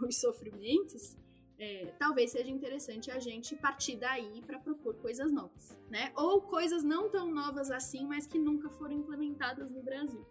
os 0.00 0.20
sofrimentos, 0.20 1.16
é, 1.58 1.86
talvez 1.98 2.32
seja 2.32 2.50
interessante 2.50 3.10
a 3.10 3.18
gente 3.18 3.56
partir 3.56 3.96
daí 3.96 4.42
para 4.42 4.58
propor 4.58 4.96
coisas 4.96 5.32
novas, 5.32 5.78
né? 5.88 6.12
Ou 6.14 6.42
coisas 6.42 6.82
não 6.84 7.08
tão 7.08 7.30
novas 7.32 7.70
assim, 7.70 8.04
mas 8.04 8.26
que 8.26 8.38
nunca 8.38 8.68
foram 8.68 8.94
implementadas 8.94 9.70
no 9.70 9.82
Brasil. 9.82 10.26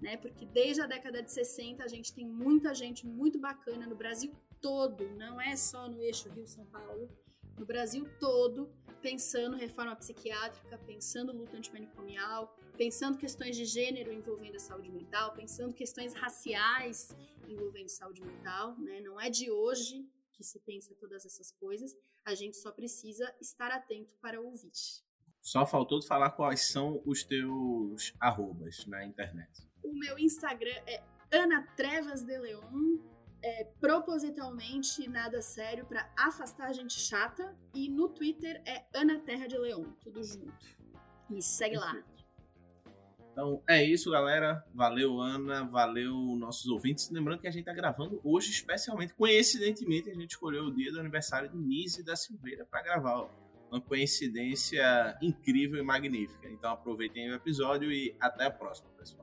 Né? 0.00 0.16
Porque 0.16 0.44
desde 0.44 0.82
a 0.82 0.86
década 0.86 1.22
de 1.22 1.30
60 1.30 1.82
a 1.82 1.86
gente 1.86 2.12
tem 2.12 2.26
muita 2.26 2.74
gente 2.74 3.06
muito 3.06 3.38
bacana 3.38 3.86
no 3.86 3.94
Brasil 3.94 4.34
todo, 4.62 5.10
não 5.16 5.40
é 5.40 5.56
só 5.56 5.88
no 5.88 6.00
eixo 6.00 6.30
Rio-São 6.30 6.64
Paulo, 6.66 7.10
no 7.58 7.66
Brasil 7.66 8.08
todo, 8.18 8.72
pensando 9.02 9.56
reforma 9.56 9.94
psiquiátrica, 9.96 10.78
pensando 10.78 11.32
luta 11.32 11.56
antimanicomial, 11.56 12.56
pensando 12.78 13.18
questões 13.18 13.56
de 13.56 13.64
gênero 13.64 14.12
envolvendo 14.12 14.56
a 14.56 14.60
saúde 14.60 14.90
mental, 14.90 15.34
pensando 15.34 15.74
questões 15.74 16.14
raciais 16.14 17.14
envolvendo 17.46 17.88
saúde 17.88 18.22
mental, 18.22 18.78
né? 18.78 19.00
Não 19.00 19.20
é 19.20 19.28
de 19.28 19.50
hoje 19.50 20.08
que 20.32 20.44
se 20.44 20.58
pensa 20.60 20.94
todas 20.94 21.26
essas 21.26 21.50
coisas, 21.50 21.94
a 22.24 22.34
gente 22.34 22.56
só 22.56 22.70
precisa 22.70 23.32
estar 23.40 23.70
atento 23.70 24.14
para 24.20 24.40
ouvir. 24.40 24.72
Só 25.42 25.66
faltou 25.66 26.00
falar 26.00 26.30
quais 26.30 26.68
são 26.68 27.02
os 27.04 27.24
teus 27.24 28.14
arrobas 28.18 28.86
na 28.86 29.04
internet. 29.04 29.50
O 29.82 29.92
meu 29.92 30.18
Instagram 30.18 30.74
é 30.86 31.02
Ana 31.32 31.62
Trevas 31.76 32.22
de 32.22 32.38
Leon, 32.38 32.98
é, 33.42 33.64
propositalmente 33.80 35.08
nada 35.08 35.42
sério 35.42 35.84
para 35.86 36.08
afastar 36.16 36.68
a 36.68 36.72
gente 36.72 36.98
chata. 36.98 37.54
E 37.74 37.88
no 37.88 38.08
Twitter 38.08 38.62
é 38.66 38.84
Ana 38.94 39.18
Terra 39.18 39.46
de 39.46 39.58
Leão, 39.58 39.96
tudo 40.00 40.22
junto. 40.22 40.66
Me 41.28 41.42
segue 41.42 41.76
lá. 41.76 42.02
Então 43.32 43.62
é 43.66 43.82
isso, 43.82 44.10
galera. 44.10 44.62
Valeu, 44.74 45.18
Ana. 45.20 45.64
Valeu, 45.64 46.14
nossos 46.36 46.66
ouvintes. 46.66 47.10
Lembrando 47.10 47.40
que 47.40 47.48
a 47.48 47.50
gente 47.50 47.64
tá 47.64 47.72
gravando 47.72 48.20
hoje, 48.22 48.50
especialmente, 48.50 49.14
coincidentemente, 49.14 50.10
a 50.10 50.14
gente 50.14 50.30
escolheu 50.30 50.64
o 50.64 50.74
dia 50.74 50.92
do 50.92 51.00
aniversário 51.00 51.48
de 51.48 51.56
Nise 51.56 52.02
da 52.02 52.14
Silveira 52.14 52.66
para 52.66 52.82
gravar. 52.82 53.28
Uma 53.70 53.80
coincidência 53.80 55.16
incrível 55.22 55.80
e 55.80 55.82
magnífica. 55.82 56.46
Então 56.50 56.72
aproveitem 56.72 57.30
o 57.30 57.34
episódio 57.34 57.90
e 57.90 58.14
até 58.20 58.44
a 58.44 58.50
próxima, 58.50 58.90
pessoal. 58.98 59.21